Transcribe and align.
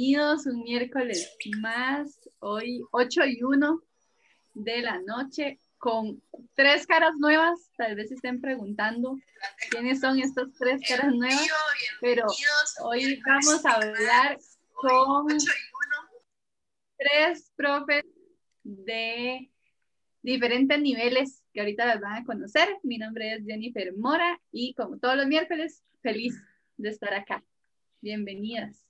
bienvenidos 0.00 0.46
un 0.46 0.62
miércoles 0.62 1.36
más, 1.60 2.18
hoy 2.38 2.80
8 2.90 3.20
y 3.26 3.42
1 3.42 3.82
de 4.54 4.80
la 4.80 4.98
noche, 5.02 5.60
con 5.76 6.22
tres 6.54 6.86
caras 6.86 7.16
nuevas. 7.18 7.70
Tal 7.76 7.96
vez 7.96 8.10
estén 8.10 8.40
preguntando 8.40 9.18
quiénes 9.68 10.00
son 10.00 10.18
estas 10.18 10.46
tres 10.58 10.80
caras 10.88 11.14
nuevas, 11.14 11.46
pero 12.00 12.24
hoy 12.82 13.20
vamos 13.26 13.66
a 13.66 13.72
hablar 13.72 14.38
con 14.72 15.26
tres 16.96 17.52
profes 17.54 18.06
de 18.62 19.50
diferentes 20.22 20.80
niveles 20.80 21.42
que 21.52 21.60
ahorita 21.60 21.84
las 21.84 22.00
van 22.00 22.22
a 22.22 22.24
conocer. 22.24 22.78
Mi 22.82 22.96
nombre 22.96 23.34
es 23.34 23.44
Jennifer 23.44 23.92
Mora 23.98 24.40
y 24.50 24.72
como 24.72 24.98
todos 24.98 25.16
los 25.16 25.26
miércoles, 25.26 25.82
feliz 26.00 26.42
de 26.78 26.88
estar 26.88 27.12
acá. 27.12 27.44
Bienvenidas. 28.00 28.89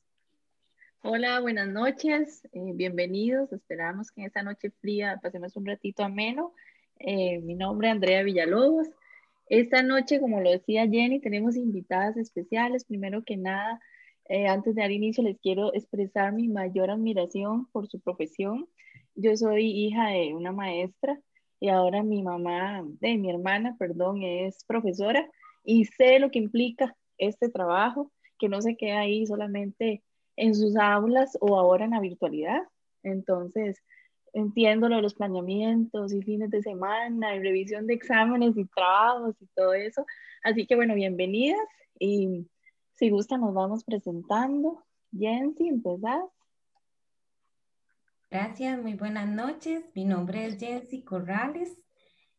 Hola, 1.02 1.40
buenas 1.40 1.66
noches, 1.66 2.46
eh, 2.52 2.72
bienvenidos. 2.74 3.50
Esperamos 3.54 4.10
que 4.10 4.20
en 4.20 4.27
esta 4.27 4.42
noche 4.42 4.70
fría 4.82 5.18
pasemos 5.23 5.56
un 5.56 5.64
ratito 5.64 6.04
ameno. 6.04 6.52
Eh, 6.98 7.40
mi 7.40 7.54
nombre 7.54 7.88
es 7.88 7.92
Andrea 7.92 8.23
Villalobos. 8.23 8.86
Esta 9.46 9.82
noche, 9.82 10.20
como 10.20 10.42
lo 10.42 10.50
decía 10.50 10.86
Jenny, 10.86 11.18
tenemos 11.18 11.56
invitadas 11.56 12.18
especiales. 12.18 12.84
Primero 12.84 13.24
que 13.24 13.38
nada, 13.38 13.80
eh, 14.28 14.46
antes 14.46 14.74
de 14.74 14.82
dar 14.82 14.90
inicio, 14.90 15.24
les 15.24 15.38
quiero 15.38 15.73
expresar 15.74 16.34
mi 16.34 16.48
mayor 16.48 16.90
admiración 16.90 17.66
por 17.73 17.88
su 17.88 17.98
profesión. 18.01 18.68
Yo 19.14 19.34
soy 19.38 19.70
hija 19.70 20.09
de 20.10 20.34
una 20.34 20.52
maestra 20.52 21.18
y 21.60 21.70
ahora 21.70 22.02
mi 22.02 22.23
mamá, 22.23 22.84
de 23.01 23.16
mi 23.16 23.30
hermana, 23.30 23.74
perdón, 23.78 24.23
es 24.23 24.65
profesora 24.65 25.26
y 25.65 25.87
sé 25.87 26.18
lo 26.18 26.30
que 26.30 26.40
implica 26.40 26.95
este 27.16 27.48
trabajo 27.48 28.12
que 28.38 28.51
no 28.51 28.60
se 28.60 28.76
queda 28.76 29.01
ahí 29.01 29.26
solamente 29.26 30.02
en 30.41 30.55
sus 30.55 30.74
aulas 30.77 31.37
o 31.41 31.59
ahora 31.59 31.85
en 31.85 31.91
la 31.91 32.01
virtualidad. 32.01 32.63
Entonces, 33.02 33.83
entiendo 34.33 34.88
lo 34.88 34.96
de 34.96 35.02
los 35.02 35.15
planeamientos 35.15 36.13
y 36.13 36.23
fines 36.23 36.51
de 36.51 36.63
semana 36.63 37.37
y 37.37 37.41
revisión 37.41 37.87
de 37.87 37.95
exámenes 37.95 38.57
y 38.57 38.65
trabajos 38.65 39.37
y 39.41 39.46
todo 39.55 39.74
eso. 39.74 40.07
Así 40.43 40.66
que 40.66 40.77
bueno, 40.77 40.95
bienvenidas 40.95 41.61
y 41.99 42.46
si 42.95 43.11
gusta 43.11 43.37
nos 43.37 43.52
vamos 43.52 43.85
presentando. 43.85 44.83
Jensi, 45.16 45.68
empezás. 45.68 46.24
Gracias, 48.30 48.80
muy 48.80 48.95
buenas 48.95 49.29
noches. 49.29 49.85
Mi 49.95 50.05
nombre 50.05 50.46
es 50.46 50.59
Jensi 50.59 51.02
Corrales. 51.02 51.77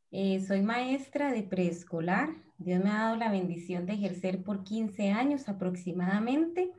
Eh, 0.10 0.40
soy 0.40 0.62
maestra 0.62 1.32
de 1.32 1.44
preescolar 1.44 2.30
Dios 2.64 2.84
me 2.84 2.92
ha 2.92 3.06
dado 3.06 3.16
la 3.16 3.32
bendición 3.32 3.88
de 3.88 3.94
ejercer 3.94 4.44
por 4.44 4.64
15 4.64 5.10
años 5.10 5.50
aproximadamente. 5.50 6.72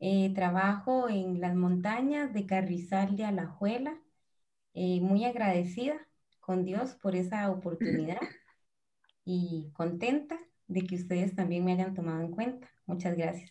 Eh, 0.00 0.32
trabajo 0.34 1.08
en 1.08 1.40
las 1.40 1.54
montañas 1.54 2.32
de 2.32 2.46
Carrizal 2.46 3.16
de 3.16 3.24
Alajuela. 3.24 4.00
Eh, 4.74 5.00
muy 5.00 5.24
agradecida 5.24 5.94
con 6.40 6.64
Dios 6.64 6.94
por 6.94 7.14
esa 7.14 7.50
oportunidad 7.50 8.18
y 9.24 9.70
contenta 9.74 10.38
de 10.68 10.82
que 10.82 10.96
ustedes 10.96 11.34
también 11.34 11.64
me 11.64 11.72
hayan 11.72 11.94
tomado 11.94 12.22
en 12.22 12.30
cuenta. 12.30 12.70
Muchas 12.86 13.16
gracias. 13.16 13.50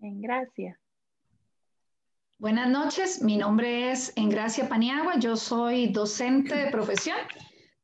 En 0.00 0.20
gracia. 0.20 0.78
Buenas 2.38 2.68
noches, 2.68 3.22
mi 3.22 3.36
nombre 3.36 3.90
es 3.90 4.12
Engracia 4.16 4.68
Paniagua, 4.68 5.18
yo 5.18 5.36
soy 5.36 5.88
docente 5.88 6.54
de 6.54 6.70
profesión 6.70 7.16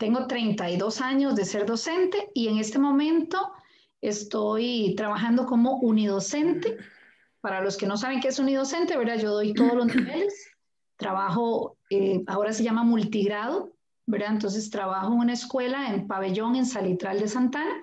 tengo 0.00 0.26
32 0.26 1.02
años 1.02 1.36
de 1.36 1.44
ser 1.44 1.66
docente 1.66 2.30
y 2.32 2.48
en 2.48 2.56
este 2.56 2.78
momento 2.78 3.52
estoy 4.00 4.94
trabajando 4.96 5.46
como 5.46 5.78
unidocente. 5.78 6.76
Para 7.40 7.62
los 7.62 7.76
que 7.76 7.86
no 7.86 7.96
saben 7.96 8.20
qué 8.20 8.28
es 8.28 8.38
unidocente, 8.38 8.96
¿verdad? 8.96 9.18
Yo 9.18 9.32
doy 9.32 9.54
todos 9.54 9.74
los 9.74 9.86
niveles. 9.94 10.50
Trabajo, 10.96 11.78
eh, 11.88 12.22
ahora 12.26 12.52
se 12.52 12.62
llama 12.62 12.82
multigrado, 12.84 13.72
¿verdad? 14.06 14.32
Entonces 14.32 14.70
trabajo 14.70 15.12
en 15.12 15.20
una 15.20 15.32
escuela 15.32 15.94
en 15.94 16.06
Pabellón, 16.06 16.56
en 16.56 16.66
Salitral 16.66 17.18
de 17.18 17.28
Santana, 17.28 17.82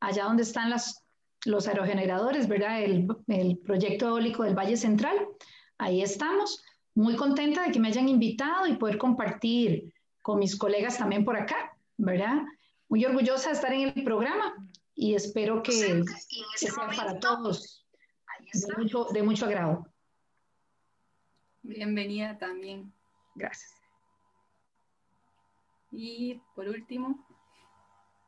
allá 0.00 0.24
donde 0.24 0.42
están 0.42 0.70
las, 0.70 1.04
los 1.44 1.68
aerogeneradores, 1.68 2.48
¿verdad? 2.48 2.82
El, 2.82 3.06
el 3.28 3.58
proyecto 3.58 4.08
eólico 4.08 4.42
del 4.42 4.58
Valle 4.58 4.76
Central. 4.76 5.16
Ahí 5.78 6.02
estamos. 6.02 6.64
Muy 6.94 7.16
contenta 7.16 7.62
de 7.62 7.72
que 7.72 7.80
me 7.80 7.88
hayan 7.88 8.08
invitado 8.08 8.66
y 8.66 8.76
poder 8.76 8.98
compartir 8.98 9.94
con 10.20 10.38
mis 10.40 10.56
colegas 10.56 10.98
también 10.98 11.24
por 11.24 11.36
acá, 11.36 11.76
¿verdad? 11.96 12.42
Muy 12.88 13.04
orgullosa 13.04 13.50
de 13.50 13.54
estar 13.54 13.72
en 13.72 13.92
el 13.96 14.04
programa 14.04 14.54
y 15.02 15.16
espero 15.16 15.64
que, 15.64 15.72
sea 15.72 16.86
para 16.96 17.18
todos 17.18 17.84
de 18.52 18.74
mucho, 18.76 19.06
de 19.12 19.22
mucho 19.24 19.46
agrado. 19.46 19.84
Bienvenida 21.62 22.38
también. 22.38 22.92
Gracias. 23.34 23.72
Y 25.90 26.40
por 26.54 26.68
último, 26.68 27.26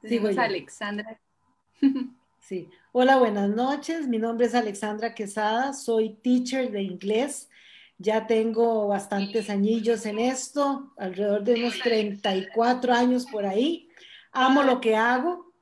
tenemos 0.01 0.37
a 0.37 0.45
Alexandra. 0.45 1.21
Sí. 2.41 2.69
Hola, 2.93 3.17
buenas 3.17 3.49
noches. 3.49 4.07
Mi 4.07 4.19
nombre 4.19 4.45
es 4.45 4.55
Alexandra 4.55 5.15
Quesada. 5.15 5.73
Soy 5.73 6.17
teacher 6.17 6.71
de 6.71 6.83
inglés 6.83 7.49
ya 7.97 8.27
tengo 8.27 8.89
bastantes 8.89 9.49
añillos 9.49 10.05
en 10.05 10.19
esto, 10.19 10.93
alrededor 10.99 11.43
de 11.45 11.55
unos 11.55 11.79
34 11.79 12.93
años 12.93 13.25
por 13.25 13.47
ahí. 13.47 13.89
Amo 14.33 14.63
lo 14.63 14.81
que 14.81 14.95
hago. 14.95 15.54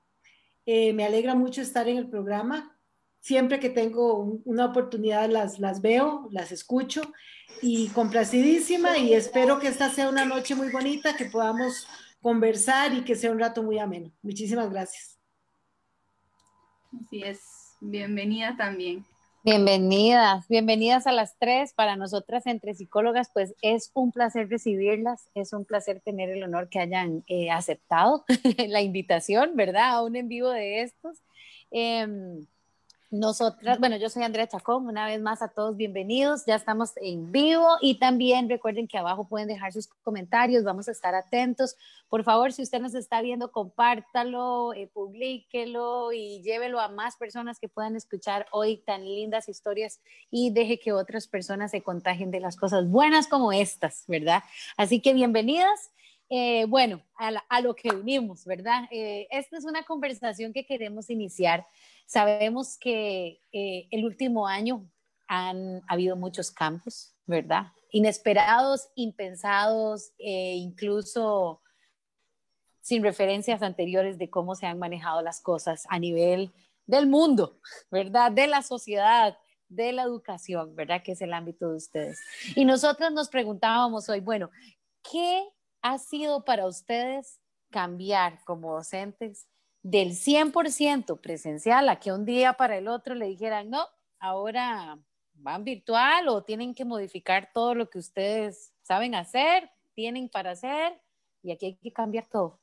Eh, 0.66 0.92
me 0.92 1.04
alegra 1.04 1.34
mucho 1.34 1.60
estar 1.60 1.88
en 1.88 1.98
el 1.98 2.08
programa. 2.08 2.78
Siempre 3.20 3.60
que 3.60 3.70
tengo 3.70 4.40
una 4.44 4.66
oportunidad 4.66 5.28
las, 5.28 5.58
las 5.58 5.80
veo, 5.80 6.28
las 6.32 6.50
escucho 6.50 7.02
y 7.60 7.88
complacidísima 7.88 8.98
y 8.98 9.14
espero 9.14 9.60
que 9.60 9.68
esta 9.68 9.90
sea 9.90 10.08
una 10.08 10.24
noche 10.24 10.54
muy 10.54 10.70
bonita, 10.70 11.16
que 11.16 11.26
podamos 11.26 11.86
conversar 12.20 12.94
y 12.94 13.04
que 13.04 13.14
sea 13.14 13.30
un 13.30 13.38
rato 13.38 13.62
muy 13.62 13.78
ameno. 13.78 14.10
Muchísimas 14.22 14.70
gracias. 14.70 15.18
Así 17.00 17.22
es. 17.22 17.40
Bienvenida 17.80 18.56
también. 18.56 19.04
Bienvenidas, 19.44 20.46
bienvenidas 20.46 21.08
a 21.08 21.12
las 21.12 21.36
tres. 21.36 21.74
Para 21.74 21.96
nosotras 21.96 22.46
entre 22.46 22.74
psicólogas, 22.74 23.28
pues 23.34 23.56
es 23.60 23.90
un 23.92 24.12
placer 24.12 24.48
recibirlas, 24.48 25.28
es 25.34 25.52
un 25.52 25.64
placer 25.64 26.00
tener 26.00 26.30
el 26.30 26.44
honor 26.44 26.68
que 26.68 26.78
hayan 26.78 27.24
eh, 27.26 27.50
aceptado 27.50 28.24
la 28.68 28.82
invitación, 28.82 29.56
¿verdad? 29.56 29.96
A 29.96 30.02
un 30.04 30.14
en 30.14 30.28
vivo 30.28 30.48
de 30.48 30.82
estos. 30.82 31.18
Em, 31.72 32.46
nosotras, 33.12 33.78
bueno, 33.78 33.96
yo 33.98 34.08
soy 34.08 34.22
Andrea 34.22 34.48
Chacón, 34.48 34.86
una 34.86 35.04
vez 35.04 35.20
más 35.20 35.42
a 35.42 35.48
todos 35.48 35.76
bienvenidos, 35.76 36.46
ya 36.46 36.54
estamos 36.54 36.92
en 36.96 37.30
vivo 37.30 37.68
y 37.82 37.98
también 37.98 38.48
recuerden 38.48 38.88
que 38.88 38.96
abajo 38.96 39.28
pueden 39.28 39.48
dejar 39.48 39.70
sus 39.70 39.86
comentarios, 40.02 40.64
vamos 40.64 40.88
a 40.88 40.92
estar 40.92 41.14
atentos. 41.14 41.76
Por 42.08 42.24
favor, 42.24 42.54
si 42.54 42.62
usted 42.62 42.80
nos 42.80 42.94
está 42.94 43.20
viendo, 43.20 43.52
compártalo, 43.52 44.72
eh, 44.72 44.88
publíquelo 44.94 46.12
y 46.12 46.40
llévelo 46.42 46.80
a 46.80 46.88
más 46.88 47.16
personas 47.16 47.58
que 47.58 47.68
puedan 47.68 47.96
escuchar 47.96 48.46
hoy 48.50 48.78
tan 48.78 49.04
lindas 49.04 49.46
historias 49.46 50.00
y 50.30 50.50
deje 50.50 50.80
que 50.80 50.94
otras 50.94 51.28
personas 51.28 51.72
se 51.72 51.82
contagien 51.82 52.30
de 52.30 52.40
las 52.40 52.56
cosas 52.56 52.88
buenas 52.88 53.28
como 53.28 53.52
estas, 53.52 54.04
¿verdad? 54.08 54.42
Así 54.78 55.00
que 55.00 55.12
bienvenidas. 55.12 55.90
Eh, 56.34 56.64
bueno, 56.66 57.02
a, 57.18 57.60
lo 57.60 57.74
que 57.74 57.94
vinimos, 57.94 58.46
¿verdad? 58.46 58.84
Eh, 58.90 59.28
esta 59.30 59.58
es 59.58 59.66
una 59.66 59.84
conversación 59.84 60.54
que 60.54 60.64
queremos 60.64 61.10
iniciar 61.10 61.66
Sabemos 62.06 62.76
que 62.78 63.40
eh, 63.52 63.88
el 63.90 64.04
último 64.04 64.46
año 64.46 64.86
han 65.28 65.82
habido 65.88 66.14
muchos 66.14 66.50
cambios, 66.50 67.14
¿verdad? 67.24 67.68
Inesperados, 67.90 68.88
impensados, 68.96 70.12
e 70.18 70.56
incluso 70.56 71.62
sin 72.82 73.02
referencias 73.02 73.62
anteriores 73.62 74.18
de 74.18 74.28
cómo 74.28 74.54
se 74.54 74.66
han 74.66 74.78
manejado 74.78 75.22
las 75.22 75.40
cosas 75.40 75.86
a 75.88 75.98
nivel 75.98 76.52
del 76.84 77.06
mundo, 77.06 77.60
¿verdad? 77.90 78.30
De 78.30 78.46
la 78.46 78.60
sociedad, 78.60 79.38
de 79.68 79.92
la 79.92 80.02
educación, 80.02 80.76
¿verdad? 80.76 81.02
Que 81.02 81.12
es 81.12 81.22
el 81.22 81.32
ámbito 81.32 81.70
de 81.70 81.76
ustedes. 81.76 82.20
Y 82.56 82.66
nosotros 82.66 83.10
nos 83.12 83.30
preguntábamos 83.30 84.08
hoy, 84.10 84.20
bueno, 84.20 84.50
¿qué 85.10 85.48
ha 85.82 85.98
sido 85.98 86.44
para 86.44 86.66
ustedes 86.66 87.40
cambiar 87.70 88.42
como 88.44 88.74
docentes 88.74 89.48
del 89.82 90.10
100% 90.10 91.20
presencial 91.20 91.88
a 91.88 91.98
que 91.98 92.12
un 92.12 92.24
día 92.24 92.52
para 92.54 92.78
el 92.78 92.88
otro 92.88 93.14
le 93.14 93.26
dijeran, 93.26 93.70
no, 93.70 93.86
ahora 94.20 94.98
van 95.34 95.64
virtual 95.64 96.28
o 96.28 96.44
tienen 96.44 96.74
que 96.74 96.84
modificar 96.84 97.50
todo 97.52 97.74
lo 97.74 97.90
que 97.90 97.98
ustedes 97.98 98.72
saben 98.82 99.14
hacer, 99.14 99.70
tienen 99.94 100.28
para 100.28 100.52
hacer 100.52 101.00
y 101.42 101.50
aquí 101.50 101.66
hay 101.66 101.76
que 101.76 101.92
cambiar 101.92 102.26
todo. 102.26 102.60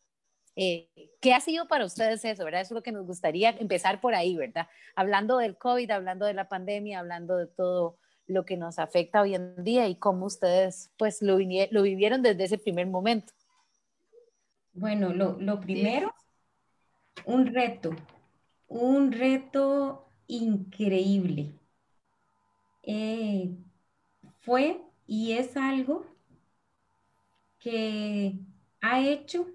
Eh, 0.56 0.90
¿Qué 1.22 1.34
ha 1.34 1.42
sido 1.42 1.68
para 1.68 1.86
ustedes 1.86 2.24
eso, 2.26 2.44
verdad? 2.44 2.62
Eso 2.62 2.74
es 2.74 2.76
lo 2.76 2.84
que 2.84 2.92
nos 2.92 3.06
gustaría 3.06 3.50
empezar 3.52 4.02
por 4.02 4.16
ahí, 4.16 4.36
¿verdad? 4.36 4.68
Hablando 4.96 5.38
del 5.38 5.58
COVID, 5.58 5.90
hablando 5.92 6.26
de 6.26 6.34
la 6.34 6.48
pandemia, 6.48 7.00
hablando 7.00 7.38
de 7.38 7.48
todo 7.48 7.98
lo 8.30 8.46
que 8.46 8.56
nos 8.56 8.80
afecta 8.80 9.22
hoy 9.22 9.36
en 9.36 9.64
día 9.64 9.88
y 9.88 9.96
cómo 9.96 10.28
ustedes 10.28 10.92
pues 10.98 11.22
lo, 11.22 11.38
lo 11.38 11.82
vivieron 11.82 12.22
desde 12.22 12.46
ese 12.46 12.58
primer 12.58 12.88
momento. 12.88 13.34
Bueno, 14.74 15.14
lo, 15.14 15.38
lo 15.40 15.60
primero 15.60 16.14
un 17.26 17.48
reto, 17.48 17.92
un 18.68 19.12
reto 19.12 20.08
increíble. 20.28 21.54
Eh, 22.84 23.56
fue 24.42 24.82
y 25.06 25.34
es 25.34 25.58
algo 25.58 26.06
que 27.60 28.40
ha 28.82 29.02
hecho 29.02 29.48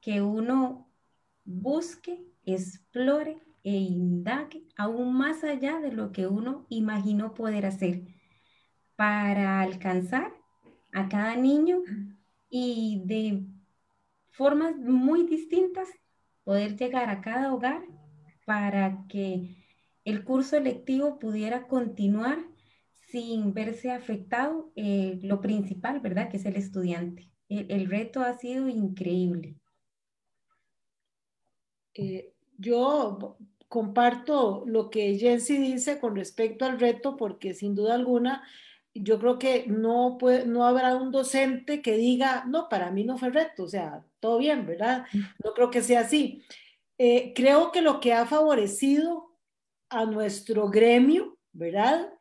que 0.00 0.22
uno 0.22 0.88
busque, 1.44 2.24
explore 2.44 3.38
e 3.64 3.70
indague 3.70 4.66
aún 4.76 5.14
más 5.14 5.44
allá 5.44 5.80
de 5.80 5.92
lo 5.92 6.12
que 6.12 6.26
uno 6.26 6.66
imaginó 6.68 7.34
poder 7.34 7.66
hacer 7.66 8.02
para 8.96 9.60
alcanzar 9.60 10.32
a 10.92 11.08
cada 11.08 11.36
niño 11.36 11.82
y 12.50 13.02
de 13.04 13.44
formas 14.30 14.76
muy 14.76 15.26
distintas 15.26 15.88
poder 16.44 16.76
llegar 16.76 17.08
a 17.08 17.20
cada 17.20 17.54
hogar 17.54 17.82
para 18.44 19.04
que 19.08 19.56
el 20.04 20.24
curso 20.24 20.56
electivo 20.56 21.18
pudiera 21.18 21.66
continuar 21.68 22.38
sin 23.08 23.52
verse 23.54 23.90
afectado 23.90 24.72
eh, 24.74 25.18
lo 25.22 25.40
principal, 25.40 26.00
¿verdad? 26.00 26.30
Que 26.30 26.38
es 26.38 26.46
el 26.46 26.56
estudiante. 26.56 27.30
El, 27.48 27.88
reto 27.90 28.22
ha 28.22 28.32
sido 28.38 28.68
increíble. 28.68 29.56
Eh, 31.94 32.32
yo 32.56 33.36
comparto 33.72 34.64
lo 34.66 34.90
que 34.90 35.16
Jensi 35.16 35.56
dice 35.56 35.98
con 35.98 36.14
respecto 36.14 36.66
al 36.66 36.78
reto, 36.78 37.16
porque 37.16 37.54
sin 37.54 37.74
duda 37.74 37.94
alguna, 37.94 38.46
yo 38.92 39.18
creo 39.18 39.38
que 39.38 39.64
no, 39.66 40.18
puede, 40.20 40.44
no 40.44 40.66
habrá 40.66 40.94
un 40.94 41.10
docente 41.10 41.80
que 41.80 41.96
diga, 41.96 42.44
no, 42.46 42.68
para 42.68 42.90
mí 42.90 43.02
no 43.02 43.16
fue 43.16 43.30
reto, 43.30 43.62
o 43.62 43.68
sea, 43.68 44.04
todo 44.20 44.36
bien, 44.36 44.66
¿verdad? 44.66 45.06
No 45.42 45.54
creo 45.54 45.70
que 45.70 45.80
sea 45.80 46.00
así. 46.00 46.42
Eh, 46.98 47.32
creo 47.34 47.72
que 47.72 47.80
lo 47.80 47.98
que 47.98 48.12
ha 48.12 48.26
favorecido 48.26 49.38
a 49.88 50.04
nuestro 50.04 50.68
gremio, 50.68 51.38
¿verdad? 51.52 52.12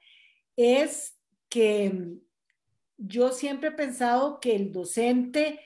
Es 0.55 1.19
que 1.49 2.13
yo 2.95 3.33
siempre 3.33 3.69
he 3.69 3.73
pensado 3.73 4.39
que 4.39 4.55
el 4.55 4.71
docente 4.71 5.59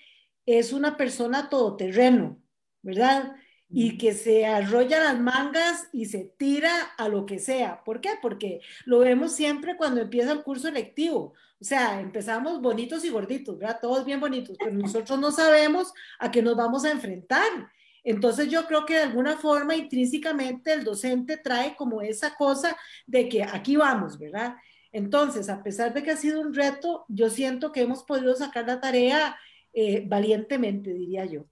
es 0.47 0.73
una 0.73 0.97
persona 0.97 1.47
todoterreno, 1.47 2.41
¿verdad? 2.81 3.35
Y 3.77 3.97
que 3.97 4.13
se 4.13 4.45
arrolla 4.45 5.03
las 5.03 5.19
mangas 5.19 5.89
y 5.91 6.05
se 6.05 6.33
tira 6.37 6.93
a 6.97 7.09
lo 7.09 7.25
que 7.25 7.39
sea. 7.39 7.83
¿Por 7.83 7.99
qué? 7.99 8.11
Porque 8.21 8.61
lo 8.85 8.99
vemos 8.99 9.33
siempre 9.33 9.75
cuando 9.75 10.01
empieza 10.01 10.31
el 10.31 10.43
curso 10.43 10.69
electivo. 10.69 11.33
O 11.59 11.63
sea, 11.63 11.99
empezamos 11.99 12.61
bonitos 12.61 13.03
y 13.03 13.09
gorditos, 13.09 13.57
¿verdad? 13.57 13.79
Todos 13.81 14.05
bien 14.05 14.19
bonitos, 14.19 14.57
pero 14.57 14.71
nosotros 14.73 15.19
no 15.19 15.31
sabemos 15.31 15.93
a 16.19 16.31
qué 16.31 16.41
nos 16.41 16.55
vamos 16.55 16.85
a 16.85 16.91
enfrentar. 16.91 17.71
Entonces 18.03 18.49
yo 18.49 18.65
creo 18.67 18.85
que 18.85 18.93
de 18.93 19.01
alguna 19.01 19.35
forma 19.37 19.75
intrínsecamente 19.75 20.71
el 20.71 20.83
docente 20.83 21.37
trae 21.37 21.75
como 21.75 22.01
esa 22.01 22.35
cosa 22.35 22.77
de 23.07 23.27
que 23.27 23.43
aquí 23.43 23.75
vamos, 23.75 24.17
¿verdad? 24.19 24.55
Entonces, 24.91 25.49
a 25.49 25.61
pesar 25.61 25.93
de 25.93 26.03
que 26.03 26.11
ha 26.11 26.17
sido 26.17 26.39
un 26.39 26.53
reto, 26.53 27.03
yo 27.09 27.29
siento 27.29 27.73
que 27.73 27.81
hemos 27.81 28.03
podido 28.03 28.33
sacar 28.35 28.65
la 28.65 28.79
tarea 28.79 29.37
eh, 29.73 30.05
valientemente, 30.07 30.93
diría 30.93 31.25
yo. 31.25 31.45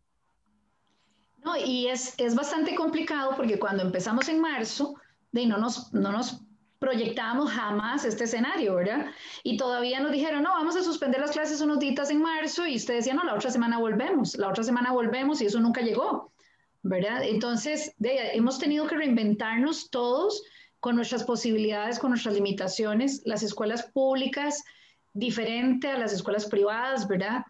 No, 1.44 1.58
y 1.58 1.88
es, 1.88 2.14
es 2.18 2.36
bastante 2.36 2.76
complicado 2.76 3.36
porque 3.36 3.60
cuando 3.60 3.84
empezamos 3.84 4.30
en 4.30 4.40
marzo, 4.40 4.96
de 5.32 5.46
no 5.46 5.58
nos, 5.58 5.94
no 5.94 6.12
nos 6.12 6.42
proyectábamos 6.80 7.50
jamás 7.52 8.04
este 8.04 8.26
escenario, 8.26 8.76
¿verdad? 8.76 9.08
Y 9.44 9.56
todavía 9.56 10.02
nos 10.02 10.12
dijeron, 10.12 10.44
no, 10.44 10.50
vamos 10.50 10.76
a 10.76 10.84
suspender 10.84 11.22
las 11.22 11.32
clases 11.32 11.62
unos 11.62 11.80
días 11.80 12.10
en 12.10 12.22
marzo 12.22 12.68
y 12.68 12.76
usted 12.76 12.96
decía, 12.96 13.14
no, 13.14 13.24
la 13.24 13.36
otra 13.36 13.52
semana 13.52 13.78
volvemos, 13.80 14.36
la 14.36 14.50
otra 14.50 14.64
semana 14.64 14.92
volvemos 14.92 15.42
y 15.42 15.46
eso 15.46 15.62
nunca 15.62 15.82
llegó, 15.82 16.34
¿verdad? 16.82 17.24
Entonces, 17.24 17.96
hemos 18.02 18.60
tenido 18.60 18.86
que 18.86 18.98
reinventarnos 18.98 19.90
todos 19.90 20.44
con 20.82 20.98
nuestras 20.98 21.24
posibilidades, 21.24 22.00
con 22.00 22.10
nuestras 22.10 22.36
limitaciones, 22.36 23.22
las 23.24 23.44
escuelas 23.44 23.84
públicas 23.94 24.64
diferente 25.14 25.88
a 25.88 25.98
las 25.98 26.12
escuelas 26.12 26.48
privadas, 26.48 27.08
¿verdad? 27.08 27.46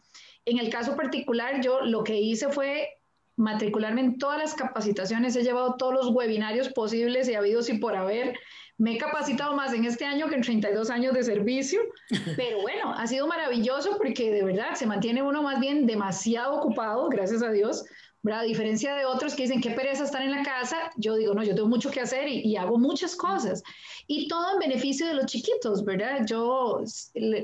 En 0.46 0.60
el 0.60 0.70
caso 0.70 0.96
particular, 0.96 1.60
yo 1.62 1.82
lo 1.82 2.04
que 2.04 2.20
hice 2.20 2.50
fue 2.50 2.88
matricularme 3.36 4.02
en 4.02 4.18
todas 4.18 4.40
las 4.40 4.54
capacitaciones, 4.54 5.36
he 5.36 5.44
llevado 5.44 5.76
todos 5.76 5.94
los 5.94 6.10
webinarios 6.10 6.70
posibles 6.70 7.28
y 7.28 7.36
habidos 7.36 7.70
y 7.70 7.78
por 7.78 7.96
haber. 7.96 8.38
Me 8.78 8.96
he 8.96 8.98
capacitado 8.98 9.56
más 9.56 9.74
en 9.74 9.86
este 9.86 10.06
año 10.06 10.28
que 10.28 10.36
en 10.36 10.42
32 10.42 10.90
años 10.90 11.14
de 11.14 11.24
servicio, 11.24 11.80
pero 12.38 12.62
bueno, 12.62 12.94
ha 12.94 13.06
sido 13.08 13.28
maravilloso 13.28 13.98
porque 13.98 14.32
de 14.32 14.44
verdad 14.44 14.76
se 14.76 14.88
mantiene 14.88 15.22
uno 15.22 15.44
más 15.44 15.60
bien 15.60 15.86
demasiado 15.86 16.56
ocupado, 16.56 17.08
gracias 17.10 17.44
a 17.44 17.52
Dios, 17.52 17.86
a 18.32 18.44
diferencia 18.44 18.96
de 18.96 19.06
otros 19.06 19.36
que 19.36 19.44
dicen, 19.44 19.60
qué 19.60 19.72
pereza 19.72 20.06
estar 20.06 20.22
en 20.22 20.32
la 20.32 20.44
casa, 20.44 20.78
yo 20.96 21.16
digo, 21.16 21.34
no, 21.34 21.44
yo 21.44 21.56
tengo 21.56 21.68
mucho 21.68 21.92
que 21.92 22.00
hacer 22.00 22.30
y, 22.30 22.56
hago 22.56 22.78
muchas 22.78 23.16
cosas. 23.16 23.64
Y 24.08 24.28
todo 24.30 24.54
en 24.54 24.60
beneficio 24.60 25.08
de 25.08 25.16
los 25.16 25.26
chiquitos, 25.26 25.84
¿verdad? 25.84 26.26
Yo 26.26 26.82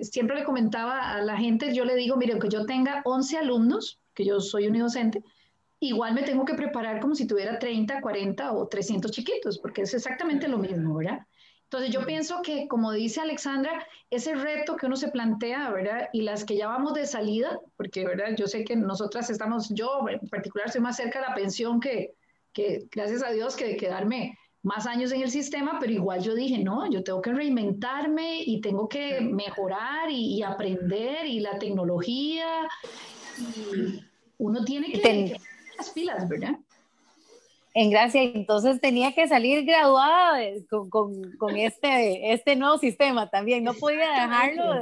siempre 0.02 0.38
le 0.38 0.46
comentaba 0.46 1.16
a 1.16 1.22
la 1.22 1.36
gente, 1.36 1.74
yo 1.74 1.84
le 1.84 1.96
digo, 1.96 2.16
mire, 2.16 2.40
que 2.40 2.48
yo 2.48 2.66
tenga 2.66 3.02
11 3.04 3.38
alumnos, 3.40 4.00
que 4.14 4.24
yo 4.24 4.40
soy 4.40 4.68
un 4.68 4.80
docente, 4.80 5.22
igual 5.80 6.14
me 6.14 6.24
tengo 6.24 6.46
que 6.46 6.56
preparar 6.56 7.00
como 7.00 7.16
si 7.16 7.26
tuviera 7.26 7.58
30, 7.58 8.02
40 8.02 8.52
o 8.52 8.68
300 8.68 9.12
chiquitos, 9.12 9.60
porque 9.60 9.84
es 9.84 9.94
exactamente 9.94 10.48
lo 10.48 10.58
mismo, 10.58 10.96
¿verdad? 10.96 11.20
Entonces 11.64 11.92
yo 11.92 12.04
pienso 12.04 12.42
que, 12.42 12.68
como 12.68 12.92
dice 12.92 13.22
Alexandra, 13.22 13.86
ese 14.10 14.34
reto 14.34 14.76
que 14.76 14.88
uno 14.88 14.96
se 14.96 15.10
plantea, 15.10 15.70
¿verdad? 15.70 16.10
Y 16.14 16.24
las 16.24 16.44
que 16.44 16.58
ya 16.58 16.68
vamos 16.68 16.96
de 16.96 17.06
salida, 17.06 17.60
porque, 17.78 18.06
¿verdad? 18.06 18.36
Yo 18.36 18.48
sé 18.48 18.64
que 18.64 18.76
nosotras 18.76 19.30
estamos, 19.30 19.70
yo 19.70 20.04
en 20.10 20.28
particular 20.30 20.72
soy 20.72 20.82
más 20.82 20.98
cerca 20.98 21.22
de 21.22 21.28
la 21.28 21.36
pensión 21.36 21.80
que, 21.80 22.16
que 22.54 22.88
gracias 22.92 23.22
a 23.24 23.30
Dios, 23.30 23.56
que 23.56 23.68
de 23.68 23.78
quedarme 23.78 24.36
más 24.64 24.88
años 24.88 25.12
en 25.12 25.22
el 25.22 25.30
sistema, 25.30 25.78
pero 25.80 25.94
igual 25.94 26.22
yo 26.22 26.34
dije, 26.34 26.58
no, 26.58 26.90
yo 26.90 27.04
tengo 27.04 27.22
que 27.22 27.34
reinventarme 27.34 28.42
y 28.44 28.62
tengo 28.62 28.90
que 28.90 29.22
mejorar 29.22 30.10
y, 30.10 30.42
aprender 30.42 31.28
y 31.28 31.40
la 31.40 31.60
tecnología. 31.60 32.68
Y 33.38 34.04
uno 34.40 34.66
tiene 34.66 34.92
que, 34.92 35.02
que 35.02 35.38
las 35.80 35.90
pilas, 35.90 36.28
¿verdad? 36.30 36.60
en 37.74 37.92
Gracia, 37.92 38.24
entonces 38.24 38.82
tenía 38.82 39.14
que 39.14 39.28
salir 39.28 39.64
graduada 39.64 40.40
con, 40.90 41.56
este, 41.56 42.34
este 42.34 42.56
nuevo 42.56 42.78
sistema 42.78 43.30
también, 43.30 43.64
no 43.64 43.74
podía 43.74 44.10
dejarlo 44.10 44.74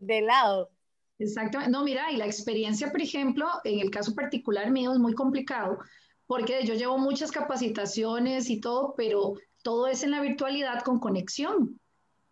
de, 0.00 0.20
lado. 0.20 0.70
Exactamente, 1.18 1.72
no, 1.72 1.84
mira, 1.84 2.12
y 2.12 2.16
la 2.16 2.26
experiencia, 2.26 2.90
por 2.90 3.00
ejemplo, 3.00 3.48
en 3.64 3.80
el 3.80 3.90
caso 3.90 4.14
particular 4.14 4.70
mío 4.70 4.92
es 4.92 4.98
muy 4.98 5.14
complicado, 5.14 5.78
porque 6.26 6.64
yo 6.64 6.74
llevo 6.74 6.98
muchas 6.98 7.32
capacitaciones 7.32 8.50
y 8.50 8.60
todo, 8.60 8.94
pero 8.96 9.34
todo 9.62 9.86
es 9.86 10.02
en 10.02 10.10
la 10.10 10.20
virtualidad 10.20 10.82
con 10.82 10.98
conexión. 10.98 11.80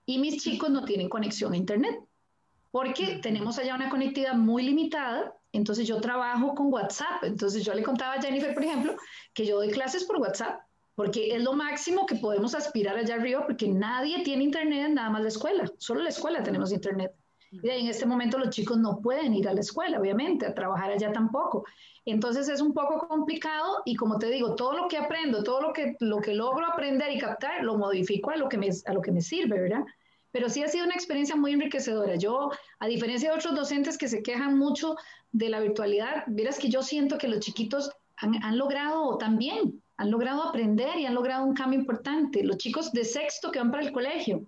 Y 0.05 0.19
mis 0.19 0.43
chicos 0.43 0.71
no 0.71 0.85
tienen 0.85 1.09
conexión 1.09 1.53
a 1.53 1.57
Internet, 1.57 1.99
porque 2.71 3.19
tenemos 3.23 3.59
allá 3.59 3.75
una 3.75 3.89
conectividad 3.89 4.35
muy 4.35 4.63
limitada 4.63 5.35
entonces 5.53 5.87
yo 5.87 6.01
trabajo 6.01 6.55
con 6.55 6.73
WhatsApp. 6.73 7.23
Entonces 7.25 7.65
yo 7.65 7.75
le 7.75 7.83
contaba 7.83 8.15
a 8.15 8.23
Jennifer, 8.23 8.55
por 8.55 8.65
ejemplo, 8.65 8.97
que 9.35 9.47
yo 9.47 9.57
doy 9.57 9.71
clases 9.71 10.05
por 10.05 10.17
WhatsApp, 10.19 10.61
porque 10.95 11.35
es 11.35 11.43
lo 11.43 11.53
máximo 11.53 12.07
que 12.07 12.17
podemos 12.17 12.55
aspirar 12.55 12.97
allá 12.97 13.15
arriba, 13.15 13.47
porque 13.47 13.69
nadie 13.69 14.23
tiene 14.23 14.45
internet, 14.45 14.91
nada 14.91 15.11
más 15.11 15.23
la 15.23 15.29
escuela. 15.29 15.65
Solo 15.79 16.03
la 16.03 16.09
escuela 16.09 16.43
tenemos 16.43 16.73
internet. 16.73 17.13
Y 17.51 17.69
en 17.69 17.87
este 17.87 18.07
momento 18.07 18.39
los 18.39 18.49
chicos 18.49 18.79
no 18.79 19.01
pueden 19.01 19.35
ir 19.35 19.47
a 19.47 19.53
la 19.53 19.61
escuela, 19.61 20.01
obviamente, 20.01 20.47
a 20.47 20.55
trabajar 20.55 20.91
allá 20.91 21.13
tampoco. 21.13 21.67
Entonces 22.07 22.49
es 22.49 22.63
un 22.63 22.73
poco 22.73 23.07
complicado 23.07 23.83
y 23.85 23.95
como 23.95 24.19
te 24.19 24.31
digo, 24.31 24.55
todo 24.55 24.73
lo 24.73 24.89
que 24.89 24.97
aprendo, 24.97 25.43
todo 25.43 25.61
lo 25.61 25.73
que, 25.73 25.97
lo 26.01 26.21
que 26.21 26.33
logro 26.35 26.67
aprender 26.67 27.13
y 27.13 27.19
captar, 27.19 27.63
lo 27.63 27.77
modifico 27.77 28.31
a 28.31 28.37
lo 28.37 28.49
que 28.49 28.57
me, 28.57 28.71
a 28.87 28.93
lo 28.95 29.03
que 29.03 29.13
me 29.13 29.21
sirve, 29.21 29.61
¿verdad? 29.61 29.85
Pero 30.31 30.49
sí 30.49 30.63
ha 30.63 30.69
sido 30.69 30.87
una 30.87 30.95
experiencia 30.95 31.37
muy 31.37 31.53
enriquecedora. 31.53 32.17
Yo, 32.17 32.51
a 32.79 32.87
diferencia 32.87 33.31
de 33.31 33.37
otros 33.37 33.55
docentes 33.55 33.99
que 33.99 34.09
se 34.09 34.23
quejan 34.23 34.59
mucho 34.59 34.97
de 35.33 35.49
la 35.49 35.61
virtualidad, 35.61 36.25
verás 36.27 36.59
que 36.59 36.69
yo 36.69 36.83
siento 36.83 37.19
que 37.19 37.29
los 37.29 37.41
chiquitos 37.41 37.91
han, 38.17 38.57
logrado 38.57 39.19
también, 39.19 39.83
han 39.97 40.11
logrado 40.11 40.45
aprender 40.45 40.97
y 40.99 41.07
han 41.07 41.15
logrado 41.15 41.45
un 41.45 41.55
cambio 41.55 41.81
importante. 41.81 42.45
Los 42.45 42.59
chicos 42.59 42.93
de 42.93 43.05
sexto 43.05 43.51
que 43.51 43.59
van 43.59 43.71
para 43.71 43.83
el 43.83 43.93
colegio, 43.93 44.47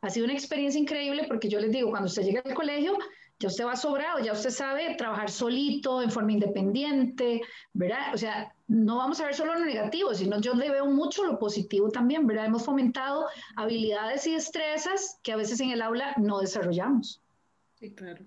ha 0.00 0.10
sido 0.10 0.24
una 0.24 0.34
experiencia 0.34 0.80
increíble 0.80 1.24
porque 1.28 1.48
yo 1.48 1.60
les 1.60 1.70
digo, 1.70 1.90
cuando 1.90 2.08
usted 2.08 2.24
llega 2.24 2.42
al 2.44 2.54
colegio, 2.54 2.98
ya 3.38 3.48
usted 3.48 3.64
va 3.64 3.76
sobrado, 3.76 4.18
ya 4.20 4.32
usted 4.32 4.50
sabe 4.50 4.94
trabajar 4.96 5.30
solito, 5.30 6.02
en 6.02 6.10
forma 6.10 6.32
independiente, 6.32 7.40
¿verdad? 7.72 8.14
O 8.14 8.18
sea, 8.18 8.52
no 8.68 8.96
vamos 8.96 9.20
a 9.20 9.26
ver 9.26 9.34
solo 9.34 9.54
lo 9.54 9.64
negativo, 9.64 10.14
sino 10.14 10.40
yo 10.40 10.54
le 10.54 10.70
veo 10.70 10.86
mucho 10.86 11.24
lo 11.24 11.38
positivo 11.38 11.90
también, 11.90 12.26
¿verdad? 12.26 12.46
Hemos 12.46 12.64
fomentado 12.64 13.26
habilidades 13.56 14.26
y 14.26 14.34
destrezas 14.34 15.18
que 15.22 15.32
a 15.32 15.36
veces 15.36 15.60
en 15.60 15.70
el 15.70 15.82
aula 15.82 16.14
no 16.18 16.40
desarrollamos. 16.40 17.20
Sí, 17.78 17.90
claro. 17.92 18.24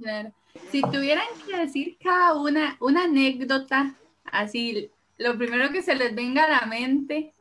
Claro. 0.00 0.32
Si 0.70 0.82
tuvieran 0.82 1.26
que 1.46 1.56
decir 1.56 1.98
cada 2.02 2.34
una 2.34 2.76
una 2.80 3.04
anécdota, 3.04 3.94
así, 4.24 4.90
lo 5.18 5.36
primero 5.36 5.70
que 5.70 5.82
se 5.82 5.94
les 5.94 6.14
venga 6.14 6.44
a 6.44 6.48
la 6.48 6.66
mente 6.66 7.34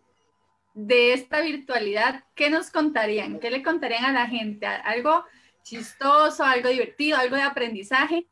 de 0.73 1.13
esta 1.13 1.41
virtualidad, 1.41 2.23
¿qué 2.35 2.49
nos 2.49 2.69
contarían? 2.69 3.39
¿Qué 3.39 3.49
le 3.49 3.63
contarían 3.63 4.05
a 4.05 4.11
la 4.11 4.27
gente? 4.27 4.65
¿Algo 4.65 5.23
chistoso, 5.63 6.43
algo 6.43 6.69
divertido, 6.69 7.17
algo 7.17 7.35
de 7.35 7.41
aprendizaje? 7.41 8.27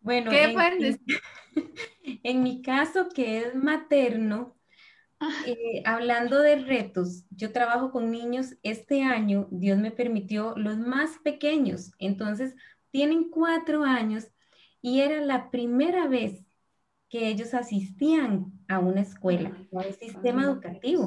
Bueno, 0.00 0.30
¿qué 0.30 0.44
en, 0.44 0.52
pueden 0.52 0.78
decir? 0.78 1.20
En, 2.22 2.42
mi 2.42 2.60
caso, 2.60 3.08
que 3.08 3.38
es 3.38 3.54
materno, 3.54 4.54
eh, 5.46 5.82
hablando 5.86 6.40
de 6.40 6.56
retos, 6.56 7.24
yo 7.30 7.50
trabajo 7.50 7.90
con 7.90 8.10
niños. 8.10 8.56
Este 8.62 9.02
año 9.02 9.48
Dios 9.50 9.78
me 9.78 9.90
permitió 9.90 10.54
los 10.56 10.76
más 10.76 11.18
pequeños, 11.24 11.92
entonces 11.98 12.54
tienen 12.96 13.28
cuatro 13.28 13.84
años 13.84 14.26
y 14.80 15.00
era 15.00 15.20
la 15.20 15.50
primera 15.50 16.08
vez 16.08 16.42
que 17.10 17.28
ellos 17.28 17.52
asistían 17.52 18.52
a 18.68 18.78
una 18.78 19.02
escuela, 19.02 19.50
a 19.50 19.76
un 19.76 19.92
sistema 19.92 20.44
educativo. 20.44 21.06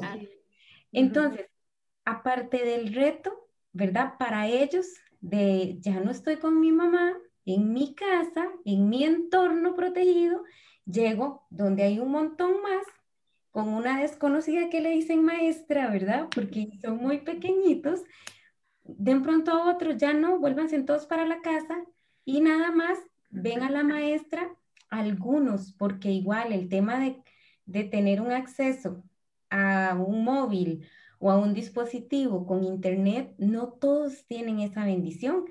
Entonces, 0.92 1.46
aparte 2.04 2.64
del 2.64 2.94
reto, 2.94 3.48
¿verdad? 3.72 4.14
Para 4.20 4.46
ellos, 4.46 4.86
de 5.20 5.78
ya 5.80 5.98
no 5.98 6.12
estoy 6.12 6.36
con 6.36 6.60
mi 6.60 6.70
mamá, 6.70 7.12
en 7.44 7.72
mi 7.72 7.92
casa, 7.96 8.48
en 8.64 8.88
mi 8.88 9.02
entorno 9.02 9.74
protegido, 9.74 10.44
llego 10.84 11.44
donde 11.50 11.82
hay 11.82 11.98
un 11.98 12.12
montón 12.12 12.62
más 12.62 12.84
con 13.50 13.68
una 13.68 14.00
desconocida 14.00 14.70
que 14.70 14.80
le 14.80 14.90
dicen 14.90 15.24
maestra, 15.24 15.90
¿verdad? 15.90 16.28
Porque 16.32 16.68
son 16.80 16.98
muy 16.98 17.18
pequeñitos. 17.18 18.04
De 18.98 19.14
un 19.14 19.22
pronto 19.22 19.52
a 19.52 19.70
otro 19.70 19.92
ya 19.92 20.12
no, 20.12 20.38
vuélvanse 20.38 20.82
todos 20.82 21.06
para 21.06 21.26
la 21.26 21.40
casa 21.40 21.84
y 22.24 22.40
nada 22.40 22.70
más 22.70 22.98
ven 23.30 23.62
a 23.62 23.70
la 23.70 23.82
maestra 23.82 24.48
algunos, 24.88 25.72
porque 25.72 26.10
igual 26.10 26.52
el 26.52 26.68
tema 26.68 26.98
de, 26.98 27.22
de 27.66 27.84
tener 27.84 28.20
un 28.20 28.32
acceso 28.32 29.02
a 29.50 29.94
un 29.94 30.24
móvil 30.24 30.86
o 31.18 31.30
a 31.30 31.36
un 31.38 31.54
dispositivo 31.54 32.46
con 32.46 32.64
internet, 32.64 33.34
no 33.38 33.68
todos 33.68 34.26
tienen 34.26 34.60
esa 34.60 34.84
bendición. 34.84 35.44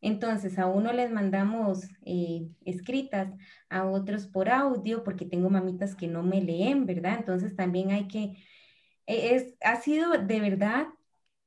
Entonces, 0.00 0.58
a 0.58 0.66
uno 0.66 0.92
les 0.92 1.10
mandamos 1.10 1.88
eh, 2.04 2.48
escritas, 2.64 3.32
a 3.68 3.86
otros 3.86 4.26
por 4.28 4.48
audio, 4.50 5.02
porque 5.02 5.24
tengo 5.24 5.50
mamitas 5.50 5.96
que 5.96 6.06
no 6.06 6.22
me 6.22 6.40
leen, 6.42 6.86
¿verdad? 6.86 7.16
Entonces, 7.18 7.56
también 7.56 7.90
hay 7.90 8.06
que, 8.06 8.36
e, 9.06 9.34
es, 9.34 9.54
ha 9.62 9.76
sido 9.76 10.12
de 10.12 10.40
verdad 10.40 10.86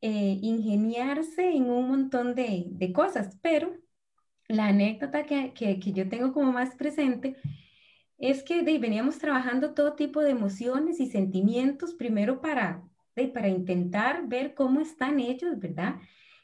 eh, 0.01 0.39
ingeniarse 0.41 1.51
en 1.51 1.69
un 1.69 1.87
montón 1.89 2.35
de, 2.35 2.65
de 2.67 2.93
cosas, 2.93 3.37
pero 3.41 3.75
la 4.47 4.67
anécdota 4.67 5.25
que, 5.25 5.53
que, 5.53 5.79
que, 5.79 5.93
yo 5.93 6.09
tengo 6.09 6.33
como 6.33 6.51
más 6.51 6.75
presente 6.75 7.35
es 8.17 8.43
que 8.43 8.63
de, 8.63 8.79
veníamos 8.79 9.19
trabajando 9.19 9.73
todo 9.73 9.93
tipo 9.93 10.21
de 10.21 10.31
emociones 10.31 10.99
y 10.99 11.07
sentimientos, 11.09 11.93
primero 11.93 12.41
para, 12.41 12.83
de, 13.15 13.27
para 13.27 13.47
intentar 13.49 14.27
ver 14.27 14.53
cómo 14.53 14.81
están 14.81 15.19
ellos, 15.19 15.59
¿verdad? 15.59 15.95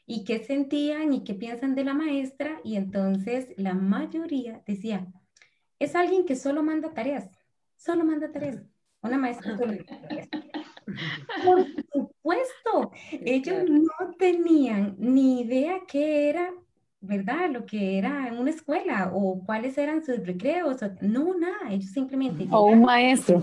y 0.06 0.24
qué 0.24 0.38
sentían 0.44 1.12
y 1.12 1.24
qué 1.24 1.34
piensan 1.34 1.74
de 1.74 1.84
la 1.84 1.94
maestra. 1.94 2.60
Y 2.64 2.76
entonces 2.76 3.48
la 3.56 3.74
mayoría 3.74 4.62
decía, 4.66 5.06
es 5.78 5.94
alguien 5.94 6.24
que 6.24 6.36
solo 6.36 6.62
manda 6.62 6.94
tareas, 6.94 7.28
solo 7.76 8.04
manda 8.04 8.30
tareas. 8.30 8.62
Una 9.02 9.18
maestra 9.18 9.56
solo 9.58 9.76
tareas. 9.84 10.28
Por 11.44 11.66
supuesto, 11.92 12.92
ellos 13.12 13.64
no 13.68 14.14
tenían 14.18 14.94
ni 14.98 15.40
idea 15.40 15.80
qué 15.86 16.28
era, 16.28 16.52
¿verdad? 17.00 17.50
Lo 17.50 17.66
que 17.66 17.98
era 17.98 18.28
en 18.28 18.38
una 18.38 18.50
escuela 18.50 19.10
o 19.12 19.42
cuáles 19.44 19.76
eran 19.78 20.04
sus 20.04 20.24
recreos. 20.24 20.78
No, 21.00 21.36
nada, 21.36 21.70
ellos 21.70 21.90
simplemente... 21.90 22.46
O 22.50 22.66
un 22.66 22.82
maestro. 22.82 23.42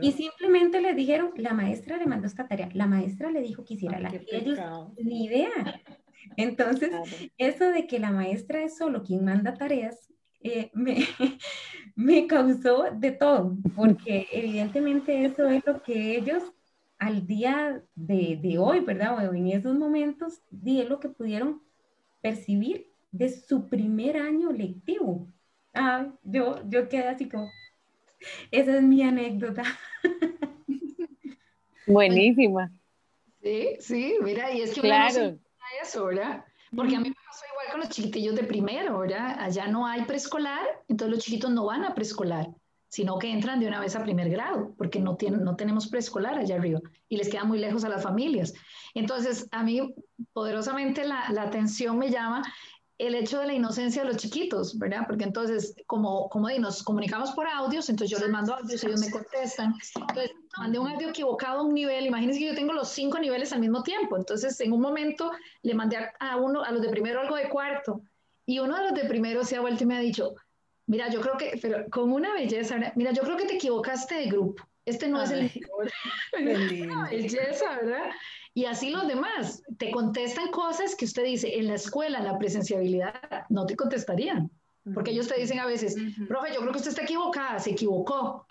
Y 0.00 0.12
simplemente 0.12 0.80
le 0.80 0.94
dijeron, 0.94 1.30
la 1.36 1.52
maestra 1.52 1.96
le 1.96 2.06
mandó 2.06 2.26
esta 2.26 2.46
tarea, 2.46 2.68
la 2.72 2.86
maestra 2.86 3.30
le 3.30 3.40
dijo 3.40 3.64
que 3.64 3.74
hiciera 3.74 4.00
la 4.00 4.12
ellos 4.32 4.58
ni 4.96 5.26
idea. 5.26 5.80
Entonces, 6.36 6.90
eso 7.38 7.70
de 7.70 7.86
que 7.86 7.98
la 7.98 8.10
maestra 8.10 8.64
es 8.64 8.76
solo 8.76 9.02
quien 9.02 9.24
manda 9.24 9.54
tareas, 9.54 10.10
eh, 10.44 10.70
me, 10.74 10.96
me 11.96 12.26
causó 12.26 12.90
de 12.92 13.10
todo, 13.12 13.56
porque 13.74 14.28
evidentemente 14.30 15.24
eso 15.24 15.48
es 15.48 15.64
lo 15.66 15.82
que 15.82 16.16
ellos 16.16 16.42
al 16.98 17.26
día 17.26 17.82
de, 17.94 18.38
de 18.40 18.58
hoy, 18.58 18.80
¿verdad? 18.80 19.28
O 19.28 19.34
en 19.34 19.48
esos 19.48 19.74
momentos, 19.74 20.42
di 20.50 20.82
lo 20.84 21.00
que 21.00 21.08
pudieron 21.08 21.62
percibir 22.20 22.92
de 23.10 23.30
su 23.30 23.68
primer 23.68 24.18
año 24.18 24.52
lectivo. 24.52 25.28
Ah, 25.72 26.12
yo, 26.22 26.60
yo 26.68 26.88
quedé 26.88 27.08
así 27.08 27.28
como, 27.28 27.50
esa 28.50 28.76
es 28.76 28.82
mi 28.82 29.02
anécdota. 29.02 29.62
Buenísima. 31.86 32.70
Sí, 33.42 33.76
sí, 33.80 34.16
mira, 34.22 34.52
y 34.52 34.62
es 34.62 34.74
que 34.74 34.80
claro. 34.80 35.32
no 35.32 35.38
eso, 35.82 36.06
¿verdad? 36.06 36.44
Porque 36.74 36.96
a 36.96 37.00
mí 37.00 37.08
me 37.08 37.23
pasó 37.34 37.46
igual 37.52 37.66
con 37.72 37.80
los 37.80 37.88
chiquitillos 37.88 38.34
de 38.36 38.44
primero, 38.44 38.98
¿verdad? 38.98 39.36
Allá 39.40 39.66
no 39.66 39.86
hay 39.86 40.04
preescolar, 40.04 40.64
entonces 40.88 41.16
los 41.16 41.24
chiquitos 41.24 41.50
no 41.50 41.64
van 41.64 41.84
a 41.84 41.94
preescolar, 41.94 42.48
sino 42.88 43.18
que 43.18 43.30
entran 43.30 43.58
de 43.58 43.66
una 43.66 43.80
vez 43.80 43.96
a 43.96 44.04
primer 44.04 44.30
grado, 44.30 44.72
porque 44.78 45.00
no, 45.00 45.16
tienen, 45.16 45.42
no 45.42 45.56
tenemos 45.56 45.88
preescolar 45.88 46.38
allá 46.38 46.54
arriba 46.54 46.80
y 47.08 47.16
les 47.16 47.28
queda 47.28 47.44
muy 47.44 47.58
lejos 47.58 47.84
a 47.84 47.88
las 47.88 48.04
familias. 48.04 48.52
Entonces, 48.94 49.48
a 49.50 49.64
mí 49.64 49.94
poderosamente 50.32 51.04
la, 51.04 51.28
la 51.30 51.42
atención 51.42 51.98
me 51.98 52.10
llama 52.10 52.42
el 52.98 53.14
hecho 53.14 53.40
de 53.40 53.46
la 53.46 53.54
inocencia 53.54 54.02
de 54.02 54.08
los 54.08 54.18
chiquitos, 54.18 54.78
¿verdad? 54.78 55.02
Porque 55.06 55.24
entonces, 55.24 55.74
como, 55.86 56.28
como 56.28 56.48
nos 56.50 56.82
comunicamos 56.82 57.32
por 57.32 57.46
audios, 57.48 57.88
entonces 57.88 58.16
yo 58.16 58.24
les 58.24 58.32
mando 58.32 58.54
audios, 58.54 58.84
ellos 58.84 59.00
me 59.00 59.10
contestan. 59.10 59.74
Entonces, 59.96 60.30
mandé 60.56 60.78
un 60.78 60.88
audio 60.88 61.08
equivocado 61.08 61.60
a 61.60 61.62
un 61.62 61.74
nivel, 61.74 62.06
imagínense 62.06 62.38
que 62.38 62.46
yo 62.46 62.54
tengo 62.54 62.72
los 62.72 62.90
cinco 62.90 63.18
niveles 63.18 63.52
al 63.52 63.60
mismo 63.60 63.82
tiempo. 63.82 64.16
Entonces, 64.16 64.60
en 64.60 64.72
un 64.72 64.80
momento 64.80 65.32
le 65.62 65.74
mandé 65.74 65.98
a 66.20 66.36
uno, 66.36 66.62
a 66.62 66.70
los 66.70 66.82
de 66.82 66.88
primero 66.88 67.20
algo 67.20 67.34
de 67.34 67.48
cuarto, 67.48 68.00
y 68.46 68.60
uno 68.60 68.76
de 68.76 68.84
los 68.84 68.94
de 68.94 69.08
primero 69.08 69.44
se 69.44 69.56
ha 69.56 69.60
vuelto 69.60 69.82
y 69.82 69.86
me 69.86 69.96
ha 69.96 70.00
dicho, 70.00 70.34
mira, 70.86 71.08
yo 71.10 71.20
creo 71.20 71.36
que, 71.36 71.58
pero 71.60 71.88
con 71.90 72.12
una 72.12 72.32
belleza, 72.32 72.76
mira, 72.94 73.12
yo 73.12 73.22
creo 73.22 73.36
que 73.36 73.46
te 73.46 73.54
equivocaste 73.54 74.14
de 74.14 74.26
grupo. 74.26 74.62
Este 74.84 75.08
no 75.08 75.22
es 75.22 75.30
el 75.30 75.44
mejor. 75.44 75.90
una 76.82 77.04
belleza, 77.10 77.76
¿verdad? 77.76 78.10
Y 78.54 78.66
así 78.66 78.90
los 78.90 79.08
demás 79.08 79.62
te 79.78 79.90
contestan 79.90 80.50
cosas 80.52 80.94
que 80.94 81.04
usted 81.04 81.24
dice 81.24 81.58
en 81.58 81.66
la 81.66 81.74
escuela, 81.74 82.18
en 82.18 82.24
la 82.24 82.38
presenciabilidad, 82.38 83.12
no 83.48 83.66
te 83.66 83.74
contestarían. 83.74 84.50
Porque 84.92 85.10
ellos 85.10 85.26
te 85.26 85.40
dicen 85.40 85.58
a 85.58 85.66
veces, 85.66 85.96
profe, 86.28 86.52
yo 86.54 86.60
creo 86.60 86.72
que 86.72 86.78
usted 86.78 86.90
está 86.90 87.02
equivocada, 87.02 87.58
se 87.58 87.70
equivocó. 87.70 88.46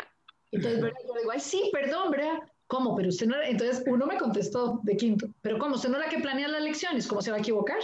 Entonces, 0.51 0.81
¿verdad? 0.81 0.97
yo 1.07 1.13
digo, 1.19 1.31
ay, 1.31 1.39
sí, 1.39 1.69
perdón, 1.71 2.11
¿verdad? 2.11 2.39
¿Cómo? 2.67 2.95
Pero 2.95 3.09
usted 3.09 3.27
no 3.27 3.35
Entonces, 3.41 3.83
uno 3.87 4.05
me 4.05 4.17
contestó 4.17 4.79
de 4.83 4.97
quinto, 4.97 5.27
pero 5.41 5.57
¿cómo? 5.57 5.75
¿Usted 5.75 5.89
no 5.89 5.99
es 5.99 6.05
la 6.05 6.09
que 6.09 6.21
planea 6.21 6.47
las 6.47 6.63
lecciones? 6.63 7.07
¿Cómo 7.07 7.21
se 7.21 7.31
va 7.31 7.37
a 7.37 7.39
equivocar? 7.39 7.77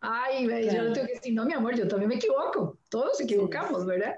Ay, 0.00 0.46
yo 0.46 0.82
le 0.82 0.92
tengo 0.92 1.06
que 1.06 1.14
decir, 1.14 1.34
no, 1.34 1.44
mi 1.44 1.52
amor, 1.52 1.76
yo 1.76 1.86
también 1.86 2.08
me 2.08 2.16
equivoco. 2.16 2.78
Todos 2.88 3.20
equivocamos, 3.20 3.84
¿verdad? 3.84 4.16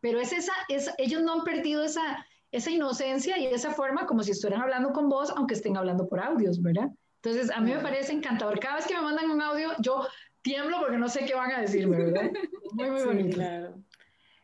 Pero 0.00 0.20
es 0.20 0.32
esa, 0.32 0.52
es, 0.68 0.90
ellos 0.98 1.22
no 1.22 1.34
han 1.34 1.44
perdido 1.44 1.84
esa, 1.84 2.26
esa 2.56 2.70
inocencia 2.70 3.38
y 3.38 3.46
esa 3.46 3.72
forma 3.72 4.06
como 4.06 4.22
si 4.22 4.30
estuvieran 4.30 4.62
hablando 4.62 4.92
con 4.92 5.08
vos, 5.08 5.32
aunque 5.36 5.54
estén 5.54 5.76
hablando 5.76 6.08
por 6.08 6.20
audios, 6.20 6.60
¿verdad? 6.60 6.88
Entonces, 7.22 7.50
a 7.50 7.60
mí 7.60 7.72
me 7.72 7.80
parece 7.80 8.12
encantador. 8.12 8.58
Cada 8.60 8.76
vez 8.76 8.86
que 8.86 8.94
me 8.94 9.02
mandan 9.02 9.30
un 9.30 9.42
audio, 9.42 9.70
yo 9.80 10.06
tiemblo 10.42 10.78
porque 10.80 10.96
no 10.96 11.08
sé 11.08 11.24
qué 11.24 11.34
van 11.34 11.52
a 11.52 11.60
decirme, 11.60 11.96
¿verdad? 11.96 12.30
Muy, 12.72 12.90
muy 12.90 13.02
bonito. 13.04 13.36
claro. 13.36 13.74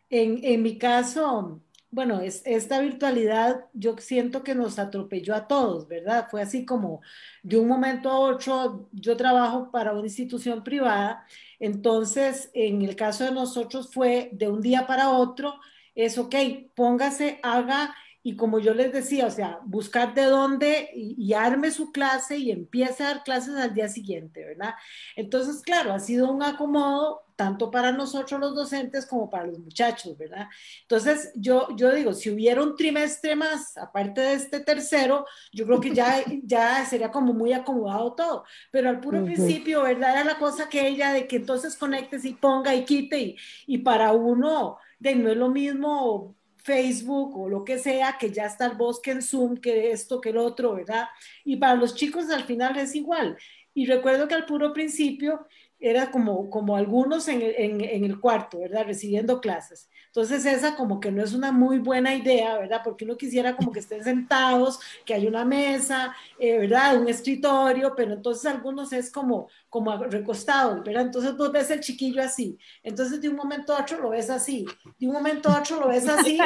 En, 0.08 0.40
en, 0.42 0.62
mi 0.62 0.78
caso, 0.78 1.60
bueno, 1.90 2.20
es, 2.20 2.42
esta 2.44 2.80
virtualidad 2.80 3.66
yo 3.72 3.96
siento 3.98 4.42
que 4.42 4.54
nos 4.54 4.78
atropelló 4.78 5.34
a 5.34 5.46
todos, 5.46 5.86
¿verdad? 5.88 6.28
Fue 6.30 6.42
así 6.42 6.64
como 6.64 7.02
de 7.42 7.58
un 7.58 7.68
momento 7.68 8.10
a 8.10 8.18
otro, 8.18 8.88
yo 8.92 9.16
trabajo 9.16 9.70
para 9.70 9.92
una 9.92 10.06
institución 10.06 10.64
privada, 10.64 11.26
entonces 11.60 12.50
en 12.54 12.82
el 12.82 12.96
caso 12.96 13.24
de 13.24 13.32
nosotros 13.32 13.90
fue 13.92 14.30
de 14.32 14.48
un 14.48 14.60
día 14.60 14.86
para 14.86 15.10
otro, 15.10 15.54
es, 15.94 16.16
ok, 16.18 16.34
póngase, 16.74 17.38
haga, 17.42 17.94
y 18.24 18.36
como 18.36 18.60
yo 18.60 18.72
les 18.72 18.92
decía, 18.92 19.26
o 19.26 19.30
sea, 19.30 19.58
buscar 19.64 20.14
de 20.14 20.24
dónde 20.24 20.90
y, 20.94 21.32
arme 21.32 21.72
su 21.72 21.90
clase 21.90 22.36
y 22.38 22.52
empiece 22.52 23.02
a 23.02 23.06
dar 23.08 23.24
clases 23.24 23.56
al 23.56 23.74
día 23.74 23.88
siguiente, 23.88 24.44
¿verdad? 24.44 24.74
Entonces, 25.16 25.60
claro, 25.62 25.92
ha 25.92 25.98
sido 25.98 26.30
un 26.30 26.42
acomodo 26.42 27.24
tanto 27.34 27.70
para 27.72 27.90
nosotros 27.90 28.38
los 28.38 28.54
docentes 28.54 29.06
como 29.06 29.28
para 29.28 29.46
los 29.46 29.58
muchachos, 29.58 30.16
¿verdad? 30.16 30.46
Entonces, 30.82 31.32
yo, 31.34 31.68
yo 31.74 31.92
digo, 31.92 32.12
si 32.12 32.30
hubiera 32.30 32.62
un 32.62 32.76
trimestre 32.76 33.34
más, 33.34 33.76
aparte 33.76 34.20
de 34.20 34.34
este 34.34 34.60
tercero, 34.60 35.26
yo 35.52 35.66
creo 35.66 35.80
que 35.80 35.92
ya, 35.92 36.22
ya 36.44 36.84
sería 36.84 37.10
como 37.10 37.32
muy 37.32 37.52
acomodado 37.52 38.12
todo, 38.14 38.44
pero 38.70 38.88
al 38.88 39.00
puro 39.00 39.24
principio, 39.24 39.82
¿verdad? 39.82 40.12
Era 40.12 40.24
la 40.24 40.38
cosa 40.38 40.68
que 40.68 40.86
ella 40.86 41.12
de 41.12 41.26
que 41.26 41.36
entonces 41.36 41.76
conectes 41.76 42.24
y 42.24 42.34
ponga 42.34 42.72
y 42.74 42.84
quite 42.84 43.18
y, 43.18 43.36
y 43.66 43.78
para 43.78 44.12
uno 44.12 44.78
de 45.00 45.16
no 45.16 45.30
es 45.30 45.36
lo 45.36 45.48
mismo 45.48 46.36
Facebook 46.62 47.36
o 47.36 47.48
lo 47.48 47.64
que 47.64 47.78
sea, 47.78 48.16
que 48.18 48.30
ya 48.30 48.46
está 48.46 48.66
el 48.66 48.76
bosque 48.76 49.10
en 49.10 49.22
Zoom, 49.22 49.56
que 49.56 49.90
esto, 49.90 50.20
que 50.20 50.30
el 50.30 50.38
otro, 50.38 50.74
¿verdad? 50.74 51.08
Y 51.44 51.56
para 51.56 51.74
los 51.74 51.94
chicos 51.94 52.30
al 52.30 52.44
final 52.44 52.76
es 52.78 52.94
igual. 52.94 53.36
Y 53.74 53.86
recuerdo 53.86 54.28
que 54.28 54.34
al 54.34 54.46
puro 54.46 54.72
principio 54.72 55.46
era 55.78 56.10
como, 56.10 56.48
como 56.50 56.76
algunos 56.76 57.26
en 57.28 57.42
en, 57.42 57.80
en 57.80 58.04
el 58.04 58.20
cuarto, 58.20 58.60
¿verdad? 58.60 58.86
Recibiendo 58.86 59.40
clases. 59.40 59.88
Entonces 60.14 60.44
esa 60.44 60.76
como 60.76 61.00
que 61.00 61.10
no 61.10 61.24
es 61.24 61.32
una 61.32 61.52
muy 61.52 61.78
buena 61.78 62.14
idea, 62.14 62.58
¿verdad? 62.58 62.82
Porque 62.84 63.06
uno 63.06 63.16
quisiera 63.16 63.56
como 63.56 63.72
que 63.72 63.78
estén 63.78 64.04
sentados, 64.04 64.78
que 65.06 65.14
hay 65.14 65.26
una 65.26 65.46
mesa, 65.46 66.14
eh, 66.38 66.58
¿verdad? 66.58 67.00
Un 67.00 67.08
escritorio, 67.08 67.94
pero 67.96 68.12
entonces 68.12 68.44
algunos 68.44 68.92
es 68.92 69.10
como, 69.10 69.48
como 69.70 69.96
recostados, 69.96 70.84
¿verdad? 70.84 71.04
Entonces 71.04 71.34
vos 71.34 71.50
ves 71.50 71.70
el 71.70 71.80
chiquillo 71.80 72.22
así, 72.22 72.58
entonces 72.82 73.22
de 73.22 73.30
un 73.30 73.36
momento 73.36 73.74
a 73.74 73.80
otro 73.80 74.02
lo 74.02 74.10
ves 74.10 74.28
así, 74.28 74.66
de 74.98 75.06
un 75.06 75.14
momento 75.14 75.48
a 75.48 75.60
otro 75.60 75.80
lo 75.80 75.88
ves 75.88 76.06
así, 76.06 76.38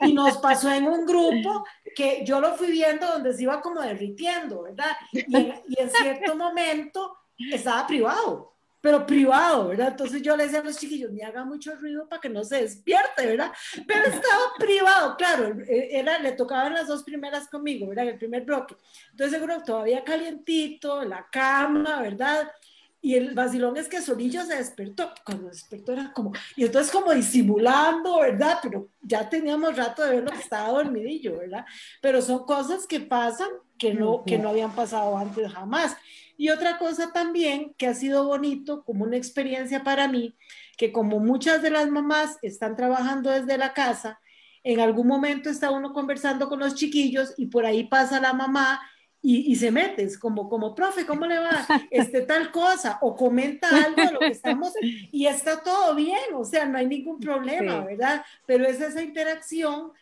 y 0.00 0.12
nos 0.12 0.36
pasó 0.36 0.70
en 0.70 0.86
un 0.86 1.06
grupo 1.06 1.64
que 1.96 2.26
yo 2.26 2.42
lo 2.42 2.54
fui 2.56 2.70
viendo 2.70 3.06
donde 3.06 3.32
se 3.32 3.44
iba 3.44 3.62
como 3.62 3.80
derritiendo, 3.80 4.64
¿verdad? 4.64 4.94
Y 5.12 5.34
en, 5.34 5.54
y 5.66 5.80
en 5.80 5.90
cierto 5.90 6.36
momento 6.36 7.16
estaba 7.38 7.86
privado 7.86 8.53
pero 8.84 9.06
privado, 9.06 9.68
¿verdad? 9.68 9.88
Entonces 9.92 10.20
yo 10.20 10.36
le 10.36 10.44
decía 10.44 10.60
a 10.60 10.62
los 10.62 10.76
chiquillos, 10.76 11.10
ni 11.10 11.22
haga 11.22 11.42
mucho 11.42 11.74
ruido 11.76 12.06
para 12.06 12.20
que 12.20 12.28
no 12.28 12.44
se 12.44 12.60
despierte, 12.60 13.24
¿verdad? 13.24 13.50
Pero 13.86 14.04
estaba 14.04 14.52
privado, 14.58 15.16
claro, 15.16 15.56
era, 15.66 16.18
le 16.18 16.32
tocaban 16.32 16.74
las 16.74 16.86
dos 16.86 17.02
primeras 17.02 17.48
conmigo, 17.48 17.88
¿verdad? 17.88 18.08
El 18.08 18.18
primer 18.18 18.44
bloque. 18.44 18.76
Entonces 19.12 19.32
seguro 19.32 19.62
todavía 19.62 20.04
calientito, 20.04 21.02
la 21.02 21.26
cama, 21.32 22.02
¿verdad? 22.02 22.52
Y 23.00 23.14
el 23.14 23.32
vacilón 23.34 23.78
es 23.78 23.88
que 23.88 24.02
Solillo 24.02 24.42
se 24.44 24.56
despertó, 24.56 25.14
cuando 25.24 25.48
despertó 25.48 25.92
era 25.94 26.12
como, 26.12 26.32
y 26.54 26.66
entonces 26.66 26.92
como 26.92 27.14
disimulando, 27.14 28.20
¿verdad? 28.20 28.58
Pero 28.62 28.90
ya 29.00 29.26
teníamos 29.30 29.74
rato 29.78 30.02
de 30.04 30.16
verlo 30.16 30.30
que 30.30 30.42
estaba 30.42 30.68
dormidillo, 30.68 31.38
¿verdad? 31.38 31.64
Pero 32.02 32.20
son 32.20 32.44
cosas 32.44 32.86
que 32.86 33.00
pasan 33.00 33.48
que 33.78 33.94
no, 33.94 34.24
que 34.26 34.36
no 34.36 34.50
habían 34.50 34.74
pasado 34.74 35.16
antes 35.16 35.50
jamás. 35.50 35.96
Y 36.36 36.50
otra 36.50 36.78
cosa 36.78 37.12
también 37.12 37.74
que 37.78 37.86
ha 37.86 37.94
sido 37.94 38.26
bonito, 38.26 38.84
como 38.84 39.04
una 39.04 39.16
experiencia 39.16 39.84
para 39.84 40.08
mí, 40.08 40.36
que 40.76 40.92
como 40.92 41.20
muchas 41.20 41.62
de 41.62 41.70
las 41.70 41.88
mamás 41.90 42.38
están 42.42 42.76
trabajando 42.76 43.30
desde 43.30 43.58
la 43.58 43.72
casa, 43.72 44.20
en 44.62 44.80
algún 44.80 45.06
momento 45.06 45.50
está 45.50 45.70
uno 45.70 45.92
conversando 45.92 46.48
con 46.48 46.58
los 46.58 46.74
chiquillos 46.74 47.34
y 47.36 47.46
por 47.46 47.66
ahí 47.66 47.84
pasa 47.84 48.20
la 48.20 48.32
mamá 48.32 48.80
y, 49.26 49.56
se 49.56 49.70
metes 49.70 50.18
como, 50.18 50.50
como, 50.50 50.74
profe, 50.74 51.06
¿cómo 51.06 51.24
le 51.24 51.38
va? 51.38 51.66
Este, 51.90 52.20
tal 52.20 52.50
cosa, 52.50 52.98
o 53.00 53.16
comenta 53.16 53.70
algo 53.70 54.02
de 54.02 54.12
lo 54.12 54.18
que 54.18 54.26
estamos, 54.26 54.74
y 54.82 55.24
está 55.24 55.62
todo 55.62 55.94
bien, 55.94 56.34
o 56.34 56.44
sea, 56.44 56.66
no 56.66 56.76
hay 56.76 56.86
ningún 56.86 57.18
problema, 57.18 57.82
¿verdad? 57.86 58.22
Pero 58.44 58.66
es 58.66 58.82
esa 58.82 59.02
interacción 59.02 59.92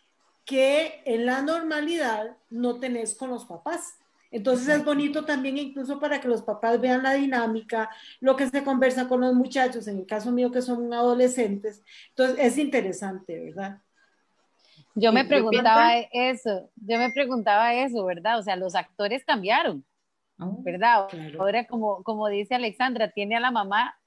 que 0.45 1.03
en 1.05 1.25
la 1.25 1.41
normalidad 1.41 2.37
no 2.51 2.81
tenés 2.81 3.15
con 3.15 3.31
los 3.31 3.45
papás. 3.45 3.95
Entonces 4.33 4.67
es 4.69 4.85
bonito 4.85 5.25
también 5.25 5.59
incluso 5.59 6.01
para 6.01 6.21
que 6.21 6.27
los 6.27 6.43
papás 6.43 6.81
vean 6.81 7.03
la 7.03 7.13
dinámica, 7.13 7.91
lo 8.19 8.35
que 8.35 8.49
se 8.49 8.65
conversa 8.65 9.07
con 9.07 9.21
los 9.21 9.35
muchachos, 9.35 9.87
en 9.87 9.99
el 9.99 10.07
caso 10.07 10.33
mío 10.33 10.51
que 10.51 10.63
son 10.63 10.93
adolescentes. 10.93 11.85
Entonces 12.09 12.37
es 12.39 12.59
interesante, 12.59 13.39
¿verdad? 13.39 13.79
Yo 14.95 15.13
me 15.13 15.25
preguntaba 15.25 15.93
eso, 16.13 16.71
yo 16.77 16.99
me 16.99 17.11
preguntaba 17.11 17.75
eso, 17.75 18.05
¿verdad? 18.05 18.39
O 18.39 18.43
sea, 18.43 18.57
los 18.57 18.75
actores 18.75 19.25
cambiaron, 19.25 19.85
oh, 20.39 20.57
¿verdad? 20.63 21.09
Ahora, 21.39 21.67
como, 21.67 22.03
como 22.03 22.29
dice 22.29 22.55
Alexandra, 22.55 23.11
tiene 23.11 23.37
a 23.37 23.41
la 23.41 23.51
mamá 23.51 23.99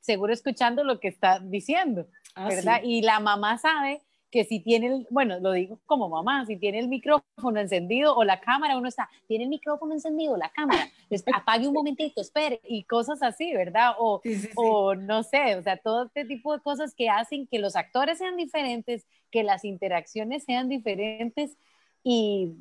seguro 0.00 0.32
escuchando 0.32 0.84
lo 0.84 1.00
que 1.00 1.08
está 1.08 1.40
diciendo, 1.40 2.06
ah, 2.34 2.48
¿verdad? 2.48 2.80
Y 2.82 3.02
la 3.02 3.20
mamá 3.20 3.58
sabe 3.58 4.02
que 4.30 4.44
si 4.44 4.60
tiene, 4.60 4.86
el, 4.86 5.06
bueno, 5.10 5.40
lo 5.40 5.52
digo 5.52 5.80
como 5.86 6.08
mamá, 6.08 6.46
si 6.46 6.56
tiene 6.56 6.78
el 6.78 6.88
micrófono 6.88 7.58
encendido 7.58 8.14
o 8.14 8.22
la 8.22 8.40
cámara, 8.40 8.76
uno 8.76 8.88
está, 8.88 9.10
tiene 9.26 9.44
el 9.44 9.50
micrófono 9.50 9.92
encendido, 9.92 10.36
la 10.36 10.50
cámara, 10.50 10.88
apague 11.34 11.66
un 11.66 11.74
momentito, 11.74 12.20
espere, 12.20 12.60
y 12.64 12.84
cosas 12.84 13.22
así, 13.22 13.52
¿verdad? 13.52 13.94
O, 13.98 14.22
o 14.54 14.94
no 14.94 15.22
sé, 15.24 15.56
o 15.56 15.62
sea, 15.62 15.76
todo 15.76 16.04
este 16.04 16.24
tipo 16.24 16.54
de 16.54 16.62
cosas 16.62 16.94
que 16.94 17.08
hacen 17.08 17.46
que 17.46 17.58
los 17.58 17.74
actores 17.74 18.18
sean 18.18 18.36
diferentes, 18.36 19.06
que 19.30 19.42
las 19.42 19.64
interacciones 19.64 20.44
sean 20.44 20.68
diferentes. 20.68 21.56
Y, 22.02 22.56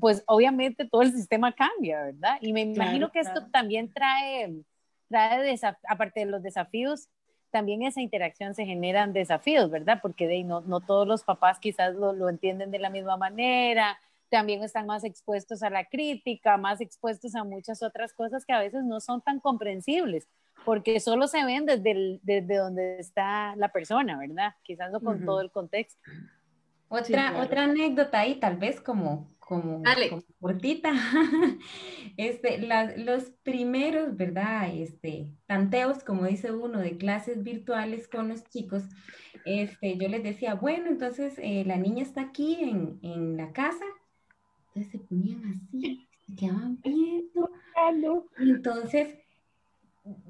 pues 0.00 0.24
obviamente 0.26 0.88
todo 0.88 1.02
el 1.02 1.12
sistema 1.12 1.52
cambia, 1.52 2.02
¿verdad? 2.02 2.38
Y 2.40 2.52
me 2.52 2.62
imagino 2.62 3.12
que 3.12 3.20
esto 3.20 3.46
también 3.52 3.92
trae, 3.92 4.52
trae 5.08 5.54
aparte 5.88 6.20
de 6.20 6.26
los 6.26 6.42
desafíos, 6.42 7.08
también 7.52 7.82
esa 7.82 8.00
interacción 8.00 8.54
se 8.54 8.64
generan 8.64 9.12
desafíos, 9.12 9.70
¿verdad? 9.70 10.00
Porque 10.02 10.26
de, 10.26 10.42
no, 10.42 10.62
no 10.62 10.80
todos 10.80 11.06
los 11.06 11.22
papás 11.22 11.60
quizás 11.60 11.94
lo, 11.94 12.12
lo, 12.12 12.28
entienden 12.28 12.70
de 12.72 12.78
la 12.78 12.90
misma 12.90 13.16
manera, 13.16 13.98
también 14.30 14.62
están 14.62 14.86
más 14.86 15.04
expuestos 15.04 15.62
a 15.62 15.68
la 15.68 15.84
crítica, 15.84 16.56
más 16.56 16.80
expuestos 16.80 17.34
a 17.34 17.44
muchas 17.44 17.82
otras 17.82 18.14
cosas 18.14 18.46
que 18.46 18.54
a 18.54 18.58
veces 18.58 18.82
no 18.84 18.98
son 18.98 19.20
tan 19.20 19.38
comprensibles, 19.38 20.26
porque 20.64 20.98
solo 20.98 21.28
se 21.28 21.44
ven 21.44 21.66
desde, 21.66 22.18
desde 22.22 22.56
donde 22.56 22.98
está 22.98 23.54
la 23.56 23.68
persona, 23.68 24.18
¿verdad? 24.18 24.54
Quizás 24.62 24.90
no 24.90 25.00
con 25.00 25.24
todo 25.24 25.42
el 25.42 25.50
contexto. 25.50 26.00
Otra, 26.88 27.40
otra 27.42 27.64
anécdota 27.64 28.20
ahí, 28.20 28.36
tal 28.36 28.56
vez 28.56 28.80
como, 28.80 29.31
como, 29.46 29.82
cortita. 30.40 30.92
Este, 32.16 32.58
los 32.98 33.30
primeros, 33.42 34.16
¿verdad? 34.16 34.68
Este, 34.74 35.28
tanteos, 35.46 36.04
como 36.04 36.26
dice 36.26 36.52
uno, 36.52 36.78
de 36.78 36.98
clases 36.98 37.42
virtuales 37.42 38.06
con 38.06 38.28
los 38.28 38.44
chicos, 38.44 38.82
este, 39.46 39.96
yo 39.96 40.08
les 40.08 40.22
decía, 40.22 40.54
bueno, 40.54 40.88
entonces 40.88 41.34
eh, 41.38 41.64
la 41.66 41.76
niña 41.76 42.02
está 42.02 42.20
aquí 42.20 42.58
en, 42.60 42.98
en, 43.02 43.36
la 43.36 43.52
casa. 43.52 43.84
Entonces 44.68 44.92
se 44.92 44.98
ponían 44.98 45.62
así, 45.68 46.06
se 46.26 46.34
quedaban 46.36 46.78
viendo. 46.82 47.50
Entonces, 48.38 49.16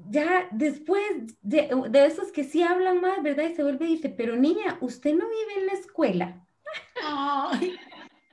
ya 0.09 0.47
después 0.51 1.03
de, 1.41 1.69
de, 1.89 2.05
esos 2.05 2.31
que 2.31 2.43
sí 2.43 2.63
hablan 2.63 3.01
más, 3.01 3.21
¿verdad? 3.21 3.49
Y 3.49 3.55
se 3.55 3.63
vuelve 3.63 3.85
y 3.85 3.95
dice, 3.95 4.09
pero 4.09 4.37
niña, 4.37 4.77
usted 4.81 5.13
no 5.13 5.25
vive 5.27 5.61
en 5.61 5.67
la 5.67 5.73
escuela. 5.73 6.47
Ay, 7.03 7.75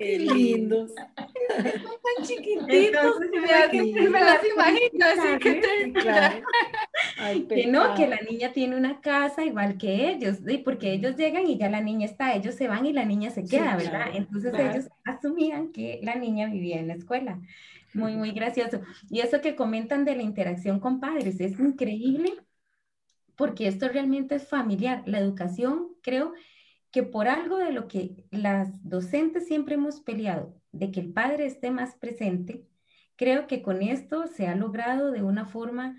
qué 0.01 0.19
lindos. 0.19 0.93
Son 0.95 1.65
tan 1.65 2.27
chiquititos. 2.27 3.17
que 3.71 4.09
me 4.09 4.21
las 4.21 4.41
imagino 4.45 5.07
así 5.07 5.39
que 5.39 5.93
claro. 5.93 6.43
que 7.49 7.67
no, 7.67 7.95
que 7.95 8.07
la 8.07 8.19
niña 8.29 8.53
tiene 8.53 8.77
una 8.77 9.01
casa 9.01 9.45
igual 9.45 9.77
que 9.77 10.11
ellos, 10.11 10.39
porque 10.65 10.93
ellos 10.93 11.17
llegan 11.17 11.47
y 11.47 11.59
ya 11.59 11.69
la 11.69 11.83
niña 11.83 12.07
está, 12.07 12.35
ellos 12.35 12.55
se 12.55 12.67
van 12.67 12.87
y 12.87 12.93
la 12.93 13.05
niña 13.05 13.31
se 13.31 13.45
queda, 13.45 13.77
¿verdad? 13.77 14.07
Entonces 14.15 14.55
ellos 14.55 14.89
asumían 15.05 15.71
que 15.73 16.01
la 16.03 16.15
niña 16.15 16.49
vivía 16.49 16.79
en 16.81 16.89
la 16.89 16.95
escuela. 16.95 17.39
Muy, 17.93 18.15
muy 18.15 18.31
gracioso. 18.31 18.81
Y 19.11 19.21
eso 19.21 19.41
que 19.41 19.57
comentan 19.57 20.05
de 20.05 20.15
la 20.15 20.23
interacción 20.23 20.79
con 20.79 21.01
padres 21.01 21.41
es 21.41 21.59
increíble 21.59 22.35
porque 23.35 23.67
esto 23.67 23.89
realmente 23.89 24.37
es 24.37 24.47
familiar. 24.47 25.03
La 25.07 25.19
educación, 25.19 25.89
creo, 26.03 26.35
que 26.91 27.03
por 27.03 27.29
algo 27.29 27.59
de 27.59 27.73
lo 27.73 27.89
que 27.89 28.25
las 28.31 28.83
docentes 28.89 29.47
siempre 29.47 29.75
hemos 29.75 30.01
peleado, 30.01 30.55
de 30.73 30.91
que 30.91 31.01
el 31.01 31.13
padre 31.13 31.47
esté 31.47 31.71
más 31.71 31.95
presente, 31.97 32.67
creo 33.17 33.47
que 33.47 33.63
con 33.63 33.83
esto 33.83 34.27
se 34.27 34.49
ha 34.49 34.57
logrado 34.57 35.11
de 35.11 35.23
una 35.23 35.45
forma 35.45 35.97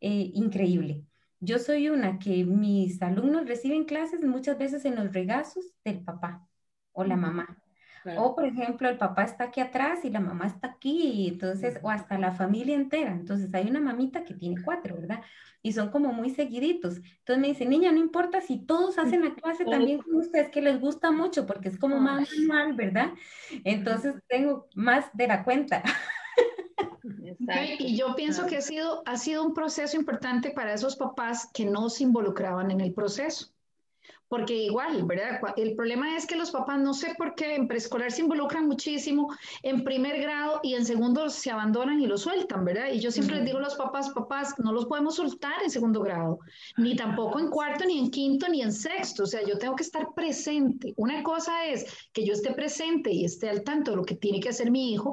eh, 0.00 0.30
increíble. 0.34 1.04
Yo 1.40 1.58
soy 1.58 1.88
una 1.88 2.18
que 2.18 2.44
mis 2.44 3.02
alumnos 3.02 3.46
reciben 3.46 3.84
clases 3.84 4.22
muchas 4.24 4.58
veces 4.58 4.84
en 4.84 4.96
los 4.96 5.12
regazos 5.12 5.64
del 5.84 6.02
papá 6.02 6.46
o 6.92 7.04
la 7.04 7.16
mamá. 7.16 7.61
O, 8.16 8.34
por 8.34 8.44
ejemplo, 8.44 8.88
el 8.88 8.98
papá 8.98 9.22
está 9.22 9.44
aquí 9.44 9.60
atrás 9.60 10.04
y 10.04 10.10
la 10.10 10.20
mamá 10.20 10.46
está 10.46 10.68
aquí, 10.68 11.28
entonces, 11.28 11.78
o 11.82 11.90
hasta 11.90 12.18
la 12.18 12.32
familia 12.32 12.74
entera. 12.74 13.12
Entonces, 13.12 13.52
hay 13.54 13.68
una 13.68 13.80
mamita 13.80 14.24
que 14.24 14.34
tiene 14.34 14.60
cuatro, 14.62 14.96
¿verdad? 14.96 15.20
Y 15.62 15.72
son 15.72 15.90
como 15.90 16.12
muy 16.12 16.30
seguiditos. 16.30 16.96
Entonces 16.96 17.38
me 17.38 17.48
dice, 17.48 17.66
niña, 17.66 17.92
no 17.92 17.98
importa 17.98 18.40
si 18.40 18.58
todos 18.58 18.98
hacen 18.98 19.24
la 19.24 19.34
clase 19.34 19.64
también 19.64 20.02
con 20.02 20.16
ustedes, 20.16 20.50
que 20.50 20.62
les 20.62 20.80
gusta 20.80 21.12
mucho, 21.12 21.46
porque 21.46 21.68
es 21.68 21.78
como 21.78 21.98
más 22.00 22.28
manual, 22.46 22.74
¿verdad? 22.74 23.10
Entonces, 23.64 24.14
tengo 24.28 24.68
más 24.74 25.06
de 25.12 25.28
la 25.28 25.44
cuenta. 25.44 25.82
y 27.78 27.96
yo 27.96 28.16
pienso 28.16 28.46
que 28.46 28.56
ha 28.56 28.62
sido, 28.62 29.02
ha 29.06 29.16
sido 29.16 29.44
un 29.44 29.54
proceso 29.54 29.96
importante 29.96 30.50
para 30.50 30.74
esos 30.74 30.96
papás 30.96 31.48
que 31.52 31.64
no 31.64 31.88
se 31.88 32.02
involucraban 32.02 32.70
en 32.70 32.80
el 32.80 32.92
proceso 32.92 33.51
porque 34.32 34.54
igual, 34.54 35.04
¿verdad? 35.04 35.42
El 35.58 35.74
problema 35.76 36.16
es 36.16 36.26
que 36.26 36.36
los 36.36 36.50
papás, 36.50 36.80
no 36.80 36.94
sé 36.94 37.14
por 37.18 37.34
qué, 37.34 37.54
en 37.54 37.68
preescolar 37.68 38.10
se 38.10 38.22
involucran 38.22 38.66
muchísimo, 38.66 39.28
en 39.62 39.84
primer 39.84 40.22
grado 40.22 40.58
y 40.62 40.72
en 40.72 40.86
segundo 40.86 41.28
se 41.28 41.50
abandonan 41.50 42.00
y 42.00 42.06
lo 42.06 42.16
sueltan, 42.16 42.64
¿verdad? 42.64 42.86
Y 42.94 42.98
yo 42.98 43.10
siempre 43.10 43.36
les 43.36 43.44
digo 43.44 43.58
a 43.58 43.60
los 43.60 43.74
papás, 43.74 44.08
papás, 44.08 44.54
no 44.56 44.72
los 44.72 44.86
podemos 44.86 45.16
soltar 45.16 45.62
en 45.62 45.68
segundo 45.68 46.00
grado, 46.00 46.38
ni 46.78 46.96
tampoco 46.96 47.40
en 47.40 47.48
cuarto, 47.48 47.84
ni 47.84 47.98
en 47.98 48.10
quinto, 48.10 48.48
ni 48.48 48.62
en 48.62 48.72
sexto, 48.72 49.24
o 49.24 49.26
sea, 49.26 49.42
yo 49.46 49.58
tengo 49.58 49.76
que 49.76 49.82
estar 49.82 50.14
presente. 50.14 50.94
Una 50.96 51.22
cosa 51.22 51.66
es 51.66 51.84
que 52.14 52.24
yo 52.24 52.32
esté 52.32 52.54
presente 52.54 53.12
y 53.12 53.26
esté 53.26 53.50
al 53.50 53.62
tanto 53.62 53.90
de 53.90 53.98
lo 53.98 54.02
que 54.02 54.14
tiene 54.14 54.40
que 54.40 54.48
hacer 54.48 54.70
mi 54.70 54.94
hijo, 54.94 55.12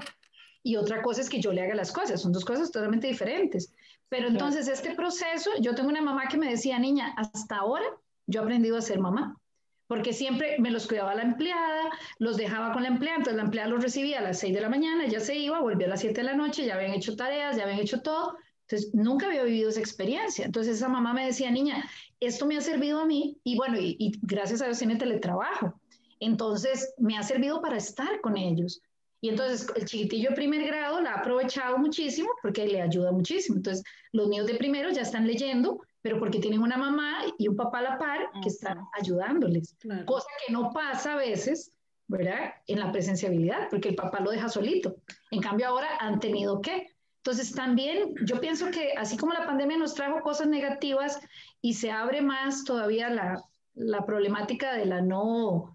y 0.63 0.77
otra 0.77 1.01
cosa 1.01 1.19
es 1.19 1.29
que 1.29 1.41
yo 1.41 1.51
le 1.51 1.61
haga 1.61 1.75
las 1.75 1.91
cosas, 1.91 2.21
son 2.21 2.31
dos 2.31 2.45
cosas 2.45 2.71
totalmente 2.71 3.07
diferentes. 3.07 3.73
Pero 4.07 4.29
entonces 4.29 4.69
este 4.69 4.95
proceso, 4.95 5.51
yo 5.59 5.75
tengo 5.75 5.89
una 5.89 6.01
mamá 6.01 6.29
que 6.29 6.37
me 6.37 6.49
decía, 6.49 6.79
niña, 6.79 7.13
hasta 7.17 7.57
ahora 7.57 7.85
yo 8.29 8.41
he 8.41 8.43
aprendido 8.43 8.77
a 8.77 8.81
ser 8.81 8.99
mamá, 8.99 9.35
porque 9.87 10.13
siempre 10.13 10.57
me 10.59 10.69
los 10.69 10.87
cuidaba 10.87 11.15
la 11.15 11.23
empleada, 11.23 11.89
los 12.19 12.37
dejaba 12.37 12.73
con 12.73 12.83
la 12.83 12.89
empleada, 12.89 13.17
entonces 13.17 13.37
la 13.37 13.43
empleada 13.43 13.69
los 13.69 13.83
recibía 13.83 14.19
a 14.19 14.21
las 14.21 14.39
6 14.39 14.53
de 14.53 14.61
la 14.61 14.69
mañana, 14.69 15.07
ya 15.07 15.19
se 15.19 15.35
iba, 15.35 15.59
volvía 15.59 15.87
a 15.87 15.89
las 15.89 16.01
7 16.01 16.21
de 16.21 16.23
la 16.25 16.35
noche, 16.35 16.65
ya 16.65 16.75
habían 16.75 16.93
hecho 16.93 17.15
tareas, 17.15 17.57
ya 17.57 17.63
habían 17.63 17.79
hecho 17.79 18.01
todo. 18.01 18.37
Entonces, 18.67 18.93
nunca 18.93 19.25
había 19.25 19.43
vivido 19.43 19.69
esa 19.69 19.79
experiencia. 19.79 20.45
Entonces, 20.45 20.77
esa 20.77 20.87
mamá 20.87 21.11
me 21.11 21.25
decía, 21.25 21.49
niña, 21.49 21.89
esto 22.19 22.45
me 22.45 22.55
ha 22.55 22.61
servido 22.61 22.99
a 22.99 23.05
mí 23.07 23.39
y 23.43 23.57
bueno, 23.57 23.77
y, 23.79 24.11
gracias 24.21 24.61
a 24.61 24.65
Dios 24.65 24.77
tiene 24.77 24.95
teletrabajo. 24.95 25.81
Entonces, 26.19 26.93
me 26.99 27.17
ha 27.17 27.23
servido 27.23 27.59
para 27.59 27.77
estar 27.77 28.21
con 28.21 28.37
ellos. 28.37 28.81
Y 29.21 29.29
entonces 29.29 29.67
el 29.75 29.85
chiquitillo 29.85 30.29
de 30.29 30.35
primer 30.35 30.65
grado 30.65 31.01
la 31.01 31.13
ha 31.13 31.19
aprovechado 31.19 31.77
muchísimo 31.77 32.29
porque 32.43 32.67
le 32.67 32.79
ayuda 32.79 33.11
muchísimo. 33.11 33.57
Entonces, 33.57 33.83
los 34.11 34.29
niños 34.29 34.45
de 34.45 34.53
primero 34.55 34.91
ya 34.91 35.01
están 35.01 35.25
leyendo 35.25 35.81
pero 36.01 36.19
porque 36.19 36.39
tienen 36.39 36.61
una 36.61 36.77
mamá 36.77 37.21
y 37.37 37.47
un 37.47 37.55
papá 37.55 37.79
a 37.79 37.81
la 37.81 37.97
par 37.97 38.29
que 38.41 38.49
están 38.49 38.79
ayudándoles, 38.99 39.75
cosa 40.05 40.27
que 40.45 40.53
no 40.53 40.71
pasa 40.71 41.13
a 41.13 41.17
veces 41.17 41.73
¿verdad? 42.09 42.55
En 42.65 42.79
la 42.79 42.91
presenciabilidad, 42.91 43.69
porque 43.69 43.89
el 43.89 43.95
papá 43.95 44.19
lo 44.19 44.31
deja 44.31 44.49
solito. 44.49 44.97
En 45.29 45.41
cambio 45.41 45.67
ahora 45.67 45.87
han 45.99 46.19
tenido 46.19 46.59
que. 46.59 46.87
Entonces 47.17 47.53
también 47.53 48.15
yo 48.25 48.41
pienso 48.41 48.71
que 48.71 48.93
así 48.97 49.15
como 49.15 49.31
la 49.31 49.45
pandemia 49.45 49.77
nos 49.77 49.93
trajo 49.93 50.21
cosas 50.21 50.47
negativas 50.47 51.21
y 51.61 51.75
se 51.75 51.91
abre 51.91 52.21
más 52.21 52.63
todavía 52.63 53.09
la, 53.09 53.43
la 53.75 54.05
problemática 54.05 54.73
de 54.73 54.85
la 54.85 55.01
no 55.01 55.73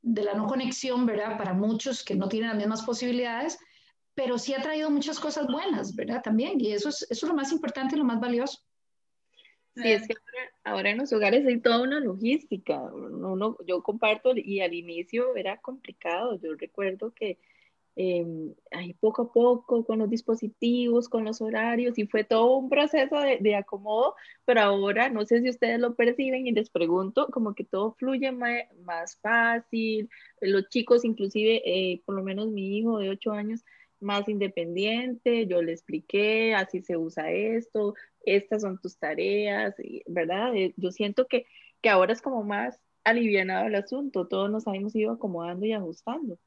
de 0.00 0.22
la 0.22 0.34
no 0.34 0.46
conexión, 0.46 1.04
¿verdad? 1.04 1.36
Para 1.36 1.52
muchos 1.52 2.02
que 2.02 2.14
no 2.14 2.28
tienen 2.28 2.50
las 2.50 2.58
mismas 2.58 2.82
posibilidades, 2.82 3.58
pero 4.14 4.38
sí 4.38 4.54
ha 4.54 4.62
traído 4.62 4.90
muchas 4.90 5.20
cosas 5.20 5.46
buenas, 5.46 5.94
¿verdad? 5.94 6.22
También, 6.22 6.60
y 6.60 6.72
eso 6.72 6.88
es, 6.90 7.06
eso 7.10 7.26
es 7.26 7.30
lo 7.30 7.34
más 7.34 7.52
importante 7.52 7.96
y 7.96 7.98
lo 7.98 8.04
más 8.04 8.20
valioso. 8.20 8.60
Sí, 9.74 9.90
es 9.90 10.06
que 10.06 10.14
ahora, 10.62 10.90
en 10.90 10.98
los 10.98 11.12
hogares 11.12 11.46
hay 11.46 11.60
toda 11.60 11.82
una 11.82 12.00
logística. 12.00 12.80
Uno, 12.80 13.56
yo 13.66 13.82
comparto 13.82 14.32
y 14.36 14.60
al 14.60 14.72
inicio 14.72 15.34
era 15.36 15.60
complicado. 15.60 16.38
Yo 16.40 16.54
recuerdo 16.54 17.12
que 17.12 17.38
eh, 17.96 18.26
ahí 18.72 18.94
poco 18.94 19.22
a 19.22 19.32
poco 19.32 19.84
con 19.84 20.00
los 20.00 20.10
dispositivos, 20.10 21.08
con 21.08 21.24
los 21.24 21.40
horarios 21.40 21.96
y 21.96 22.06
fue 22.06 22.24
todo 22.24 22.56
un 22.56 22.68
proceso 22.68 23.20
de, 23.20 23.38
de, 23.40 23.54
acomodo, 23.54 24.16
pero 24.44 24.62
ahora 24.62 25.10
no 25.10 25.24
sé 25.24 25.40
si 25.42 25.50
ustedes 25.50 25.78
lo 25.78 25.94
perciben 25.94 26.46
y 26.46 26.52
les 26.52 26.70
pregunto, 26.70 27.28
como 27.30 27.54
que 27.54 27.64
todo 27.64 27.92
fluye 27.92 28.32
más, 28.32 28.64
más 28.84 29.16
fácil. 29.18 30.08
Los 30.40 30.68
chicos, 30.68 31.04
inclusive, 31.04 31.62
eh, 31.64 32.02
por 32.04 32.16
lo 32.16 32.24
menos 32.24 32.48
mi 32.48 32.78
hijo 32.78 32.98
de 32.98 33.10
8 33.10 33.32
años, 33.32 33.64
más 34.04 34.28
independiente, 34.28 35.46
yo 35.46 35.62
le 35.62 35.72
expliqué, 35.72 36.54
así 36.54 36.82
se 36.82 36.96
usa 36.96 37.30
esto, 37.32 37.94
estas 38.24 38.62
son 38.62 38.78
tus 38.80 38.98
tareas, 38.98 39.74
¿verdad? 40.06 40.54
Eh, 40.54 40.74
yo 40.76 40.92
siento 40.92 41.26
que, 41.26 41.46
que 41.80 41.88
ahora 41.90 42.12
es 42.12 42.22
como 42.22 42.44
más 42.44 42.78
alivianado 43.02 43.66
el 43.66 43.74
asunto, 43.74 44.26
todos 44.26 44.50
nos 44.50 44.66
hemos 44.66 44.94
ido 44.94 45.12
acomodando 45.12 45.66
y 45.66 45.72
ajustando. 45.72 46.38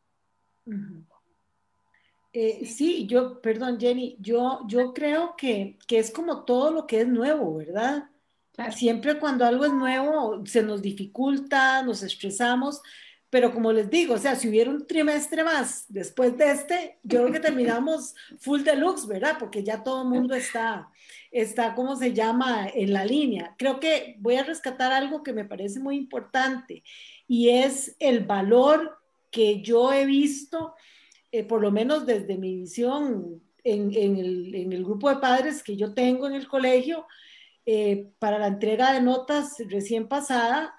eh, 2.34 2.65
sí, 2.65 3.08
yo, 3.08 3.41
perdón 3.41 3.80
Jenny, 3.80 4.15
yo, 4.20 4.62
yo 4.67 4.93
creo 4.93 5.36
que, 5.36 5.80
que, 5.88 5.98
es 5.98 6.12
como 6.12 6.46
todo 6.46 6.72
lo 6.72 6.86
que 6.86 7.02
es 7.02 7.08
nuevo, 7.08 7.56
¿verdad? 7.56 8.10
Claro. 8.52 8.72
Siempre 8.74 9.17
cuando 9.17 9.46
algo 9.46 9.65
es 9.65 9.74
nuevo 9.74 10.46
se 10.46 10.62
nos 10.62 10.82
dificulta, 10.82 11.82
nos 11.84 12.04
estresamos, 12.04 12.82
pero 13.30 13.54
como 13.54 13.74
les 13.74 13.90
digo, 13.90 14.13
o 14.13 14.18
sea, 14.18 14.36
si 14.36 14.48
hubiera 14.48 14.70
un 14.70 14.88
trimestre 14.88 15.44
más 15.44 15.86
después 15.90 16.38
de 16.38 16.52
este, 16.52 16.98
yo 17.04 17.20
creo 17.20 17.34
que 17.34 17.40
terminamos 17.42 18.16
full 18.40 18.62
deluxe, 18.62 19.06
¿verdad? 19.06 19.36
Porque 19.38 19.63
ya 19.63 19.84
todo 19.84 20.04
el 20.04 20.08
mundo 20.08 20.34
está, 20.34 20.90
está, 21.32 21.76
¿cómo 21.76 21.98
se 21.98 22.13
llama?, 22.13 22.68
en 22.74 22.94
la 22.94 23.04
línea. 23.04 23.54
Creo 23.58 23.80
que 23.82 24.16
voy 24.20 24.36
a 24.36 24.44
rescatar 24.44 24.94
algo 24.94 25.24
que 25.24 25.34
me 25.34 25.44
parece 25.44 25.80
muy 25.80 25.98
importante 25.98 26.84
y 27.28 27.50
es 27.50 27.98
el 28.00 28.22
valor 28.22 28.98
que 29.30 29.62
yo 29.62 29.92
he 29.92 30.06
visto, 30.06 30.74
eh, 31.32 31.44
por 31.44 31.62
lo 31.62 31.72
menos 31.72 32.06
desde 32.06 32.38
mi 32.38 32.56
visión 32.56 33.42
en, 33.66 33.94
el, 33.94 34.56
en, 34.56 34.72
el, 34.72 34.84
grupo 34.86 35.10
de 35.10 35.18
padres 35.18 35.62
que 35.62 35.76
yo 35.76 35.94
tengo 35.94 36.28
en 36.28 36.34
el 36.34 36.48
colegio, 36.48 37.06
eh, 37.66 38.10
para 38.20 38.40
la 38.40 38.48
entrega 38.48 38.94
de 38.94 39.02
notas 39.02 39.56
recién 39.68 40.08
pasada, 40.08 40.74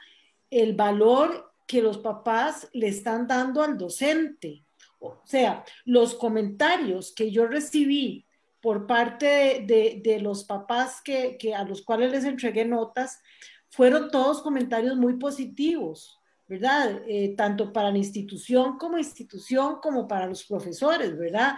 el 0.50 0.72
valor 0.72 1.47
que 1.68 1.82
los 1.82 1.98
papás 1.98 2.66
le 2.72 2.88
están 2.88 3.28
dando 3.28 3.62
al 3.62 3.76
docente. 3.76 4.64
O 4.98 5.20
sea, 5.24 5.64
los 5.84 6.14
comentarios 6.14 7.12
que 7.14 7.30
yo 7.30 7.46
recibí 7.46 8.26
por 8.60 8.86
parte 8.86 9.64
de, 9.66 10.00
de, 10.02 10.18
los 10.18 10.44
papás 10.44 11.00
que, 11.04 11.36
que, 11.38 11.54
a 11.54 11.62
los 11.62 11.82
cuales 11.82 12.10
les 12.10 12.24
entregué 12.24 12.64
notas 12.64 13.20
fueron 13.68 14.10
todos 14.10 14.42
comentarios 14.42 14.96
muy 14.96 15.16
positivos, 15.18 16.18
¿verdad? 16.48 17.02
Eh, 17.06 17.34
tanto 17.36 17.70
para 17.72 17.92
la 17.92 17.98
institución 17.98 18.78
como 18.78 18.98
institución, 18.98 19.76
como 19.80 20.08
para 20.08 20.26
los 20.26 20.44
profesores, 20.44 21.16
¿verdad? 21.16 21.54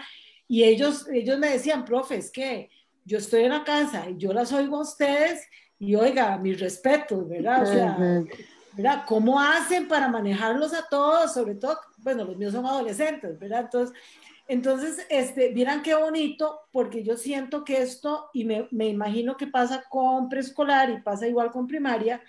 Y 0.48 0.64
ellos, 0.64 1.08
ellos 1.08 1.38
me 1.38 1.50
decían, 1.50 1.84
profes, 1.84 2.32
que 2.32 2.68
yo 3.04 3.18
estoy 3.18 3.44
en 3.44 3.50
la 3.50 3.64
casa 3.64 4.10
y 4.10 4.16
yo 4.18 4.32
las 4.32 4.52
oigo 4.52 4.78
a 4.78 4.82
ustedes 4.82 5.46
y 5.78 5.94
oiga, 5.94 6.36
mis 6.36 6.58
respetos, 6.58 7.26
¿verdad? 7.28 7.62
O 7.62 7.66
sea. 7.66 8.24
¿Verdad? 8.72 9.04
¿Cómo 9.06 9.40
hacen 9.40 9.88
para 9.88 10.08
manejarlos 10.08 10.72
a 10.74 10.86
todos? 10.88 11.32
Sobre 11.32 11.54
todo, 11.54 11.78
bueno, 11.98 12.24
los 12.24 12.36
míos 12.36 12.52
son 12.52 12.66
adolescentes, 12.66 13.38
¿verdad? 13.38 13.60
Entonces, 13.62 13.96
entonces 14.48 15.06
este, 15.08 15.50
vieran 15.50 15.82
qué 15.82 15.94
bonito, 15.94 16.62
porque 16.72 17.02
yo 17.02 17.16
siento 17.16 17.64
que 17.64 17.82
esto, 17.82 18.30
y 18.32 18.44
me, 18.44 18.68
me 18.70 18.88
imagino 18.88 19.36
que 19.36 19.46
pasa 19.46 19.84
con 19.88 20.28
preescolar 20.28 20.90
y 20.90 21.00
pasa 21.02 21.28
igual 21.28 21.50
con 21.50 21.66
primaria, 21.66 22.20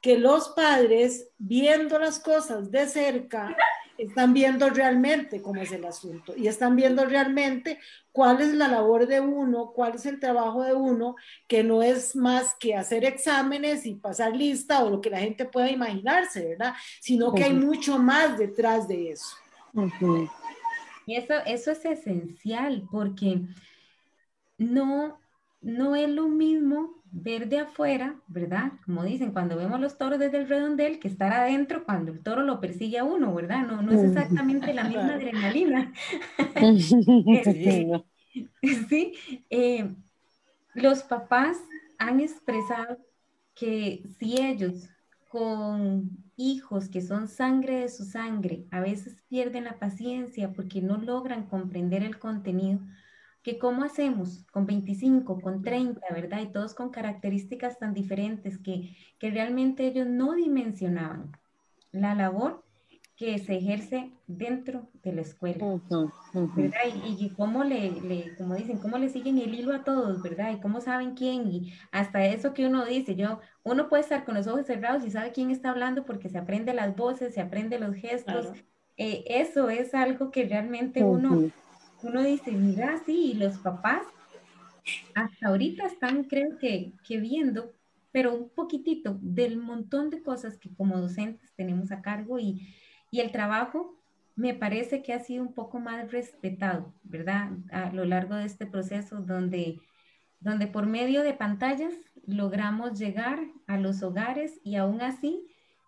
que 0.00 0.18
los 0.18 0.50
padres, 0.50 1.30
viendo 1.38 1.98
las 1.98 2.18
cosas 2.18 2.70
de 2.70 2.86
cerca, 2.86 3.56
están 3.98 4.34
viendo 4.34 4.68
realmente 4.70 5.42
cómo 5.42 5.60
es 5.60 5.72
el 5.72 5.84
asunto 5.84 6.34
y 6.36 6.48
están 6.48 6.76
viendo 6.76 7.04
realmente 7.04 7.78
cuál 8.12 8.40
es 8.40 8.54
la 8.54 8.68
labor 8.68 9.06
de 9.06 9.20
uno, 9.20 9.72
cuál 9.74 9.94
es 9.94 10.06
el 10.06 10.20
trabajo 10.20 10.62
de 10.62 10.74
uno, 10.74 11.16
que 11.46 11.62
no 11.62 11.82
es 11.82 12.16
más 12.16 12.54
que 12.58 12.74
hacer 12.74 13.04
exámenes 13.04 13.86
y 13.86 13.94
pasar 13.94 14.34
lista 14.34 14.84
o 14.84 14.90
lo 14.90 15.00
que 15.00 15.10
la 15.10 15.20
gente 15.20 15.44
pueda 15.44 15.70
imaginarse, 15.70 16.48
¿verdad? 16.48 16.74
Sino 17.00 17.32
que 17.34 17.44
hay 17.44 17.52
mucho 17.52 17.98
más 17.98 18.38
detrás 18.38 18.88
de 18.88 19.12
eso. 19.12 19.36
Uh 19.74 19.82
-huh. 19.82 20.30
Y 21.06 21.16
eso, 21.16 21.34
eso 21.46 21.70
es 21.70 21.84
esencial 21.84 22.86
porque 22.90 23.40
no, 24.58 25.20
no 25.60 25.94
es 25.94 26.08
lo 26.08 26.28
mismo 26.28 27.02
ver 27.18 27.48
de 27.48 27.60
afuera, 27.60 28.16
¿verdad? 28.28 28.72
Como 28.84 29.02
dicen, 29.02 29.32
cuando 29.32 29.56
vemos 29.56 29.80
los 29.80 29.96
toros 29.96 30.18
desde 30.18 30.38
el 30.38 30.48
redondel, 30.48 30.98
que 30.98 31.08
estar 31.08 31.32
adentro 31.32 31.84
cuando 31.84 32.12
el 32.12 32.22
toro 32.22 32.42
lo 32.42 32.60
persigue 32.60 32.98
a 32.98 33.04
uno, 33.04 33.34
¿verdad? 33.34 33.66
No, 33.66 33.80
no 33.80 33.92
es 33.92 34.02
exactamente 34.02 34.74
la 34.74 34.84
misma 34.84 35.14
adrenalina. 35.14 35.92
este, 36.54 38.04
sí, 38.88 39.14
eh, 39.48 39.94
los 40.74 41.02
papás 41.04 41.56
han 41.98 42.20
expresado 42.20 42.98
que 43.54 44.02
si 44.18 44.42
ellos 44.42 44.90
con 45.28 46.10
hijos 46.36 46.90
que 46.90 47.00
son 47.00 47.28
sangre 47.28 47.80
de 47.80 47.88
su 47.88 48.04
sangre, 48.04 48.66
a 48.70 48.80
veces 48.80 49.22
pierden 49.28 49.64
la 49.64 49.78
paciencia 49.78 50.52
porque 50.52 50.82
no 50.82 50.98
logran 50.98 51.46
comprender 51.46 52.02
el 52.02 52.18
contenido, 52.18 52.80
que 53.46 53.58
cómo 53.60 53.84
hacemos 53.84 54.44
con 54.50 54.66
25, 54.66 55.40
con 55.40 55.62
30, 55.62 56.00
¿verdad? 56.12 56.40
Y 56.40 56.46
todos 56.46 56.74
con 56.74 56.90
características 56.90 57.78
tan 57.78 57.94
diferentes 57.94 58.58
que, 58.58 58.96
que 59.20 59.30
realmente 59.30 59.86
ellos 59.86 60.08
no 60.08 60.34
dimensionaban 60.34 61.30
la 61.92 62.16
labor 62.16 62.64
que 63.14 63.38
se 63.38 63.54
ejerce 63.54 64.10
dentro 64.26 64.88
de 65.04 65.12
la 65.12 65.20
escuela, 65.20 65.64
uh 65.64 65.80
-huh, 65.88 66.12
uh 66.34 66.40
-huh. 66.40 66.54
¿verdad? 66.56 66.80
Y, 67.06 67.24
y, 67.24 67.30
cómo 67.30 67.62
le, 67.62 67.92
le, 68.00 68.34
como 68.34 68.56
dicen, 68.56 68.78
cómo 68.78 68.98
le 68.98 69.10
siguen 69.10 69.38
el 69.38 69.54
hilo 69.54 69.72
a 69.72 69.84
todos, 69.84 70.22
¿verdad? 70.22 70.50
Y 70.52 70.60
cómo 70.60 70.80
saben 70.80 71.14
quién, 71.14 71.46
y 71.46 71.72
hasta 71.92 72.26
eso 72.26 72.52
que 72.52 72.66
uno 72.66 72.84
dice, 72.84 73.14
yo, 73.14 73.38
uno 73.62 73.88
puede 73.88 74.02
estar 74.02 74.24
con 74.24 74.34
los 74.34 74.48
ojos 74.48 74.66
cerrados 74.66 75.04
y 75.04 75.12
sabe 75.12 75.30
quién 75.30 75.52
está 75.52 75.70
hablando 75.70 76.04
porque 76.04 76.28
se 76.28 76.38
aprende 76.38 76.74
las 76.74 76.96
voces, 76.96 77.34
se 77.34 77.40
aprende 77.40 77.78
los 77.78 77.94
gestos, 77.94 78.46
claro. 78.48 78.60
eh, 78.96 79.22
eso 79.28 79.70
es 79.70 79.94
algo 79.94 80.32
que 80.32 80.48
realmente 80.48 81.04
uh 81.04 81.14
-huh. 81.14 81.18
uno 81.18 81.50
uno 82.02 82.22
dice, 82.22 82.52
mira, 82.52 83.00
sí, 83.04 83.32
y 83.32 83.34
los 83.34 83.58
papás 83.58 84.02
hasta 85.14 85.48
ahorita 85.48 85.86
están, 85.86 86.24
creo 86.24 86.58
que, 86.58 86.92
que 87.06 87.18
viendo, 87.18 87.72
pero 88.12 88.34
un 88.34 88.48
poquitito 88.48 89.18
del 89.20 89.56
montón 89.58 90.10
de 90.10 90.22
cosas 90.22 90.56
que 90.56 90.70
como 90.74 90.98
docentes 90.98 91.52
tenemos 91.56 91.90
a 91.92 92.02
cargo 92.02 92.38
y, 92.38 92.68
y 93.10 93.20
el 93.20 93.32
trabajo 93.32 93.94
me 94.36 94.54
parece 94.54 95.02
que 95.02 95.14
ha 95.14 95.20
sido 95.20 95.42
un 95.42 95.54
poco 95.54 95.80
más 95.80 96.10
respetado, 96.12 96.92
¿verdad? 97.02 97.50
A 97.70 97.90
lo 97.92 98.04
largo 98.04 98.34
de 98.34 98.44
este 98.44 98.66
proceso 98.66 99.16
donde, 99.16 99.80
donde 100.40 100.66
por 100.66 100.86
medio 100.86 101.22
de 101.22 101.32
pantallas 101.32 101.94
logramos 102.26 102.98
llegar 102.98 103.40
a 103.66 103.78
los 103.78 104.02
hogares 104.02 104.60
y 104.62 104.76
aún 104.76 105.00
así, 105.00 105.46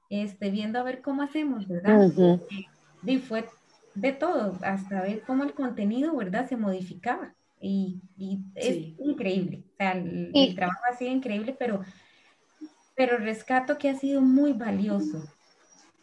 este, 0.09 0.51
viendo 0.51 0.79
a 0.79 0.83
ver 0.83 1.03
cómo 1.03 1.23
hacemos, 1.23 1.69
¿verdad? 1.69 2.07
Uh 2.07 2.11
-huh. 2.11 2.67
Y 3.05 3.19
fue 3.19 3.47
de 3.95 4.13
todo, 4.13 4.59
hasta 4.63 5.03
ver 5.03 5.23
cómo 5.23 5.45
el 5.45 5.55
contenido, 5.55 6.17
¿verdad? 6.17 6.49
Se 6.49 6.57
modificaba. 6.57 7.35
Y, 7.61 8.01
y 8.17 8.39
es 8.55 8.75
sí. 8.75 8.97
increíble. 9.01 9.65
O 9.73 9.77
sea, 9.77 9.93
el, 9.93 10.31
sí. 10.33 10.45
el, 10.49 10.55
trabajo 10.55 10.81
ha 10.91 10.97
sido 10.97 11.11
increíble, 11.11 11.57
pero, 11.59 11.83
pero 12.95 13.19
rescato 13.19 13.79
que 13.79 13.89
ha 13.89 13.95
sido 13.97 14.21
muy 14.21 14.53
valioso. 14.53 15.25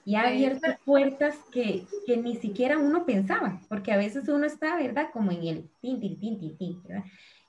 Y 0.03 0.15
ha 0.15 0.27
abierto 0.27 0.67
puertas 0.85 1.35
que, 1.51 1.87
que 2.05 2.17
ni 2.17 2.35
siquiera 2.35 2.77
uno 2.77 3.05
pensaba, 3.05 3.59
porque 3.67 3.91
a 3.91 3.97
veces 3.97 4.27
uno 4.27 4.45
está, 4.45 4.75
¿verdad? 4.75 5.09
Como 5.11 5.31
en 5.31 5.43
el 5.47 5.69
tin, 5.81 5.99
tin, 5.99 6.19
tin, 6.19 6.37
tin, 6.39 6.57
tin 6.57 6.83
¿verdad? 6.83 7.03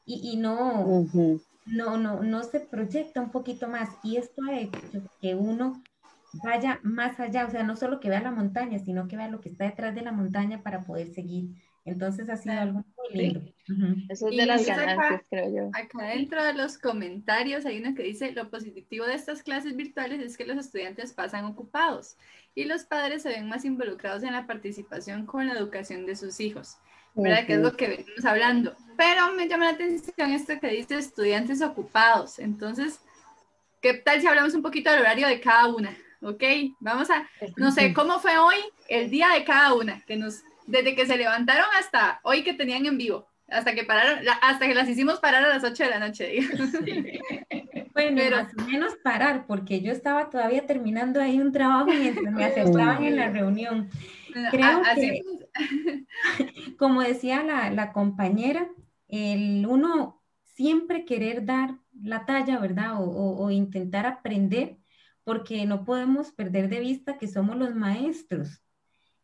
Y, 0.07 0.33
y 0.33 0.37
no, 0.37 0.87
uh 0.87 1.07
-huh. 1.07 1.43
no, 1.67 1.99
no, 1.99 2.23
no 2.23 2.43
se 2.45 2.61
proyecta 2.61 3.21
un 3.21 3.31
poquito 3.31 3.69
más. 3.69 3.91
Y 4.03 4.17
esto 4.17 4.43
ha 4.49 4.59
hecho 4.59 5.03
que 5.21 5.35
uno 5.35 5.83
vaya 6.43 6.81
más 6.83 7.19
allá, 7.21 7.47
o 7.47 7.51
sea, 7.51 7.63
no 7.63 7.77
solo 7.77 8.01
que 8.01 8.09
vea 8.09 8.21
la 8.21 8.31
montaña, 8.31 8.79
sino 8.79 9.09
que 9.09 9.17
vea 9.17 9.29
lo 9.29 9.41
que 9.41 9.49
está 9.49 9.65
detrás 9.65 9.95
de 9.95 10.03
la 10.03 10.13
montaña 10.13 10.63
para 10.63 10.81
poder 10.81 11.09
seguir 11.09 11.51
Entonces 11.85 12.29
ha 12.29 12.37
sido 12.37 12.59
algo 12.59 12.85
muy 12.97 13.19
lindo. 13.19 13.41
Eso 14.09 14.29
es 14.29 14.37
de 14.37 14.47
las 14.47 14.67
ganancias, 14.67 15.23
creo 15.31 15.55
yo. 15.55 15.71
Acá 15.73 16.07
dentro 16.09 16.43
de 16.45 16.55
los 16.55 16.79
comentarios 16.79 17.65
hay 17.67 17.81
uno 17.81 17.95
que 17.95 18.03
dice, 18.03 18.33
lo 18.33 18.51
positivo 18.51 19.07
de 19.07 19.15
estas 19.15 19.43
clases 19.43 19.77
virtuales 19.77 20.21
es 20.21 20.37
que 20.37 20.47
los 20.47 20.59
estudiantes 20.59 21.13
pasan 21.13 21.45
ocupados 21.45 22.17
y 22.55 22.65
los 22.65 22.85
padres 22.85 23.23
se 23.23 23.29
ven 23.29 23.49
más 23.49 23.65
involucrados 23.65 24.23
en 24.23 24.33
la 24.33 24.47
participación 24.47 25.27
con 25.27 25.47
la 25.47 25.55
educación 25.55 26.07
de 26.07 26.17
sus 26.17 26.41
hijos. 26.41 26.79
¿Verdad? 27.15 27.47
Que 27.47 27.55
es 27.55 27.61
lo 27.61 27.75
que 27.75 27.89
venimos 27.89 28.25
hablando. 28.27 28.77
Pero 28.97 29.33
me 29.33 29.49
llama 29.49 29.67
la 29.67 29.71
atención 29.73 30.33
esto 30.33 30.59
que 30.61 30.69
dice 30.69 30.99
estudiantes 30.99 31.63
ocupados. 31.63 32.39
Entonces, 32.39 33.01
¿qué 33.81 33.95
tal 33.95 34.21
si 34.21 34.27
hablamos 34.27 34.55
un 34.55 34.63
poquito 34.63 34.91
del 34.91 35.01
horario 35.01 35.27
de 35.27 35.41
cada 35.41 35.75
una? 35.75 35.97
¿Ok? 36.27 36.43
Vamos 36.81 37.09
a, 37.11 37.29
no 37.57 37.71
sé, 37.71 37.95
¿cómo 37.95 38.19
fue 38.19 38.37
hoy 38.37 38.57
el 38.89 39.11
día 39.11 39.29
de 39.29 39.45
cada 39.45 39.75
una? 39.75 40.03
Que 40.07 40.17
nos 40.17 40.43
desde 40.67 40.97
que 40.97 41.07
se 41.07 41.17
levantaron 41.17 41.67
hasta 41.79 42.19
hoy 42.25 42.43
que 42.43 42.53
tenían 42.53 42.85
en 42.85 42.99
vivo, 42.99 43.29
hasta 43.49 43.77
que 43.77 43.85
pararon, 43.85 44.19
hasta 44.43 44.67
que 44.67 44.75
las 44.75 44.89
hicimos 44.89 45.21
parar 45.21 45.45
a 45.45 45.49
las 45.49 45.63
8 45.63 45.85
de 45.85 45.91
la 45.91 46.01
noche. 46.01 46.41
Bueno, 47.93 48.17
Pero, 48.17 48.37
más 48.37 48.53
o 48.59 48.67
menos 48.67 48.95
parar, 49.03 49.47
porque 49.47 49.81
yo 49.81 49.91
estaba 49.91 50.29
todavía 50.29 50.67
terminando 50.67 51.19
ahí 51.19 51.41
un 51.41 51.51
trabajo 51.51 51.87
mientras 51.87 52.31
me 52.31 52.45
aceptaban 52.45 53.03
en 53.05 53.17
la 53.17 53.31
reunión. 53.31 53.89
Creo 54.51 54.83
que, 54.95 55.23
como 56.79 57.01
decía 57.01 57.43
la, 57.43 57.71
la 57.71 57.93
compañera, 57.93 58.69
el 59.09 59.65
uno 59.67 60.23
siempre 60.43 61.07
querer 61.07 61.47
dar 61.47 61.77
la 62.03 62.27
talla, 62.27 62.59
¿verdad? 62.59 63.01
O, 63.01 63.05
o, 63.05 63.45
o, 63.45 63.51
intentar 63.51 64.05
aprender, 64.05 64.77
porque 65.27 65.67
no 65.67 65.85
podemos 65.85 66.31
perder 66.31 66.69
de 66.69 66.79
vista 66.79 67.19
que 67.19 67.27
somos 67.27 67.57
los 67.57 67.75
maestros 67.75 68.63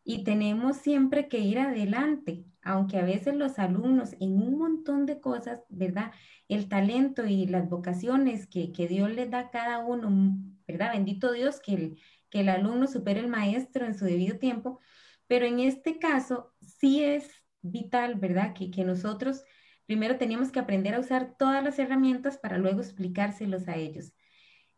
y 0.03 0.25
tenemos 0.25 0.75
siempre 0.75 1.29
que 1.29 1.39
ir 1.39 1.59
adelante, 1.59 2.43
aunque 2.61 2.97
a 2.97 3.05
veces 3.05 3.35
los 3.35 3.57
alumnos 3.57 4.11
en 4.19 4.33
un 4.33 4.57
montón 4.57 5.05
de 5.05 5.21
cosas, 5.21 5.61
¿verdad? 5.69 6.11
El 6.49 6.67
talento 6.67 7.25
y 7.25 7.45
las 7.47 7.69
vocaciones 7.69 8.47
que, 8.47 8.67
Dios 8.89 9.11
les 9.11 9.31
da 9.31 9.49
cada 9.49 9.79
uno, 9.79 10.35
¿verdad? 10.67 10.91
Bendito 10.91 11.31
Dios 11.31 11.61
que 11.61 11.73
el, 11.73 11.99
que 12.29 12.41
el 12.41 12.49
alumno 12.49 12.87
supere 12.87 13.21
el 13.21 13.29
maestro 13.29 13.85
en 13.85 13.97
su 13.97 14.03
debido 14.03 14.37
tiempo, 14.37 14.81
pero 15.27 15.45
en 15.45 15.61
este 15.61 15.99
caso 15.99 16.53
sí 16.59 17.01
es 17.01 17.31
vital, 17.61 18.15
¿verdad? 18.15 18.53
Que, 18.53 18.71
que 18.71 18.83
nosotros 18.83 19.45
primero 19.85 20.17
teníamos 20.17 20.51
que 20.51 20.59
aprender 20.59 20.95
a 20.95 20.99
usar 20.99 21.37
todas 21.39 21.63
las 21.63 21.79
herramientas 21.79 22.37
para 22.37 22.57
luego 22.57 22.81
explicárselos 22.81 23.69
a 23.69 23.77
ellos. 23.77 24.11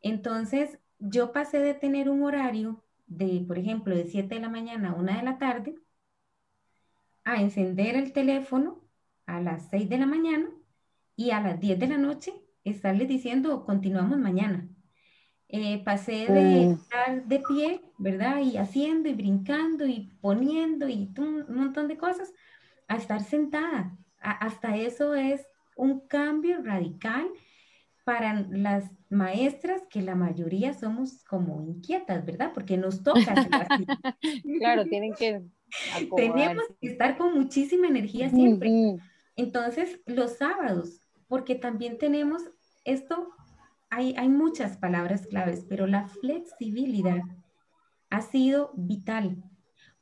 Entonces, 0.02 0.78
yo 1.00 1.32
pasé 1.32 1.60
de 1.60 1.74
tener 1.74 2.10
un 2.10 2.24
horario 2.24 2.84
de, 3.08 3.44
por 3.48 3.58
ejemplo, 3.58 3.96
de 3.96 4.06
7 4.06 4.36
de 4.36 4.42
la 4.42 4.50
mañana 4.50 4.92
a 4.92 4.94
1 4.94 5.14
de 5.14 5.24
la 5.24 5.38
tarde, 5.38 5.76
a 7.24 7.42
encender 7.42 7.96
el 7.96 8.14
teléfono 8.14 8.82
a 9.26 9.42
las 9.42 9.70
6 9.70 9.90
de 9.90 9.98
la 9.98 10.06
mañana 10.06 10.50
y 11.16 11.32
a 11.32 11.42
las 11.42 11.60
10 11.60 11.80
de 11.80 11.88
la 11.88 11.98
noche 11.98 12.34
estarles 12.64 13.08
diciendo 13.08 13.66
continuamos 13.66 14.18
mañana. 14.18 14.68
Eh, 15.48 15.84
pasé 15.84 16.26
de 16.28 16.66
mm. 16.66 16.72
estar 16.72 17.26
de 17.26 17.40
pie, 17.48 17.82
¿verdad? 17.98 18.40
Y 18.40 18.58
haciendo 18.58 19.10
y 19.10 19.14
brincando 19.14 19.86
y 19.86 20.12
poniendo 20.20 20.90
y 20.90 21.12
un, 21.18 21.46
montón 21.56 21.88
de 21.88 21.98
cosas, 21.98 22.34
a 22.88 22.98
estar 22.98 23.24
sentada. 23.24 23.96
hasta 24.20 24.76
eso 24.76 25.14
es 25.14 25.48
un 25.76 26.08
cambio 26.08 26.64
radical 26.64 27.28
para 28.06 28.46
las 28.50 28.90
maestras, 29.10 29.82
que 29.90 30.02
la 30.02 30.16
mayoría 30.16 30.74
somos 30.74 31.24
como 31.26 31.62
inquietas, 31.64 32.24
¿verdad? 32.24 32.52
Porque 32.54 32.78
nos 32.78 33.04
toca. 33.04 33.34
claro, 34.60 34.86
tienen 34.86 35.14
que... 35.14 35.42
Tenemos 36.16 36.64
que 36.80 36.88
estar 36.88 37.18
con 37.18 37.34
muchísima 37.34 37.88
energía 37.88 38.30
siempre. 38.30 38.98
Entonces, 39.36 40.00
los 40.06 40.38
sábados, 40.38 41.02
porque 41.28 41.56
también 41.56 41.98
tenemos 41.98 42.44
esto, 42.86 43.34
hay, 43.90 44.14
hay 44.18 44.30
muchas 44.30 44.78
palabras 44.78 45.26
claves, 45.26 45.66
pero 45.68 45.88
la 45.88 46.08
flexibilidad 46.08 47.22
ha 48.12 48.22
sido 48.22 48.72
vital, 48.76 49.44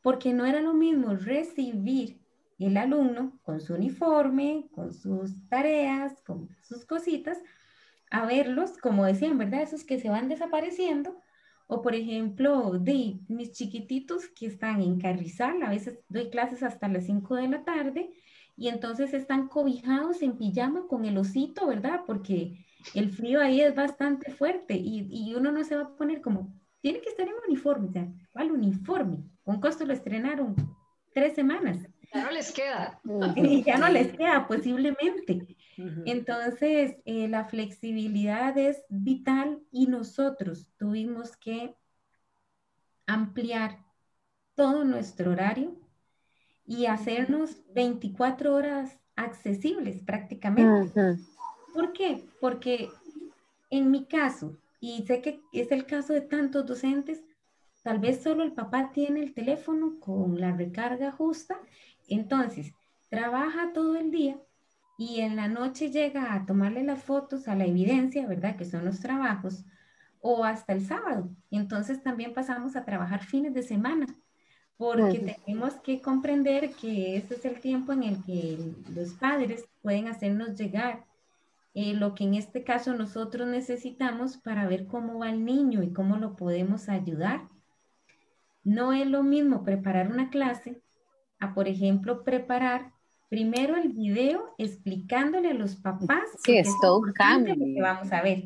porque 0.01 0.33
no 0.33 0.45
era 0.45 0.61
lo 0.61 0.73
mismo 0.73 1.15
recibir 1.15 2.19
el 2.59 2.77
alumno 2.77 3.39
con 3.43 3.61
su 3.61 3.73
uniforme, 3.73 4.67
con 4.75 4.93
sus 4.93 5.47
tareas, 5.47 6.21
con 6.25 6.49
sus 6.61 6.85
cositas, 6.85 7.39
a 8.13 8.27
verlos, 8.27 8.77
como 8.77 9.05
decían, 9.05 9.39
¿verdad? 9.39 9.63
Esos 9.63 9.83
que 9.83 9.99
se 9.99 10.07
van 10.07 10.29
desapareciendo. 10.29 11.19
O 11.65 11.81
por 11.81 11.95
ejemplo, 11.95 12.77
de 12.79 13.19
mis 13.27 13.53
chiquititos 13.53 14.27
que 14.27 14.45
están 14.45 14.81
en 14.81 14.99
Carrizal, 14.99 15.63
a 15.63 15.71
veces 15.71 15.99
doy 16.09 16.29
clases 16.29 16.61
hasta 16.61 16.87
las 16.87 17.05
5 17.07 17.35
de 17.35 17.47
la 17.47 17.63
tarde 17.63 18.11
y 18.55 18.67
entonces 18.67 19.15
están 19.15 19.47
cobijados 19.47 20.21
en 20.21 20.37
pijama 20.37 20.85
con 20.87 21.05
el 21.05 21.17
osito, 21.17 21.65
¿verdad? 21.65 22.01
Porque 22.05 22.63
el 22.93 23.09
frío 23.11 23.41
ahí 23.41 23.61
es 23.61 23.73
bastante 23.73 24.31
fuerte 24.31 24.75
y, 24.75 25.07
y 25.09 25.33
uno 25.33 25.51
no 25.51 25.63
se 25.63 25.75
va 25.75 25.81
a 25.81 25.95
poner 25.95 26.21
como, 26.21 26.53
tiene 26.81 27.01
que 27.01 27.09
estar 27.09 27.27
en 27.27 27.33
uniforme, 27.47 27.87
o 27.87 27.91
sea, 27.91 28.07
¿cuál 28.31 28.51
uniforme? 28.51 29.23
Con 29.43 29.59
costo 29.59 29.85
lo 29.85 29.93
estrenaron 29.93 30.55
tres 31.15 31.33
semanas. 31.33 31.79
Ya 32.13 32.25
no 32.25 32.31
les 32.31 32.51
queda. 32.51 33.01
Y 33.35 33.63
ya 33.65 33.77
no 33.77 33.89
les 33.89 34.15
queda 34.15 34.47
posiblemente. 34.47 35.57
Entonces, 36.05 36.97
eh, 37.05 37.27
la 37.27 37.45
flexibilidad 37.45 38.57
es 38.57 38.83
vital 38.89 39.61
y 39.71 39.87
nosotros 39.87 40.67
tuvimos 40.77 41.37
que 41.37 41.75
ampliar 43.05 43.79
todo 44.55 44.83
nuestro 44.83 45.31
horario 45.31 45.75
y 46.65 46.85
hacernos 46.85 47.61
24 47.73 48.53
horas 48.53 48.99
accesibles 49.15 50.01
prácticamente. 50.03 50.91
¿Por 51.73 51.93
qué? 51.93 52.23
Porque 52.39 52.89
en 53.69 53.91
mi 53.91 54.05
caso, 54.05 54.57
y 54.79 55.03
sé 55.07 55.21
que 55.21 55.41
es 55.51 55.71
el 55.71 55.85
caso 55.85 56.13
de 56.13 56.21
tantos 56.21 56.65
docentes, 56.65 57.23
tal 57.81 57.99
vez 57.99 58.21
solo 58.21 58.43
el 58.43 58.53
papá 58.53 58.91
tiene 58.93 59.23
el 59.23 59.33
teléfono 59.33 59.99
con 59.99 60.39
la 60.39 60.55
recarga 60.55 61.11
justa, 61.11 61.59
entonces 62.07 62.73
trabaja 63.09 63.73
todo 63.73 63.95
el 63.95 64.11
día 64.11 64.39
y 65.03 65.19
en 65.19 65.35
la 65.35 65.49
noche 65.49 65.91
llega 65.91 66.33
a 66.33 66.45
tomarle 66.45 66.81
las 66.81 67.03
fotos 67.03 67.49
a 67.49 67.55
la 67.55 67.65
evidencia, 67.65 68.25
¿verdad? 68.25 68.55
Que 68.55 68.63
son 68.63 68.85
los 68.85 69.01
trabajos, 69.01 69.65
o 70.21 70.45
hasta 70.45 70.71
el 70.71 70.85
sábado. 70.85 71.29
Entonces 71.51 72.01
también 72.01 72.33
pasamos 72.33 72.77
a 72.77 72.85
trabajar 72.85 73.21
fines 73.21 73.53
de 73.53 73.63
semana, 73.63 74.07
porque 74.77 75.19
tenemos 75.19 75.73
que 75.81 75.99
comprender 75.99 76.71
que 76.71 77.17
ese 77.17 77.35
es 77.35 77.43
el 77.43 77.59
tiempo 77.59 77.91
en 77.91 78.03
el 78.03 78.23
que 78.23 78.57
los 78.95 79.13
padres 79.15 79.65
pueden 79.81 80.07
hacernos 80.07 80.55
llegar 80.55 81.03
eh, 81.73 81.93
lo 81.95 82.15
que 82.15 82.23
en 82.23 82.35
este 82.35 82.63
caso 82.63 82.93
nosotros 82.93 83.45
necesitamos 83.47 84.37
para 84.37 84.67
ver 84.67 84.87
cómo 84.87 85.19
va 85.19 85.29
el 85.29 85.43
niño 85.43 85.83
y 85.83 85.91
cómo 85.91 86.15
lo 86.15 86.37
podemos 86.37 86.87
ayudar. 86.87 87.49
No 88.63 88.93
es 88.93 89.05
lo 89.07 89.21
mismo 89.21 89.65
preparar 89.65 90.09
una 90.09 90.29
clase 90.29 90.81
a, 91.39 91.53
por 91.53 91.67
ejemplo, 91.67 92.23
preparar 92.23 92.92
primero 93.33 93.75
el 93.77 93.89
video 93.89 94.53
explicándole 94.59 95.49
a 95.49 95.53
los 95.55 95.75
papás. 95.75 96.21
Sí, 96.45 96.55
es 96.55 96.69
todo 96.79 97.01
cambio. 97.15 97.55
Que 97.55 97.81
vamos 97.81 98.11
a 98.11 98.21
ver. 98.21 98.43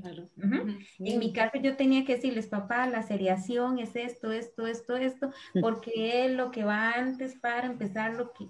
En 1.00 1.20
mi 1.20 1.34
caso 1.34 1.58
yo 1.62 1.76
tenía 1.76 2.06
que 2.06 2.16
decirles, 2.16 2.48
papá, 2.48 2.88
la 2.88 3.04
seriación 3.04 3.80
es 3.80 3.98
esto, 3.98 4.32
esto, 4.32 4.66
esto, 4.66 4.96
esto, 4.96 5.30
porque 5.60 6.26
es 6.26 6.32
lo 6.32 6.52
que 6.52 6.64
va 6.64 6.92
antes 6.92 7.36
para 7.36 7.68
empezar 7.68 8.14
lo 8.14 8.32
que... 8.32 8.48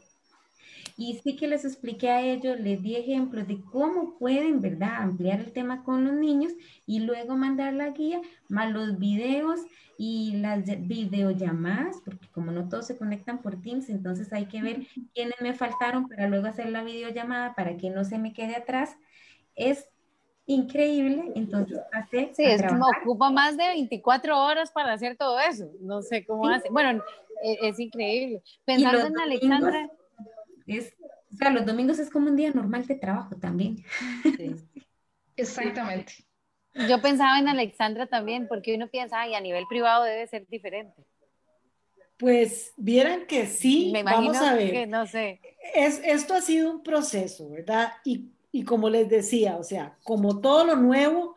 Y 0.99 1.19
sí 1.23 1.35
que 1.35 1.47
les 1.47 1.63
expliqué 1.63 2.09
a 2.09 2.21
ellos, 2.21 2.59
les 2.59 2.81
di 2.81 2.95
ejemplos 2.95 3.47
de 3.47 3.61
cómo 3.71 4.17
pueden, 4.17 4.61
¿verdad?, 4.61 4.95
ampliar 4.95 5.39
el 5.39 5.53
tema 5.53 5.83
con 5.83 6.03
los 6.03 6.13
niños 6.13 6.53
y 6.87 7.01
luego 7.01 7.37
mandar 7.37 7.75
la 7.75 7.91
guía, 7.91 8.19
más 8.49 8.71
los 8.71 8.97
videos 8.97 9.59
y 9.99 10.37
las 10.37 10.65
videollamadas, 10.87 12.01
porque 12.03 12.27
como 12.29 12.51
no 12.51 12.67
todos 12.67 12.87
se 12.87 12.97
conectan 12.97 13.43
por 13.43 13.61
Teams, 13.61 13.89
entonces 13.89 14.33
hay 14.33 14.47
que 14.47 14.63
ver 14.63 14.87
quiénes 15.13 15.39
me 15.39 15.53
faltaron 15.53 16.09
para 16.09 16.27
luego 16.27 16.47
hacer 16.47 16.71
la 16.71 16.83
videollamada 16.83 17.53
para 17.53 17.77
que 17.77 17.91
no 17.91 18.03
se 18.03 18.17
me 18.17 18.33
quede 18.33 18.55
atrás. 18.55 18.97
Es 19.55 19.87
increíble, 20.47 21.31
entonces 21.35 21.79
hace... 21.91 22.31
Sí, 22.33 22.43
es 22.43 22.63
como 22.63 22.87
ocupa 23.03 23.29
más 23.29 23.55
de 23.55 23.67
24 23.67 24.35
horas 24.35 24.71
para 24.71 24.93
hacer 24.93 25.15
todo 25.15 25.39
eso, 25.39 25.69
no 25.79 26.01
sé 26.01 26.25
cómo 26.25 26.47
hace. 26.47 26.69
Bueno, 26.71 27.03
es, 27.43 27.57
es 27.61 27.79
increíble. 27.79 28.41
Pensando 28.65 29.05
en 29.05 29.19
Alexandra... 29.19 29.91
Es, 30.67 30.93
o 31.31 31.35
sea, 31.35 31.49
los 31.49 31.65
domingos 31.65 31.99
es 31.99 32.09
como 32.09 32.29
un 32.29 32.35
día 32.35 32.51
normal 32.51 32.85
de 32.85 32.95
trabajo 32.95 33.35
también. 33.35 33.83
Sí. 34.37 34.55
Exactamente. 35.35 36.13
Yo 36.87 37.01
pensaba 37.01 37.39
en 37.39 37.47
Alexandra 37.47 38.07
también, 38.07 38.47
porque 38.47 38.75
uno 38.75 38.87
piensa, 38.87 39.21
ay, 39.21 39.35
a 39.35 39.41
nivel 39.41 39.65
privado 39.67 40.03
debe 40.03 40.27
ser 40.27 40.47
diferente. 40.47 41.05
Pues 42.17 42.73
vieran 42.77 43.27
que 43.27 43.45
sí, 43.45 43.91
Me 43.93 43.99
imagino 43.99 44.33
vamos 44.33 44.37
a 44.41 44.55
ver. 44.55 44.71
que 44.71 44.87
no 44.87 45.05
sé. 45.05 45.39
Es, 45.75 46.01
esto 46.03 46.33
ha 46.33 46.41
sido 46.41 46.71
un 46.71 46.81
proceso, 46.81 47.49
¿verdad? 47.49 47.93
Y, 48.03 48.31
y 48.51 48.63
como 48.63 48.89
les 48.89 49.07
decía, 49.07 49.57
o 49.57 49.63
sea, 49.63 49.97
como 50.03 50.41
todo 50.41 50.65
lo 50.65 50.75
nuevo 50.75 51.35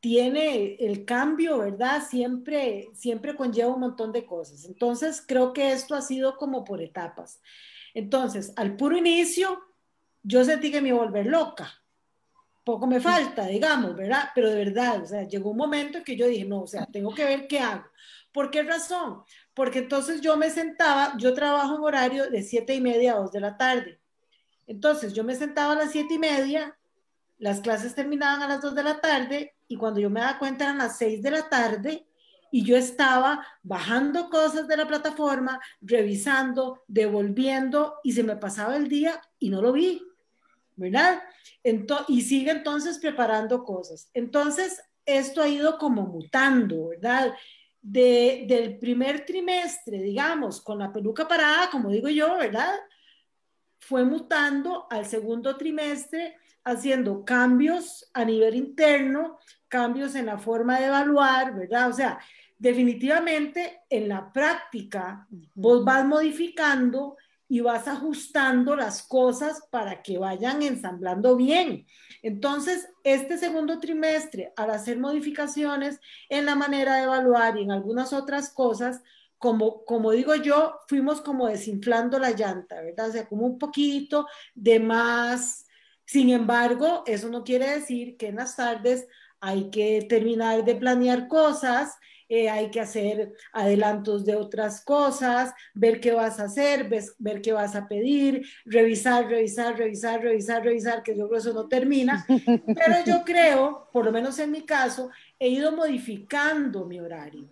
tiene 0.00 0.74
el 0.80 1.04
cambio, 1.04 1.58
¿verdad? 1.58 2.02
Siempre, 2.08 2.88
siempre 2.94 3.34
conlleva 3.36 3.74
un 3.74 3.80
montón 3.80 4.12
de 4.12 4.24
cosas. 4.24 4.64
Entonces, 4.64 5.22
creo 5.26 5.52
que 5.52 5.72
esto 5.72 5.94
ha 5.94 6.02
sido 6.02 6.36
como 6.36 6.64
por 6.64 6.82
etapas. 6.82 7.40
Entonces, 7.96 8.52
al 8.56 8.76
puro 8.76 8.94
inicio, 8.94 9.58
yo 10.22 10.44
sentí 10.44 10.70
que 10.70 10.82
me 10.82 10.90
iba 10.90 10.98
a 10.98 11.06
volver 11.06 11.24
loca. 11.24 11.82
Poco 12.62 12.86
me 12.86 13.00
falta, 13.00 13.46
digamos, 13.46 13.96
¿verdad? 13.96 14.28
Pero 14.34 14.50
de 14.50 14.56
verdad, 14.66 15.02
o 15.02 15.06
sea, 15.06 15.22
llegó 15.22 15.52
un 15.52 15.56
momento 15.56 15.96
en 15.96 16.04
que 16.04 16.14
yo 16.14 16.26
dije, 16.26 16.44
no, 16.44 16.60
o 16.60 16.66
sea, 16.66 16.84
tengo 16.84 17.14
que 17.14 17.24
ver 17.24 17.48
qué 17.48 17.58
hago. 17.58 17.86
¿Por 18.32 18.50
qué 18.50 18.62
razón? 18.64 19.22
Porque 19.54 19.78
entonces 19.78 20.20
yo 20.20 20.36
me 20.36 20.50
sentaba, 20.50 21.14
yo 21.16 21.32
trabajo 21.32 21.76
en 21.76 21.84
horario 21.84 22.30
de 22.30 22.42
siete 22.42 22.74
y 22.74 22.82
media 22.82 23.14
a 23.14 23.16
dos 23.16 23.32
de 23.32 23.40
la 23.40 23.56
tarde. 23.56 23.98
Entonces 24.66 25.14
yo 25.14 25.24
me 25.24 25.34
sentaba 25.34 25.72
a 25.72 25.76
las 25.76 25.90
siete 25.90 26.14
y 26.14 26.18
media, 26.18 26.76
las 27.38 27.62
clases 27.62 27.94
terminaban 27.94 28.42
a 28.42 28.48
las 28.48 28.60
dos 28.60 28.74
de 28.74 28.82
la 28.82 29.00
tarde 29.00 29.54
y 29.68 29.78
cuando 29.78 30.00
yo 30.00 30.10
me 30.10 30.20
daba 30.20 30.38
cuenta 30.38 30.64
eran 30.64 30.76
las 30.76 30.98
seis 30.98 31.22
de 31.22 31.30
la 31.30 31.48
tarde 31.48 32.06
y 32.56 32.64
yo 32.64 32.74
estaba 32.78 33.46
bajando 33.62 34.30
cosas 34.30 34.66
de 34.66 34.78
la 34.78 34.88
plataforma, 34.88 35.60
revisando, 35.82 36.84
devolviendo 36.88 37.96
y 38.02 38.12
se 38.12 38.22
me 38.22 38.36
pasaba 38.36 38.76
el 38.76 38.88
día 38.88 39.20
y 39.38 39.50
no 39.50 39.60
lo 39.60 39.72
vi. 39.72 40.02
¿verdad? 40.76 41.22
y 42.08 42.22
sigue 42.22 42.50
entonces 42.52 42.98
preparando 42.98 43.62
cosas. 43.62 44.08
Entonces, 44.14 44.82
esto 45.04 45.42
ha 45.42 45.48
ido 45.48 45.76
como 45.76 46.06
mutando, 46.06 46.88
¿verdad? 46.88 47.34
del 47.82 48.78
primer 48.78 49.26
trimestre, 49.26 50.00
digamos, 50.00 50.62
con 50.62 50.78
la 50.78 50.90
peluca 50.90 51.28
parada, 51.28 51.68
como 51.70 51.90
digo 51.90 52.08
yo, 52.08 52.38
¿verdad? 52.38 52.74
Fue 53.78 54.02
mutando 54.02 54.86
al 54.90 55.04
segundo 55.04 55.56
trimestre, 55.56 56.36
haciendo 56.64 57.24
cambios 57.24 58.10
a 58.12 58.24
nivel 58.24 58.56
interno, 58.56 59.38
cambios 59.68 60.16
en 60.16 60.26
la 60.26 60.38
forma 60.38 60.80
de 60.80 60.86
evaluar, 60.86 61.54
¿verdad? 61.54 61.90
O 61.90 61.92
sea, 61.92 62.18
definitivamente 62.58 63.82
en 63.90 64.08
la 64.08 64.32
práctica 64.32 65.26
vos 65.54 65.84
vas 65.84 66.04
modificando 66.04 67.16
y 67.48 67.60
vas 67.60 67.86
ajustando 67.86 68.74
las 68.74 69.02
cosas 69.02 69.62
para 69.70 70.02
que 70.02 70.18
vayan 70.18 70.62
ensamblando 70.62 71.36
bien. 71.36 71.86
Entonces, 72.22 72.88
este 73.04 73.38
segundo 73.38 73.78
trimestre, 73.78 74.52
al 74.56 74.70
hacer 74.70 74.98
modificaciones 74.98 76.00
en 76.28 76.44
la 76.46 76.56
manera 76.56 76.96
de 76.96 77.04
evaluar 77.04 77.56
y 77.56 77.62
en 77.62 77.70
algunas 77.70 78.12
otras 78.12 78.52
cosas, 78.52 79.02
como, 79.38 79.84
como 79.84 80.10
digo 80.10 80.34
yo, 80.34 80.80
fuimos 80.88 81.20
como 81.20 81.46
desinflando 81.46 82.18
la 82.18 82.32
llanta, 82.32 82.80
¿verdad? 82.80 83.10
O 83.10 83.12
sea, 83.12 83.28
como 83.28 83.46
un 83.46 83.58
poquito 83.58 84.26
de 84.54 84.80
más. 84.80 85.66
Sin 86.04 86.30
embargo, 86.30 87.04
eso 87.06 87.28
no 87.28 87.44
quiere 87.44 87.70
decir 87.70 88.16
que 88.16 88.28
en 88.28 88.36
las 88.36 88.56
tardes 88.56 89.06
hay 89.40 89.70
que 89.70 90.04
terminar 90.08 90.64
de 90.64 90.74
planear 90.74 91.28
cosas 91.28 91.96
eh, 92.28 92.48
hay 92.50 92.70
que 92.70 92.80
hacer 92.80 93.32
adelantos 93.52 94.24
de 94.24 94.34
otras 94.34 94.84
cosas, 94.84 95.54
ver 95.74 96.00
qué 96.00 96.12
vas 96.12 96.40
a 96.40 96.44
hacer, 96.44 96.88
ver 97.18 97.40
qué 97.40 97.52
vas 97.52 97.76
a 97.76 97.86
pedir, 97.86 98.44
revisar, 98.64 99.28
revisar, 99.28 99.76
revisar, 99.76 100.20
revisar, 100.20 100.64
revisar, 100.64 101.02
que 101.02 101.12
yo 101.12 101.28
creo 101.28 101.30
que 101.30 101.38
eso 101.38 101.52
no 101.52 101.68
termina. 101.68 102.26
Pero 102.66 103.04
yo 103.06 103.22
creo, 103.24 103.88
por 103.92 104.04
lo 104.04 104.12
menos 104.12 104.38
en 104.40 104.50
mi 104.50 104.62
caso, 104.62 105.10
he 105.38 105.48
ido 105.48 105.70
modificando 105.70 106.84
mi 106.84 106.98
horario, 106.98 107.48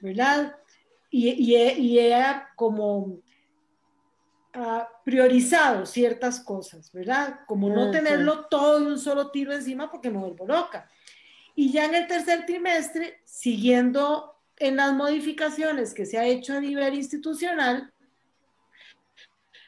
¿verdad? 0.00 0.56
Y, 1.10 1.28
y, 1.28 1.56
he, 1.56 1.78
y 1.78 1.98
he, 1.98 2.14
como 2.54 2.98
uh, 4.56 4.82
priorizado 5.04 5.84
ciertas 5.84 6.40
cosas, 6.40 6.92
¿verdad? 6.92 7.40
Como 7.46 7.68
no 7.68 7.90
tenerlo 7.90 8.46
todo 8.46 8.80
de 8.80 8.86
un 8.86 8.98
solo 8.98 9.30
tiro 9.30 9.52
encima 9.52 9.90
porque 9.90 10.10
me 10.10 10.18
vuelvo 10.18 10.46
loca. 10.46 10.88
Y 11.54 11.72
ya 11.72 11.84
en 11.84 11.94
el 11.94 12.06
tercer 12.06 12.46
trimestre, 12.46 13.20
siguiendo 13.24 14.34
en 14.56 14.76
las 14.76 14.92
modificaciones 14.94 15.92
que 15.92 16.06
se 16.06 16.18
ha 16.18 16.24
hecho 16.24 16.54
a 16.54 16.60
nivel 16.60 16.94
institucional, 16.94 17.92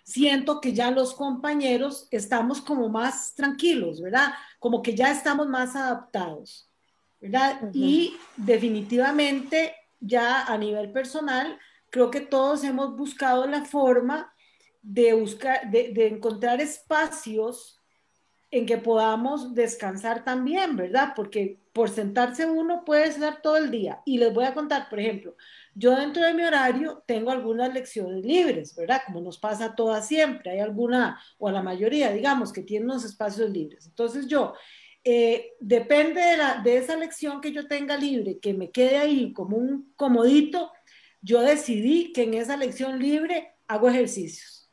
siento 0.05 0.61
que 0.61 0.73
ya 0.73 0.91
los 0.91 1.15
compañeros 1.15 2.07
estamos 2.11 2.61
como 2.61 2.89
más 2.89 3.35
tranquilos, 3.35 4.01
¿verdad? 4.01 4.35
Como 4.59 4.83
que 4.83 4.95
ya 4.95 5.11
estamos 5.11 5.49
más 5.49 5.75
adaptados, 5.75 6.71
¿verdad? 7.21 7.71
Y 7.73 8.17
definitivamente 8.37 9.75
ya 10.01 10.45
a 10.45 10.57
nivel 10.59 10.93
personal, 10.93 11.59
creo 11.91 12.11
que 12.11 12.21
todos 12.21 12.65
hemos 12.65 12.97
buscado 12.97 13.47
la 13.47 13.65
forma 13.65 14.33
de 14.83 15.15
buscar, 15.15 15.71
de, 15.71 15.93
de 15.93 16.09
encontrar 16.09 16.61
espacios 16.61 17.81
en 18.51 18.67
que 18.67 18.79
podamos 18.79 19.55
descansar 19.55 20.25
también, 20.25 20.77
¿verdad? 20.77 21.13
Porque 21.17 21.59
por 21.73 21.91
sentarse 21.91 22.47
uno 22.47 22.85
puede 22.85 23.09
estar 23.09 23.43
todo 23.43 23.57
el 23.57 23.71
día. 23.71 24.01
Y 24.05 24.19
les 24.19 24.33
voy 24.33 24.45
a 24.45 24.55
contar, 24.55 24.89
por 24.89 25.01
ejemplo, 25.01 25.37
yo 25.75 25.97
dentro 25.97 26.23
de 26.23 26.35
mi 26.35 26.45
horario 26.45 27.03
tengo 27.07 27.33
algunas 27.33 27.75
lecciones 27.75 28.25
libres, 28.25 28.77
¿verdad? 28.77 29.03
Como 29.07 29.21
nos 29.21 29.39
pasa 29.39 29.75
todas 29.75 30.07
siempre, 30.07 30.53
hay 30.53 30.61
alguna, 30.61 31.21
o 31.39 31.49
a 31.49 31.53
la 31.53 31.63
mayoría, 31.63 32.13
digamos, 32.13 32.53
que 32.53 32.63
tienen 32.63 32.89
unos 32.89 33.05
espacios 33.05 33.51
libres. 33.51 33.87
Entonces 33.87 34.29
yo, 34.29 34.55
eh, 35.03 35.53
depende 35.61 36.21
de, 36.21 36.37
la, 36.37 36.63
de 36.63 36.79
esa 36.79 36.97
lección 36.97 37.41
que 37.41 37.53
yo 37.53 37.67
tenga 37.67 37.97
libre, 37.97 38.39
que 38.39 38.55
me 38.55 38.71
quede 38.71 38.97
ahí 38.97 39.33
como 39.33 39.57
un 39.57 39.93
comodito, 39.97 40.71
yo 41.21 41.43
decidí 41.43 42.13
que 42.13 42.23
en 42.23 42.35
esa 42.35 42.57
lección 42.57 42.99
libre 43.01 43.55
hago 43.67 43.89
ejercicios. 43.89 44.64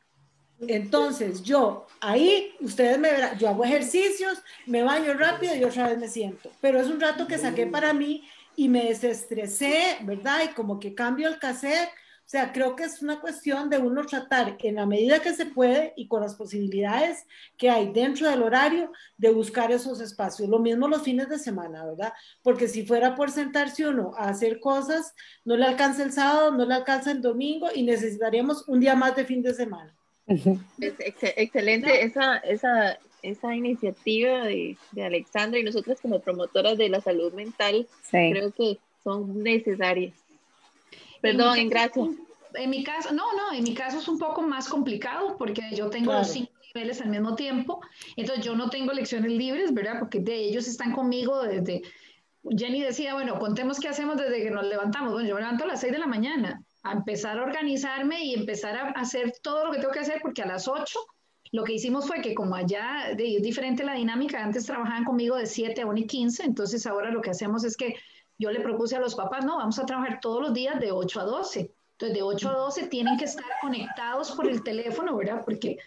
Entonces, 0.68 1.42
yo 1.42 1.86
ahí, 2.00 2.54
ustedes 2.60 2.98
me 2.98 3.10
verán, 3.10 3.38
yo 3.38 3.48
hago 3.48 3.64
ejercicios, 3.64 4.42
me 4.66 4.82
baño 4.82 5.14
rápido 5.14 5.56
y 5.56 5.64
otra 5.64 5.88
vez 5.88 5.98
me 5.98 6.08
siento. 6.08 6.50
Pero 6.60 6.80
es 6.80 6.86
un 6.86 7.00
rato 7.00 7.26
que 7.26 7.38
saqué 7.38 7.66
para 7.66 7.92
mí 7.92 8.28
y 8.54 8.68
me 8.68 8.84
desestresé, 8.84 9.98
¿verdad? 10.02 10.42
Y 10.44 10.54
como 10.54 10.78
que 10.78 10.94
cambio 10.94 11.28
el 11.28 11.38
cassette. 11.38 11.90
O 12.24 12.30
sea, 12.32 12.52
creo 12.52 12.76
que 12.76 12.84
es 12.84 13.02
una 13.02 13.20
cuestión 13.20 13.68
de 13.68 13.78
uno 13.78 14.06
tratar 14.06 14.56
en 14.60 14.76
la 14.76 14.86
medida 14.86 15.18
que 15.18 15.34
se 15.34 15.46
puede 15.46 15.92
y 15.96 16.06
con 16.06 16.22
las 16.22 16.36
posibilidades 16.36 17.26
que 17.58 17.68
hay 17.68 17.92
dentro 17.92 18.30
del 18.30 18.42
horario 18.42 18.90
de 19.18 19.30
buscar 19.32 19.72
esos 19.72 20.00
espacios. 20.00 20.48
Lo 20.48 20.60
mismo 20.60 20.88
los 20.88 21.02
fines 21.02 21.28
de 21.28 21.38
semana, 21.38 21.84
¿verdad? 21.84 22.12
Porque 22.42 22.68
si 22.68 22.86
fuera 22.86 23.16
por 23.16 23.30
sentarse 23.30 23.86
uno 23.86 24.12
a 24.16 24.28
hacer 24.28 24.60
cosas, 24.60 25.12
no 25.44 25.56
le 25.56 25.66
alcanza 25.66 26.04
el 26.04 26.12
sábado, 26.12 26.52
no 26.52 26.64
le 26.64 26.74
alcanza 26.74 27.10
el 27.10 27.20
domingo 27.20 27.68
y 27.74 27.82
necesitaríamos 27.82 28.66
un 28.68 28.80
día 28.80 28.94
más 28.94 29.14
de 29.16 29.26
fin 29.26 29.42
de 29.42 29.52
semana. 29.52 29.94
Es 30.26 30.46
excelente 31.36 32.04
esa, 32.04 32.36
esa, 32.38 32.98
esa 33.22 33.54
iniciativa 33.54 34.44
de, 34.44 34.76
de, 34.92 35.04
Alexandra 35.04 35.58
y 35.58 35.64
nosotras 35.64 36.00
como 36.00 36.20
promotoras 36.20 36.78
de 36.78 36.88
la 36.88 37.00
salud 37.00 37.32
mental 37.32 37.86
creo 38.10 38.52
que 38.52 38.78
son 39.02 39.42
necesarias. 39.42 40.14
Perdón, 41.20 41.58
en 41.58 41.68
gracias. 41.68 42.08
En 42.54 42.70
mi 42.70 42.84
caso, 42.84 43.12
no, 43.14 43.24
no, 43.34 43.56
en 43.56 43.64
mi 43.64 43.72
caso 43.72 43.98
es 43.98 44.08
un 44.08 44.18
poco 44.18 44.42
más 44.42 44.68
complicado 44.68 45.36
porque 45.38 45.62
yo 45.74 45.88
tengo 45.88 46.12
los 46.12 46.28
cinco 46.28 46.52
niveles 46.74 47.00
al 47.00 47.08
mismo 47.08 47.34
tiempo, 47.34 47.80
entonces 48.16 48.44
yo 48.44 48.54
no 48.54 48.68
tengo 48.68 48.92
lecciones 48.92 49.32
libres, 49.32 49.72
¿verdad? 49.72 49.98
Porque 49.98 50.20
de 50.20 50.34
ellos 50.34 50.68
están 50.68 50.92
conmigo 50.92 51.42
desde, 51.42 51.82
Jenny 52.44 52.82
decía, 52.82 53.14
bueno, 53.14 53.38
contemos 53.38 53.80
qué 53.80 53.88
hacemos 53.88 54.18
desde 54.18 54.42
que 54.42 54.50
nos 54.50 54.66
levantamos. 54.66 55.12
Bueno, 55.12 55.28
yo 55.28 55.34
me 55.34 55.40
levanto 55.40 55.64
a 55.64 55.68
las 55.68 55.80
seis 55.80 55.92
de 55.92 55.98
la 55.98 56.06
mañana 56.06 56.62
a 56.82 56.92
empezar 56.92 57.38
a 57.38 57.42
organizarme 57.42 58.24
y 58.24 58.34
empezar 58.34 58.76
a 58.76 58.90
hacer 58.90 59.32
todo 59.42 59.66
lo 59.66 59.72
que 59.72 59.78
tengo 59.78 59.92
que 59.92 60.00
hacer, 60.00 60.20
porque 60.22 60.42
a 60.42 60.46
las 60.46 60.68
8 60.68 60.98
lo 61.52 61.64
que 61.64 61.74
hicimos 61.74 62.06
fue 62.06 62.22
que 62.22 62.34
como 62.34 62.54
allá 62.54 63.10
es 63.10 63.42
diferente 63.42 63.84
la 63.84 63.94
dinámica, 63.94 64.42
antes 64.42 64.64
trabajaban 64.64 65.04
conmigo 65.04 65.36
de 65.36 65.46
7 65.46 65.82
a 65.82 65.86
1 65.86 65.98
y 65.98 66.06
15, 66.06 66.44
entonces 66.44 66.86
ahora 66.86 67.10
lo 67.10 67.20
que 67.20 67.30
hacemos 67.30 67.64
es 67.64 67.76
que 67.76 67.94
yo 68.38 68.50
le 68.50 68.60
propuse 68.60 68.96
a 68.96 69.00
los 69.00 69.14
papás, 69.14 69.44
no, 69.44 69.58
vamos 69.58 69.78
a 69.78 69.86
trabajar 69.86 70.18
todos 70.20 70.40
los 70.40 70.54
días 70.54 70.80
de 70.80 70.90
8 70.90 71.20
a 71.20 71.24
12. 71.24 71.74
Entonces 71.92 72.16
de 72.16 72.22
8 72.22 72.48
a 72.48 72.52
12 72.54 72.86
tienen 72.88 73.16
que 73.18 73.26
estar 73.26 73.44
conectados 73.60 74.32
por 74.32 74.48
el 74.48 74.62
teléfono, 74.64 75.16
¿verdad? 75.16 75.42
Porque 75.44 75.78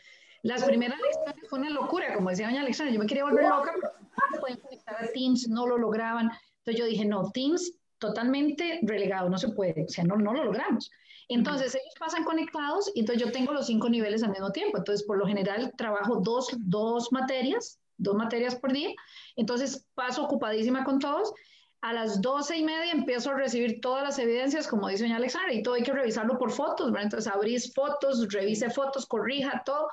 las 0.43 0.63
primeras 0.63 0.99
lecciones 1.01 1.49
fue 1.49 1.59
una 1.59 1.71
locura, 1.71 2.13
como 2.13 2.29
decía 2.29 2.47
doña 2.47 2.61
Alexandra, 2.61 2.93
yo 2.93 2.99
me 2.99 3.07
quería 3.07 3.23
volver 3.23 3.45
loca, 3.45 3.73
pero 3.73 3.93
no 4.31 4.39
pueden 4.39 4.57
conectar 4.57 5.03
a 5.03 5.07
Teams, 5.07 5.49
no 5.49 5.65
lo 5.65 5.77
lograban. 5.79 6.31
Entonces 6.59 6.79
yo 6.79 6.85
dije, 6.85 7.03
no, 7.03 7.31
Teams 7.31 7.73
totalmente 7.97 8.79
relegado, 8.83 9.29
no 9.29 9.37
se 9.37 9.49
puede, 9.49 9.83
o 9.83 9.89
sea, 9.89 10.03
no, 10.03 10.15
no 10.15 10.33
lo 10.33 10.45
logramos. 10.45 10.91
Entonces 11.27 11.73
ellos 11.73 11.93
pasan 11.99 12.23
conectados 12.23 12.91
y 12.93 12.99
entonces 12.99 13.23
yo 13.25 13.31
tengo 13.31 13.51
los 13.51 13.65
cinco 13.65 13.89
niveles 13.89 14.23
al 14.23 14.31
mismo 14.31 14.51
tiempo. 14.51 14.77
Entonces, 14.77 15.05
por 15.05 15.17
lo 15.17 15.25
general, 15.25 15.73
trabajo 15.75 16.19
dos, 16.21 16.49
dos 16.59 17.11
materias, 17.11 17.79
dos 17.97 18.15
materias 18.15 18.55
por 18.55 18.71
día. 18.71 18.91
Entonces, 19.35 19.87
paso 19.95 20.23
ocupadísima 20.23 20.83
con 20.83 20.99
todos. 20.99 21.33
A 21.81 21.93
las 21.93 22.21
doce 22.21 22.57
y 22.57 22.63
media 22.63 22.91
empiezo 22.91 23.31
a 23.31 23.35
recibir 23.35 23.79
todas 23.79 24.03
las 24.03 24.19
evidencias, 24.19 24.67
como 24.67 24.87
dice 24.87 25.03
doña 25.03 25.17
Alexandra, 25.17 25.53
y 25.53 25.61
todo 25.61 25.75
hay 25.75 25.83
que 25.83 25.93
revisarlo 25.93 26.37
por 26.37 26.51
fotos, 26.51 26.91
¿verdad? 26.91 27.03
Entonces, 27.03 27.31
abrís 27.31 27.73
fotos, 27.73 28.31
revise 28.31 28.69
fotos, 28.69 29.05
corrija 29.05 29.63
todo. 29.65 29.89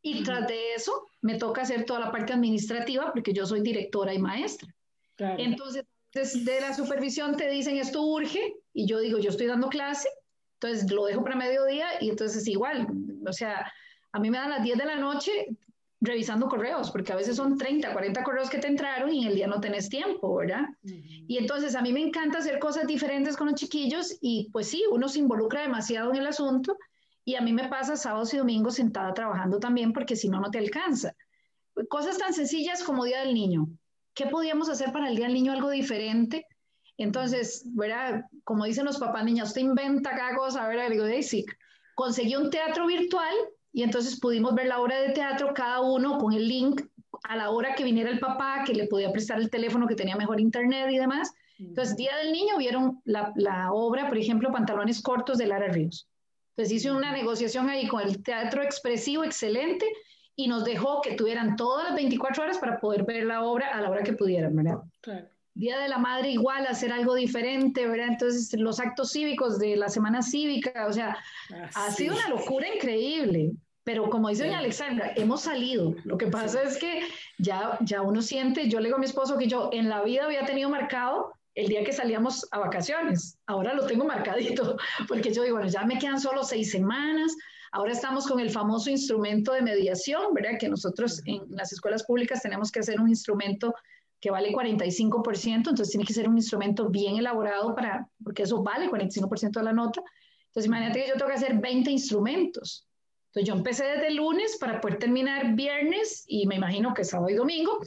Y 0.00 0.24
tras 0.24 0.48
de 0.48 0.74
eso, 0.74 1.08
me 1.20 1.38
toca 1.38 1.62
hacer 1.62 1.84
toda 1.84 2.00
la 2.00 2.10
parte 2.10 2.32
administrativa 2.32 3.12
porque 3.12 3.32
yo 3.32 3.46
soy 3.46 3.60
directora 3.62 4.12
y 4.12 4.18
maestra. 4.18 4.74
Entonces, 5.18 5.84
de 6.12 6.60
la 6.60 6.74
supervisión 6.74 7.36
te 7.36 7.48
dicen 7.48 7.76
esto 7.76 8.02
urge 8.02 8.56
y 8.72 8.86
yo 8.86 9.00
digo, 9.00 9.18
yo 9.18 9.30
estoy 9.30 9.46
dando 9.46 9.68
clase, 9.68 10.08
entonces 10.60 10.90
lo 10.90 11.06
dejo 11.06 11.22
para 11.22 11.36
mediodía 11.36 11.86
y 12.00 12.10
entonces 12.10 12.46
igual, 12.48 12.86
o 13.26 13.32
sea, 13.32 13.72
a 14.12 14.20
mí 14.20 14.30
me 14.30 14.38
dan 14.38 14.50
las 14.50 14.62
10 14.62 14.78
de 14.78 14.84
la 14.84 14.96
noche 14.96 15.32
revisando 16.02 16.48
correos, 16.48 16.90
porque 16.90 17.12
a 17.12 17.16
veces 17.16 17.36
son 17.36 17.56
30, 17.56 17.92
40 17.92 18.24
correos 18.24 18.50
que 18.50 18.58
te 18.58 18.66
entraron 18.66 19.12
y 19.12 19.22
en 19.22 19.28
el 19.28 19.34
día 19.36 19.46
no 19.46 19.60
tenés 19.60 19.88
tiempo, 19.88 20.36
¿verdad? 20.36 20.64
Y 20.82 21.38
entonces 21.38 21.76
a 21.76 21.80
mí 21.80 21.92
me 21.92 22.02
encanta 22.02 22.38
hacer 22.38 22.58
cosas 22.58 22.86
diferentes 22.88 23.36
con 23.36 23.46
los 23.46 23.54
chiquillos 23.54 24.18
y 24.20 24.50
pues 24.52 24.68
sí, 24.68 24.84
uno 24.90 25.08
se 25.08 25.20
involucra 25.20 25.62
demasiado 25.62 26.10
en 26.10 26.16
el 26.16 26.26
asunto 26.26 26.76
Y 27.24 27.36
a 27.36 27.40
mí 27.40 27.52
me 27.52 27.68
pasa 27.68 27.96
sábados 27.96 28.34
y 28.34 28.38
domingos 28.38 28.74
sentada 28.74 29.14
trabajando 29.14 29.60
también 29.60 29.92
porque 29.92 30.16
si 30.16 30.28
no, 30.28 30.40
no 30.40 30.50
te 30.50 30.58
alcanza. 30.58 31.14
Cosas 31.88 32.18
tan 32.18 32.34
sencillas 32.34 32.82
como 32.82 33.04
Día 33.04 33.20
del 33.20 33.32
Niño. 33.32 33.68
¿Qué 34.14 34.26
podíamos 34.26 34.68
hacer 34.68 34.92
para 34.92 35.08
el 35.08 35.16
Día 35.16 35.26
del 35.26 35.34
Niño 35.34 35.52
algo 35.52 35.70
diferente? 35.70 36.46
Entonces, 36.98 37.64
¿verdad? 37.74 38.22
Como 38.44 38.64
dicen 38.64 38.84
los 38.84 38.98
papás, 38.98 39.24
niña, 39.24 39.44
usted 39.44 39.62
inventa 39.62 40.14
cada 40.14 40.36
cosa, 40.36 40.66
¿verdad? 40.68 40.88
Le 40.88 40.96
digo, 40.96 41.22
sí, 41.22 41.44
conseguí 41.94 42.36
un 42.36 42.50
teatro 42.50 42.86
virtual 42.86 43.34
y 43.72 43.82
entonces 43.82 44.20
pudimos 44.20 44.54
ver 44.54 44.66
la 44.66 44.80
obra 44.80 45.00
de 45.00 45.10
teatro 45.10 45.54
cada 45.54 45.80
uno 45.80 46.18
con 46.18 46.32
el 46.32 46.46
link 46.46 46.82
a 47.24 47.36
la 47.36 47.50
hora 47.50 47.74
que 47.74 47.84
viniera 47.84 48.10
el 48.10 48.20
papá, 48.20 48.62
que 48.66 48.74
le 48.74 48.86
podía 48.86 49.10
prestar 49.12 49.40
el 49.40 49.50
teléfono, 49.50 49.86
que 49.86 49.94
tenía 49.94 50.16
mejor 50.16 50.40
internet 50.40 50.90
y 50.90 50.98
demás. 50.98 51.32
Entonces, 51.58 51.96
Día 51.96 52.16
del 52.16 52.32
Niño 52.32 52.58
vieron 52.58 53.00
la, 53.04 53.32
la 53.36 53.72
obra, 53.72 54.08
por 54.08 54.18
ejemplo, 54.18 54.50
Pantalones 54.50 55.00
Cortos 55.00 55.38
de 55.38 55.46
Lara 55.46 55.68
Ríos. 55.68 56.08
Entonces 56.50 56.74
hice 56.74 56.92
una 56.92 57.12
negociación 57.12 57.70
ahí 57.70 57.88
con 57.88 58.02
el 58.02 58.22
teatro 58.22 58.62
expresivo 58.62 59.24
excelente 59.24 59.86
y 60.36 60.48
nos 60.48 60.64
dejó 60.64 61.00
que 61.00 61.14
tuvieran 61.14 61.56
todas 61.56 61.88
las 61.88 61.94
24 61.94 62.42
horas 62.44 62.58
para 62.58 62.80
poder 62.80 63.04
ver 63.04 63.24
la 63.24 63.42
obra 63.42 63.68
a 63.68 63.80
la 63.80 63.90
hora 63.90 64.02
que 64.02 64.14
pudieran, 64.14 64.56
¿verdad? 64.56 64.78
Día 65.54 65.78
de 65.78 65.88
la 65.88 65.98
Madre 65.98 66.30
igual, 66.30 66.66
hacer 66.66 66.92
algo 66.92 67.14
diferente, 67.14 67.86
¿verdad? 67.86 68.08
Entonces 68.08 68.58
los 68.58 68.80
actos 68.80 69.12
cívicos 69.12 69.58
de 69.58 69.76
la 69.76 69.88
Semana 69.88 70.22
Cívica, 70.22 70.86
o 70.86 70.92
sea, 70.92 71.18
ha 71.74 71.90
sido 71.90 72.14
una 72.14 72.28
locura 72.28 72.66
increíble. 72.74 73.52
Pero 73.84 74.08
como 74.08 74.28
dice 74.28 74.44
doña 74.44 74.60
Alexandra, 74.60 75.12
hemos 75.16 75.42
salido. 75.42 75.94
Lo 76.04 76.16
que 76.16 76.28
pasa 76.28 76.62
es 76.62 76.78
que 76.78 77.02
ya, 77.38 77.76
ya 77.80 78.00
uno 78.02 78.22
siente, 78.22 78.68
yo 78.68 78.78
le 78.78 78.86
digo 78.86 78.96
a 78.96 79.00
mi 79.00 79.06
esposo 79.06 79.36
que 79.36 79.48
yo 79.48 79.70
en 79.72 79.88
la 79.88 80.02
vida 80.02 80.24
había 80.24 80.44
tenido 80.46 80.70
marcado 80.70 81.32
el 81.54 81.68
día 81.68 81.84
que 81.84 81.92
salíamos 81.92 82.46
a 82.50 82.58
vacaciones. 82.58 83.38
Ahora 83.46 83.74
lo 83.74 83.86
tengo 83.86 84.04
marcadito, 84.04 84.76
porque 85.08 85.32
yo 85.32 85.42
digo, 85.42 85.56
bueno, 85.56 85.70
ya 85.70 85.84
me 85.84 85.98
quedan 85.98 86.20
solo 86.20 86.44
seis 86.44 86.70
semanas. 86.70 87.34
Ahora 87.72 87.92
estamos 87.92 88.26
con 88.26 88.40
el 88.40 88.50
famoso 88.50 88.90
instrumento 88.90 89.52
de 89.52 89.62
mediación, 89.62 90.34
¿verdad? 90.34 90.58
Que 90.58 90.68
nosotros 90.68 91.22
en 91.26 91.42
las 91.50 91.72
escuelas 91.72 92.04
públicas 92.04 92.42
tenemos 92.42 92.70
que 92.70 92.80
hacer 92.80 93.00
un 93.00 93.08
instrumento 93.08 93.74
que 94.20 94.30
vale 94.30 94.52
45%, 94.52 95.54
entonces 95.54 95.90
tiene 95.90 96.04
que 96.04 96.12
ser 96.12 96.28
un 96.28 96.36
instrumento 96.36 96.88
bien 96.88 97.16
elaborado 97.16 97.74
para, 97.74 98.08
porque 98.22 98.44
eso 98.44 98.62
vale 98.62 98.88
45% 98.88 99.50
de 99.50 99.62
la 99.64 99.72
nota. 99.72 100.00
Entonces 100.46 100.68
imagínate 100.68 101.02
que 101.02 101.08
yo 101.08 101.14
tengo 101.14 101.28
que 101.28 101.36
hacer 101.36 101.58
20 101.58 101.90
instrumentos. 101.90 102.86
Entonces 103.26 103.48
yo 103.48 103.54
empecé 103.54 103.84
desde 103.86 104.08
el 104.08 104.16
lunes 104.16 104.58
para 104.60 104.80
poder 104.80 104.98
terminar 104.98 105.54
viernes 105.54 106.24
y 106.28 106.46
me 106.46 106.56
imagino 106.56 106.92
que 106.92 107.02
sábado 107.02 107.30
y 107.30 107.34
domingo 107.34 107.80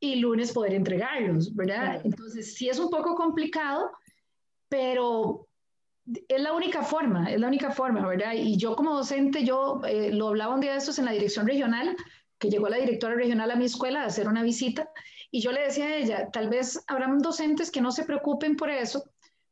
y 0.00 0.16
lunes 0.16 0.52
poder 0.52 0.74
entregarlos, 0.74 1.54
¿verdad? 1.54 2.00
Entonces 2.04 2.54
sí 2.54 2.68
es 2.68 2.78
un 2.78 2.90
poco 2.90 3.14
complicado, 3.14 3.90
pero 4.68 5.48
es 6.28 6.40
la 6.40 6.52
única 6.52 6.82
forma, 6.82 7.30
es 7.30 7.40
la 7.40 7.48
única 7.48 7.70
forma, 7.70 8.06
¿verdad? 8.06 8.34
Y 8.34 8.56
yo 8.56 8.76
como 8.76 8.94
docente, 8.94 9.44
yo 9.44 9.80
eh, 9.86 10.12
lo 10.12 10.28
hablaba 10.28 10.54
un 10.54 10.60
día 10.60 10.72
de 10.72 10.78
estos 10.78 10.98
en 10.98 11.06
la 11.06 11.12
dirección 11.12 11.46
regional, 11.46 11.96
que 12.38 12.50
llegó 12.50 12.68
la 12.68 12.76
directora 12.76 13.14
regional 13.14 13.50
a 13.50 13.56
mi 13.56 13.64
escuela 13.64 14.02
a 14.02 14.06
hacer 14.06 14.28
una 14.28 14.42
visita, 14.42 14.88
y 15.30 15.40
yo 15.40 15.52
le 15.52 15.62
decía 15.62 15.86
a 15.86 15.96
ella, 15.96 16.30
tal 16.30 16.48
vez 16.48 16.82
habrán 16.86 17.18
docentes 17.18 17.70
que 17.70 17.80
no 17.80 17.90
se 17.90 18.04
preocupen 18.04 18.56
por 18.56 18.70
eso, 18.70 19.04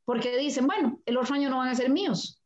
porque 0.05 0.36
dicen, 0.36 0.66
bueno, 0.66 1.01
el 1.07 1.16
otro 1.16 1.34
año 1.34 1.51
no 1.51 1.59
van 1.59 1.68
a 1.68 1.74
ser 1.74 1.90
míos, 1.90 2.40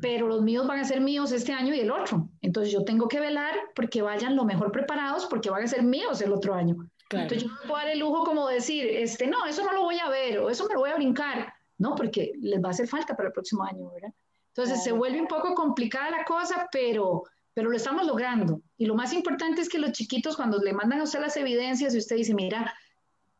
pero 0.00 0.26
los 0.26 0.42
míos 0.42 0.66
van 0.66 0.80
a 0.80 0.84
ser 0.84 1.00
míos 1.00 1.30
este 1.32 1.52
año 1.52 1.74
y 1.74 1.80
el 1.80 1.90
otro. 1.90 2.28
Entonces 2.40 2.72
yo 2.72 2.84
tengo 2.84 3.08
que 3.08 3.20
velar 3.20 3.54
porque 3.74 4.02
vayan 4.02 4.36
lo 4.36 4.44
mejor 4.44 4.72
preparados 4.72 5.26
porque 5.26 5.50
van 5.50 5.62
a 5.62 5.68
ser 5.68 5.82
míos 5.82 6.20
el 6.20 6.32
otro 6.32 6.54
año. 6.54 6.76
Entonces 7.10 7.44
yo 7.44 7.48
no 7.48 7.60
puedo 7.68 7.76
dar 7.76 7.88
el 7.88 7.98
lujo 8.00 8.24
como 8.24 8.48
decir, 8.48 8.86
este, 8.86 9.26
no, 9.26 9.46
eso 9.46 9.64
no 9.64 9.72
lo 9.72 9.82
voy 9.82 9.98
a 9.98 10.08
ver 10.08 10.38
o 10.38 10.50
eso 10.50 10.66
me 10.66 10.74
lo 10.74 10.80
voy 10.80 10.90
a 10.90 10.96
brincar. 10.96 11.52
No, 11.78 11.94
porque 11.94 12.32
les 12.40 12.62
va 12.62 12.68
a 12.68 12.70
hacer 12.70 12.88
falta 12.88 13.14
para 13.14 13.28
el 13.28 13.32
próximo 13.32 13.62
año, 13.62 13.90
¿verdad? 13.92 14.12
Entonces 14.48 14.82
se 14.82 14.92
vuelve 14.92 15.20
un 15.20 15.28
poco 15.28 15.54
complicada 15.54 16.10
la 16.10 16.24
cosa, 16.24 16.66
pero, 16.72 17.24
pero 17.52 17.70
lo 17.70 17.76
estamos 17.76 18.06
logrando. 18.06 18.62
Y 18.78 18.86
lo 18.86 18.94
más 18.94 19.12
importante 19.12 19.60
es 19.60 19.68
que 19.68 19.78
los 19.78 19.92
chiquitos 19.92 20.34
cuando 20.34 20.58
le 20.58 20.72
mandan 20.72 21.00
a 21.00 21.04
usted 21.04 21.20
las 21.20 21.36
evidencias 21.36 21.94
y 21.94 21.98
usted 21.98 22.16
dice, 22.16 22.34
mira, 22.34 22.74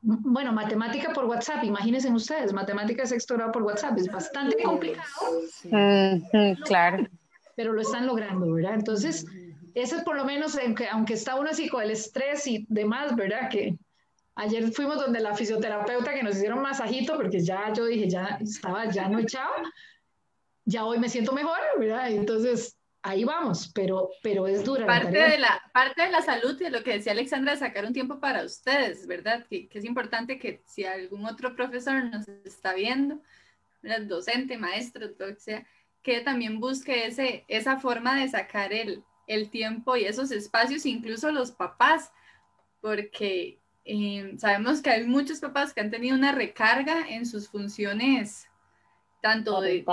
bueno, 0.03 0.53
matemática 0.53 1.12
por 1.12 1.25
WhatsApp, 1.25 1.64
imagínense 1.64 2.12
ustedes, 2.12 2.53
matemática 2.53 3.03
de 3.03 3.09
sexto 3.09 3.35
grado 3.35 3.53
por 3.53 3.62
WhatsApp, 3.62 3.97
es 3.99 4.09
bastante 4.09 4.62
complicado. 4.62 5.07
claro. 6.64 7.07
Pero 7.57 7.73
lo 7.73 7.81
están 7.81 8.07
logrando, 8.07 8.53
¿verdad? 8.53 8.75
Entonces, 8.75 9.25
eso 9.77 9.97
es 9.97 10.05
por 10.05 10.16
lo 10.16 10.24
menos, 10.24 10.57
aunque, 10.57 10.89
aunque 10.89 11.12
está 11.12 11.35
uno 11.35 11.51
así 11.51 11.68
con 11.68 11.83
el 11.83 11.91
estrés 11.91 12.47
y 12.47 12.64
demás, 12.70 13.14
¿verdad? 13.14 13.51
Que 13.51 13.77
ayer 14.35 14.72
fuimos 14.72 14.97
donde 14.97 15.20
la 15.20 15.35
fisioterapeuta 15.35 16.14
que 16.14 16.22
nos 16.22 16.37
hicieron 16.37 16.62
masajito, 16.62 17.14
porque 17.16 17.41
ya 17.41 17.70
yo 17.74 17.85
dije, 17.85 18.09
ya 18.09 18.39
estaba, 18.41 18.87
ya 18.87 19.07
no 19.07 19.18
echaba, 19.18 19.55
ya 20.64 20.87
hoy 20.87 20.99
me 20.99 21.11
siento 21.11 21.33
mejor, 21.35 21.59
¿verdad? 21.79 22.11
Entonces, 22.11 22.79
ahí 23.03 23.24
vamos, 23.24 23.70
pero, 23.74 24.09
pero 24.22 24.47
es 24.47 24.64
dura. 24.64 24.87
Parte, 24.87 25.18
de 25.18 25.37
la, 25.37 25.62
parte 25.74 26.03
de 26.05 26.11
la 26.11 26.22
salud 26.22 26.59
y 26.59 26.64
de 26.64 26.70
lo 26.70 26.83
que 26.83 26.95
decía 26.95 27.12
Alexandra, 27.12 27.55
sacar 27.55 27.85
un 27.85 27.93
tiempo 27.93 28.18
para 28.18 28.45
ustedes, 28.45 29.07
¿verdad? 29.07 29.45
Que, 29.47 29.68
que 29.68 29.79
es 29.79 29.85
importante 29.85 30.39
que 30.39 30.62
si 30.64 30.87
algún 30.87 31.27
otro 31.27 31.55
profesor 31.55 32.03
nos 32.03 32.27
está 32.47 32.72
viendo, 32.72 33.20
docente, 34.07 34.57
maestro, 34.57 35.09
lo 35.18 35.35
que 35.35 35.41
sea, 35.41 35.66
que 36.03 36.22
también 36.22 36.61
busque 36.61 37.05
ese, 37.05 37.45
esa 37.49 37.79
forma 37.79 38.18
de 38.18 38.29
sacar 38.29 38.72
el, 38.72 39.05
el 39.27 39.51
tiempo 39.51 39.97
y 39.97 40.05
esos 40.05 40.31
espacios, 40.31 40.87
incluso 40.87 41.31
los 41.33 41.51
papás, 41.51 42.12
porque 42.81 43.59
eh, 43.85 44.35
sabemos 44.39 44.83
que 44.83 44.91
hay 44.91 45.07
muchos 45.07 45.41
papás 45.41 45.72
que 45.72 45.81
han 45.81 45.91
tenido 45.91 46.16
una 46.16 46.33
recarga 46.33 47.09
en 47.09 47.27
sus 47.27 47.49
funciones, 47.49 48.49
tanto 49.20 49.61
de, 49.61 49.85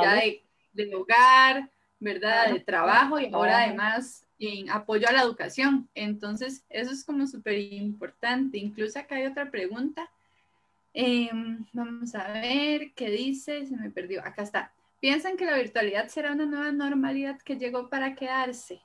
de 0.73 0.95
hogar, 0.95 1.69
¿verdad? 1.99 2.51
De 2.51 2.59
trabajo 2.59 3.19
y 3.19 3.31
ahora 3.33 3.63
además 3.63 4.25
en 4.39 4.69
apoyo 4.69 5.07
a 5.07 5.11
la 5.11 5.21
educación. 5.21 5.89
Entonces, 5.95 6.65
eso 6.69 6.91
es 6.91 7.03
como 7.03 7.25
súper 7.27 7.57
importante. 7.59 8.57
Incluso 8.57 8.99
acá 8.99 9.15
hay 9.15 9.25
otra 9.25 9.49
pregunta. 9.49 10.09
Em, 10.93 11.65
vamos 11.71 12.13
a 12.13 12.31
ver 12.33 12.93
qué 12.93 13.09
dice, 13.09 13.65
se 13.65 13.75
me 13.75 13.89
perdió. 13.89 14.21
Acá 14.25 14.43
está. 14.43 14.73
¿Piensan 14.99 15.37
que 15.37 15.45
la 15.45 15.57
virtualidad 15.57 16.07
será 16.07 16.31
una 16.31 16.45
nueva 16.45 16.71
normalidad 16.71 17.39
que 17.41 17.57
llegó 17.57 17.89
para 17.89 18.15
quedarse? 18.15 18.81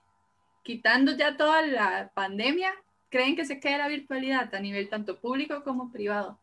Quitando 0.69 1.17
ya 1.17 1.35
toda 1.35 1.63
la 1.67 2.13
pandemia, 2.13 2.71
¿creen 3.09 3.37
que 3.37 3.47
se 3.47 3.59
quede 3.59 3.79
la 3.79 3.89
virtualidad 3.89 4.55
a 4.55 4.61
nivel 4.61 4.91
tanto 4.91 5.19
público 5.19 5.65
como 5.65 5.91
privado? 5.91 6.39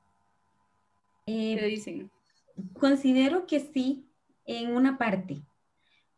¿Qué 1.28 1.54
eh, 1.54 1.68
dicen? 1.68 2.10
Considero 2.74 3.46
que 3.46 3.60
sí, 3.60 4.10
en 4.48 4.76
una 4.76 4.98
parte. 4.98 5.44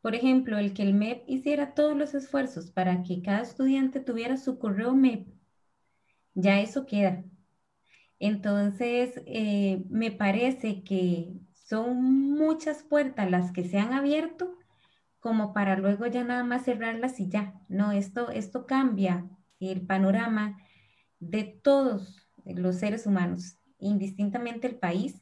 Por 0.02 0.16
ejemplo, 0.16 0.58
el 0.58 0.74
que 0.74 0.84
el 0.84 0.94
MEP 0.94 1.26
hiciera 1.28 1.74
todos 1.74 1.98
los 1.98 2.14
esfuerzos 2.14 2.72
para 2.72 3.04
que 3.04 3.22
cada 3.22 3.42
estudiante 3.42 4.00
tuviera 4.00 4.38
su 4.38 4.58
correo 4.58 4.96
MEP, 4.96 5.28
ya 6.34 6.62
eso 6.62 6.86
queda. 6.86 7.26
Entonces, 8.20 9.22
eh, 9.26 9.84
me 9.90 10.12
parece 10.12 10.82
que 10.82 11.34
son 11.52 12.02
muchas 12.02 12.84
puertas 12.84 13.30
las 13.30 13.52
que 13.52 13.66
se 13.66 13.80
han 13.80 13.92
abierto 13.92 14.58
como 15.28 15.52
para 15.52 15.76
luego 15.76 16.06
ya 16.08 16.24
nada 16.24 16.46
más 16.46 16.64
cerrarlas 16.64 17.20
y 17.20 17.28
ya. 17.28 17.54
No, 17.68 17.92
esto, 17.92 18.30
esto 18.30 18.66
cambia 18.66 19.30
el 19.60 19.86
panorama 19.86 20.58
de 21.20 21.44
todos 21.44 22.26
los 22.46 22.78
seres 22.78 23.06
humanos, 23.06 23.58
indistintamente 23.78 24.68
el 24.68 24.78
país. 24.80 25.22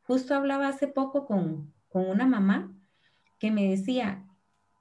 Justo 0.00 0.34
hablaba 0.34 0.68
hace 0.68 0.88
poco 0.88 1.26
con, 1.26 1.74
con 1.90 2.06
una 2.06 2.26
mamá 2.26 2.74
que 3.38 3.50
me 3.50 3.68
decía, 3.68 4.26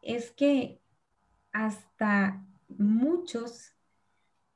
es 0.02 0.32
que 0.32 0.82
hasta 1.52 2.48
muchos 2.70 3.76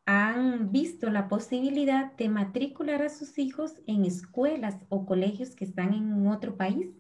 han 0.06 0.72
visto 0.72 1.10
la 1.10 1.28
posibilidad 1.28 2.14
de 2.14 2.30
matricular 2.30 3.02
a 3.02 3.10
sus 3.10 3.38
hijos 3.38 3.82
en 3.88 4.06
escuelas 4.06 4.78
o 4.88 5.06
colegios 5.06 5.54
que 5.54 5.66
están 5.66 5.94
en 5.94 6.26
otro 6.28 6.56
país, 6.56 6.96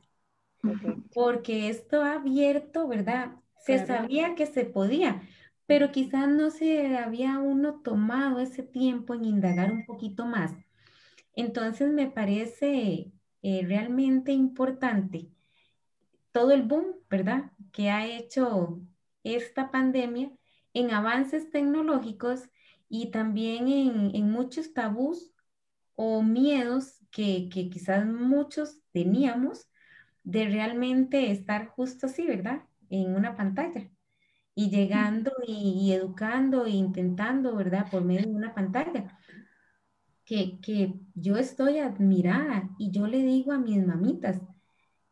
porque 1.13 1.69
esto 1.69 2.01
ha 2.03 2.13
abierto, 2.13 2.87
¿verdad? 2.87 3.35
Se 3.65 3.85
sabía 3.85 4.35
que 4.35 4.45
se 4.45 4.65
podía, 4.65 5.21
pero 5.65 5.91
quizás 5.91 6.27
no 6.29 6.51
se 6.51 6.97
había 6.97 7.39
uno 7.39 7.81
tomado 7.81 8.39
ese 8.39 8.63
tiempo 8.63 9.13
en 9.13 9.25
indagar 9.25 9.71
un 9.71 9.85
poquito 9.85 10.25
más. 10.25 10.53
Entonces 11.33 11.91
me 11.91 12.07
parece 12.07 13.11
eh, 13.41 13.65
realmente 13.65 14.31
importante 14.31 15.29
todo 16.31 16.51
el 16.51 16.63
boom, 16.63 16.95
¿verdad? 17.09 17.51
Que 17.71 17.89
ha 17.89 18.05
hecho 18.05 18.79
esta 19.23 19.71
pandemia 19.71 20.31
en 20.73 20.91
avances 20.91 21.49
tecnológicos 21.49 22.49
y 22.89 23.11
también 23.11 23.67
en, 23.67 24.31
muchos 24.31 24.73
tabús 24.73 25.31
o 25.95 26.21
miedos 26.21 27.03
que, 27.11 27.49
quizás 27.49 28.05
muchos 28.05 28.81
teníamos 28.91 29.67
de 30.27 30.43
realmente 30.49 31.31
estar 31.31 31.67
justo 31.67 32.07
así, 32.07 32.27
¿verdad? 32.27 32.63
En 32.89 33.15
una 33.15 33.37
pantalla 33.37 33.89
y 34.53 34.69
llegando 34.69 35.31
y, 35.47 35.93
educando 35.93 36.65
e 36.65 36.71
intentando, 36.71 37.55
¿verdad? 37.55 37.89
Por 37.89 38.03
medio 38.03 38.27
de 38.27 38.35
una 38.35 38.53
pantalla. 38.53 39.17
Que, 40.25 40.59
que 40.59 40.95
yo 41.15 41.37
estoy 41.37 41.77
admirada 41.77 42.69
y 42.77 42.91
yo 42.91 43.07
le 43.07 43.23
digo 43.23 43.53
a 43.53 43.59
mis 43.59 43.85
mamitas, 43.85 44.41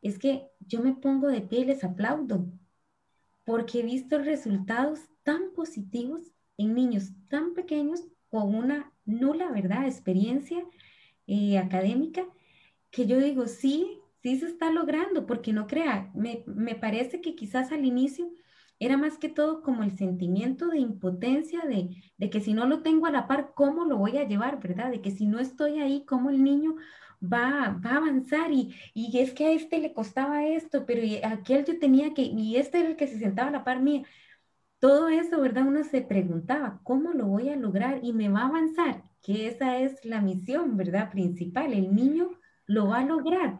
es 0.01 0.20
que 0.20 0.49
yo 0.59 0.82
me 0.82 0.93
pongo 0.95 1.30
de 1.30 1.39
pie 1.39 1.59
y 1.59 1.66
les 1.66 1.86
aplaudo, 1.86 2.51
porque 3.45 3.80
he 3.80 3.84
visto 3.84 4.18
resultados 4.18 4.99
tan 5.24 5.53
positivos 5.53 6.34
en 6.57 6.74
niños 6.74 7.13
tan 7.30 7.53
pequeños 7.53 8.01
con 8.30 8.53
una 8.53 8.91
nula, 9.05 9.49
¿verdad?, 9.49 9.86
experiencia 9.86 10.61
eh, 11.28 11.57
académica, 11.57 12.26
que 12.91 13.05
yo 13.05 13.20
digo, 13.20 13.47
sí, 13.47 14.01
sí 14.26 14.39
se 14.39 14.47
está 14.47 14.71
logrando, 14.71 15.28
porque 15.28 15.53
no 15.53 15.67
crea, 15.67 16.09
me, 16.15 16.43
me 16.47 16.73
parece 16.73 17.21
que 17.21 17.36
quizás 17.36 17.71
al 17.71 17.86
inicio 17.86 18.32
era 18.80 18.97
más 18.97 19.19
que 19.19 19.30
todo 19.30 19.61
como 19.61 19.84
el 19.84 19.95
sentimiento 19.95 20.67
de 20.69 20.80
impotencia, 20.80 21.61
de, 21.61 21.89
de, 22.17 22.30
que 22.32 22.41
si 22.41 22.53
no 22.55 22.65
lo 22.65 22.82
tengo 22.82 23.05
a 23.05 23.11
la 23.11 23.28
par, 23.28 23.53
¿cómo 23.55 23.86
lo 23.86 23.97
voy 23.97 24.17
a 24.17 24.28
llevar, 24.28 24.59
verdad? 24.59 24.89
De 24.89 24.99
que 25.01 25.11
si 25.11 25.28
no 25.28 25.39
estoy 25.39 25.80
ahí, 25.80 26.05
¿cómo 26.07 26.32
el 26.32 26.43
niño 26.43 26.76
va, 27.21 27.80
va 27.86 27.91
a 27.91 27.97
avanzar? 27.97 28.51
Y, 28.51 28.73
y 28.95 29.19
es 29.19 29.32
que 29.34 29.45
a 29.45 29.51
este 29.51 29.78
le 29.80 29.93
costaba 29.93 30.47
esto, 30.47 30.86
pero 30.88 31.01
a 31.23 31.34
aquel 31.34 31.63
yo 31.65 31.78
tenía 31.80 32.13
que, 32.15 32.23
y 32.23 32.57
este 32.57 32.80
era 32.80 32.89
el 32.89 32.95
que 32.95 33.07
se 33.07 33.19
sentaba 33.19 33.49
a 33.49 33.51
la 33.51 33.63
par 33.63 33.80
mía. 33.82 34.03
Todo 34.80 35.07
eso, 35.09 35.39
¿verdad? 35.41 35.67
Uno 35.67 35.84
se 35.84 36.01
preguntaba, 36.01 36.80
¿cómo 36.84 37.13
lo 37.13 37.28
voy 37.28 37.49
a 37.49 37.55
lograr? 37.55 37.99
Y 38.03 38.13
me 38.13 38.30
va 38.30 38.41
a 38.41 38.47
avanzar, 38.47 39.03
que 39.21 39.47
esa 39.47 39.78
es 39.80 40.03
la 40.05 40.21
misión, 40.21 40.78
¿verdad? 40.78 41.11
Principal, 41.11 41.73
el 41.73 41.93
niño 41.95 42.32
lo 42.65 42.88
va 42.88 42.99
a 42.99 43.05
lograr. 43.05 43.59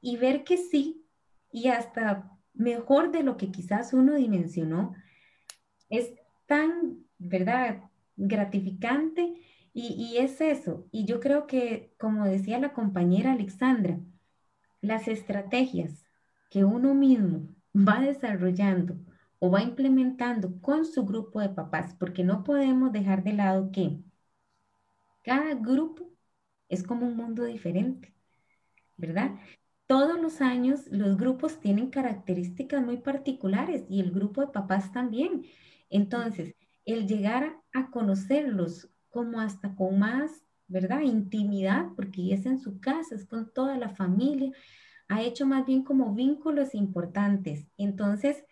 Y 0.00 0.16
ver 0.16 0.44
que 0.44 0.56
sí, 0.56 1.04
y 1.50 1.68
hasta 1.68 2.30
mejor 2.54 3.10
de 3.12 3.22
lo 3.22 3.36
que 3.36 3.50
quizás 3.50 3.92
uno 3.92 4.14
dimensionó, 4.14 4.94
es 5.88 6.12
tan, 6.46 7.04
¿verdad? 7.18 7.84
Gratificante 8.16 9.34
y, 9.72 9.94
y, 9.94 10.18
es 10.18 10.40
eso. 10.40 10.86
Y 10.90 11.04
yo 11.04 11.20
creo 11.20 11.46
que, 11.46 11.94
como 11.98 12.24
decía 12.24 12.58
la 12.58 12.72
compañera 12.72 13.32
Alexandra, 13.32 14.00
las 14.80 15.08
estrategias 15.08 16.04
que 16.50 16.64
uno 16.64 16.94
mismo 16.94 17.48
va 17.74 18.00
desarrollando 18.00 18.96
o 19.38 19.50
va 19.50 19.62
implementando 19.62 20.60
con 20.60 20.84
su 20.84 21.04
grupo 21.04 21.40
de 21.40 21.50
papás, 21.50 21.94
porque 21.98 22.24
no 22.24 22.44
podemos 22.44 22.92
dejar 22.92 23.22
de 23.24 23.32
lado 23.34 23.70
que 23.72 24.00
cada 25.22 25.54
grupo 25.54 26.10
es 26.68 26.82
como 26.82 27.06
un 27.06 27.16
mundo 27.16 27.44
diferente, 27.44 28.14
¿verdad? 28.96 29.36
Todos 29.88 30.20
los 30.20 30.42
años 30.42 30.86
los 30.90 31.16
grupos 31.16 31.60
tienen 31.60 31.88
características 31.88 32.84
muy 32.84 32.98
particulares 32.98 33.84
y 33.88 34.00
el 34.00 34.10
grupo 34.10 34.42
de 34.42 34.48
papás 34.48 34.92
también. 34.92 35.46
Entonces, 35.88 36.54
el 36.84 37.08
llegar 37.08 37.56
a 37.72 37.90
conocerlos 37.90 38.90
como 39.08 39.40
hasta 39.40 39.74
con 39.74 39.98
más, 39.98 40.44
¿verdad? 40.66 41.00
Intimidad, 41.00 41.86
porque 41.96 42.34
es 42.34 42.44
en 42.44 42.58
su 42.58 42.80
casa, 42.80 43.14
es 43.14 43.24
con 43.24 43.50
toda 43.50 43.78
la 43.78 43.88
familia, 43.88 44.52
ha 45.08 45.22
hecho 45.22 45.46
más 45.46 45.64
bien 45.64 45.82
como 45.82 46.14
vínculos 46.14 46.74
importantes. 46.74 47.66
Entonces, 47.78 48.44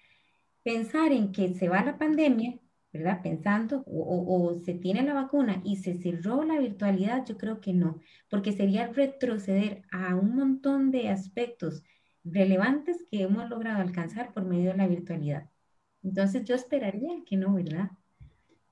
pensar 0.63 1.13
en 1.13 1.33
que 1.33 1.53
se 1.53 1.69
va 1.69 1.85
la 1.85 1.99
pandemia, 1.99 2.59
¿verdad? 2.97 3.23
Pensando, 3.23 3.83
o, 3.87 4.55
se 4.65 4.75
tiene 4.75 5.03
la 5.03 5.15
vacuna 5.15 5.61
y 5.65 5.77
se 5.77 5.95
cerró 5.95 6.45
la 6.45 6.59
virtualidad, 6.59 7.25
yo 7.27 7.37
creo 7.37 7.61
que 7.61 7.73
no, 7.73 8.01
porque 8.29 8.53
sería 8.53 8.89
retroceder 8.89 9.83
a 9.91 10.15
un 10.15 10.35
montón 10.35 10.91
de 10.91 11.09
aspectos 11.09 11.83
relevantes 12.25 13.07
que 13.11 13.23
hemos 13.23 13.49
logrado 13.49 13.81
alcanzar 13.81 14.33
por 14.33 14.45
medio 14.45 14.73
de 14.73 14.77
la 14.77 14.87
virtualidad. 14.87 15.49
Entonces 16.03 16.45
yo 16.45 16.55
esperaría 16.55 17.23
que 17.27 17.37
no, 17.37 17.55
¿verdad? 17.55 17.91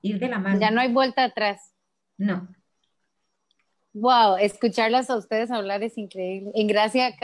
Ir 0.02 0.18
de 0.18 0.28
la 0.28 0.38
mano. 0.38 0.60
Ya 0.60 0.70
no 0.70 0.80
hay 0.80 0.92
vuelta 0.92 1.24
atrás. 1.24 1.74
No. 2.16 2.48
Wow, 3.94 4.38
escucharlas 4.38 5.08
a 5.08 5.16
ustedes 5.16 5.52
hablar 5.52 5.84
es 5.84 5.96
increíble. 5.96 6.50
En 6.54 6.66
gracia, 6.66 7.14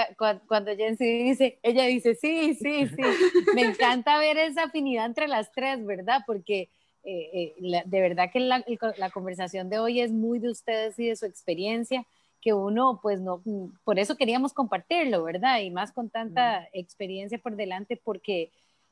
cuando 0.47 0.77
Jensi 0.77 1.25
dice, 1.25 1.59
ella 1.65 1.85
dice, 1.87 2.15
sí, 2.15 2.55
sí, 2.55 2.87
sí. 2.87 3.03
Me 3.57 3.63
encanta 3.63 4.21
ver 4.21 4.39
esa 4.39 4.65
afinidad 4.65 5.07
entre 5.07 5.27
las 5.27 5.51
tres, 5.51 5.85
¿verdad? 5.85 6.21
Porque 6.29 6.71
eh, 7.03 7.55
eh, 7.59 7.83
de 7.85 8.01
verdad 8.01 8.31
que 8.33 8.41
la, 8.41 8.65
la, 8.97 9.11
conversación 9.11 9.69
de 9.71 9.79
hoy 9.79 10.01
es 10.01 10.13
muy 10.13 10.39
de 10.39 10.51
ustedes 10.51 10.99
y 10.99 11.07
de 11.07 11.17
su 11.17 11.27
experiencia, 11.27 12.07
que 12.41 12.53
uno, 12.53 13.01
pues 13.03 13.21
no, 13.21 13.43
por 13.85 13.99
eso 13.99 14.17
queríamos 14.17 14.53
compartirlo, 14.53 15.23
¿verdad? 15.25 15.61
Y 15.61 15.71
más 15.71 15.93
con 15.93 16.11
tanta 16.11 16.69
experiencia 16.73 17.39
por 17.39 17.57
delante, 17.57 17.97
porque 18.03 18.51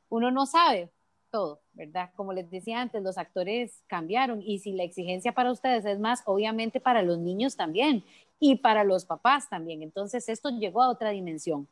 uno 0.08 0.30
no 0.30 0.46
sabe, 0.46 0.90
todo, 1.30 1.60
¿verdad? 1.72 2.10
Como 2.16 2.32
les 2.32 2.50
decía 2.50 2.80
antes, 2.80 3.02
los 3.02 3.18
actores 3.18 3.82
cambiaron 3.86 4.42
y 4.42 4.58
si 4.58 4.72
la 4.72 4.84
exigencia 4.84 5.32
para 5.32 5.52
ustedes 5.52 5.84
es 5.84 5.98
más, 5.98 6.22
obviamente 6.26 6.80
para 6.80 7.02
los 7.02 7.18
niños 7.18 7.56
también 7.56 8.04
y 8.40 8.56
para 8.56 8.84
los 8.84 9.04
papás 9.04 9.48
también. 9.48 9.82
Entonces 9.82 10.28
esto 10.28 10.50
llegó 10.50 10.82
a 10.82 10.88
otra 10.88 11.10
dimensión, 11.10 11.68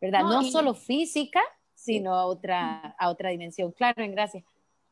¿verdad? 0.00 0.22
No, 0.22 0.42
solo 0.44 0.74
física, 0.74 1.40
sino 1.74 2.14
a 2.14 2.26
otra, 2.26 2.94
a 2.98 3.08
otra 3.10 3.30
dimensión. 3.30 3.72
Claro, 3.72 4.02
en 4.02 4.12
gracia. 4.12 4.42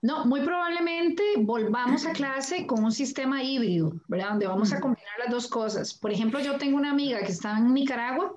No, 0.06 0.24
muy 0.24 0.40
probablemente 0.42 1.20
volvamos 1.36 2.06
a 2.06 2.12
clase 2.12 2.64
con 2.64 2.84
un 2.84 2.92
sistema 2.92 3.42
híbrido, 3.42 3.92
¿verdad? 4.06 4.28
Donde 4.30 4.46
vamos 4.46 4.72
a 4.72 4.80
combinar 4.80 5.18
las 5.18 5.32
dos 5.32 5.48
cosas. 5.48 5.94
Por 5.94 6.12
ejemplo, 6.12 6.38
yo 6.38 6.58
tengo 6.58 6.76
una 6.76 6.92
amiga 6.92 7.18
que 7.18 7.32
está 7.32 7.58
en 7.58 7.74
Nicaragua, 7.74 8.32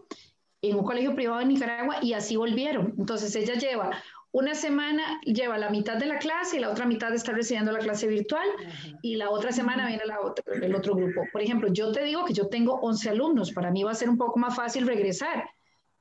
en 0.63 0.78
un 0.78 0.84
colegio 0.84 1.13
privado 1.13 1.41
en 1.41 1.49
Nicaragua, 1.49 1.97
y 2.01 2.13
así 2.13 2.38
volvieron. 2.38 2.95
Entonces 2.97 3.36
ella 3.36 3.53
lleva 3.53 3.91
una 4.32 4.55
semana 4.55 5.22
lleva 5.26 5.59
la 5.59 5.70
mitad 5.70 5.97
de 5.97 6.07
la 6.07 6.17
clase 6.17 6.57
y 6.57 6.59
la 6.59 6.72
otra 6.72 6.88
mitad 6.88 7.13
está 7.13 7.34
recibiendo 7.34 7.72
la 7.72 7.80
clase 7.80 8.07
virtual 8.07 8.47
y 9.03 9.15
la 9.15 9.30
otra 9.30 9.51
semana 9.51 9.86
viene 9.88 10.05
la 10.07 10.17
el 10.63 10.74
otro 10.74 10.95
grupo. 10.95 11.22
Por 11.32 11.41
ejemplo, 11.43 11.72
yo 11.72 11.91
te 11.91 12.03
digo 12.03 12.26
que 12.26 12.34
yo 12.34 12.47
tengo 12.47 12.80
11 12.82 13.11
alumnos, 13.11 13.51
para 13.51 13.70
mí 13.70 13.84
va 13.84 13.91
a 13.91 13.95
ser 13.95 14.09
un 14.09 14.17
poco 14.17 14.39
más 14.39 14.55
fácil 14.55 14.88
regresar, 14.88 15.47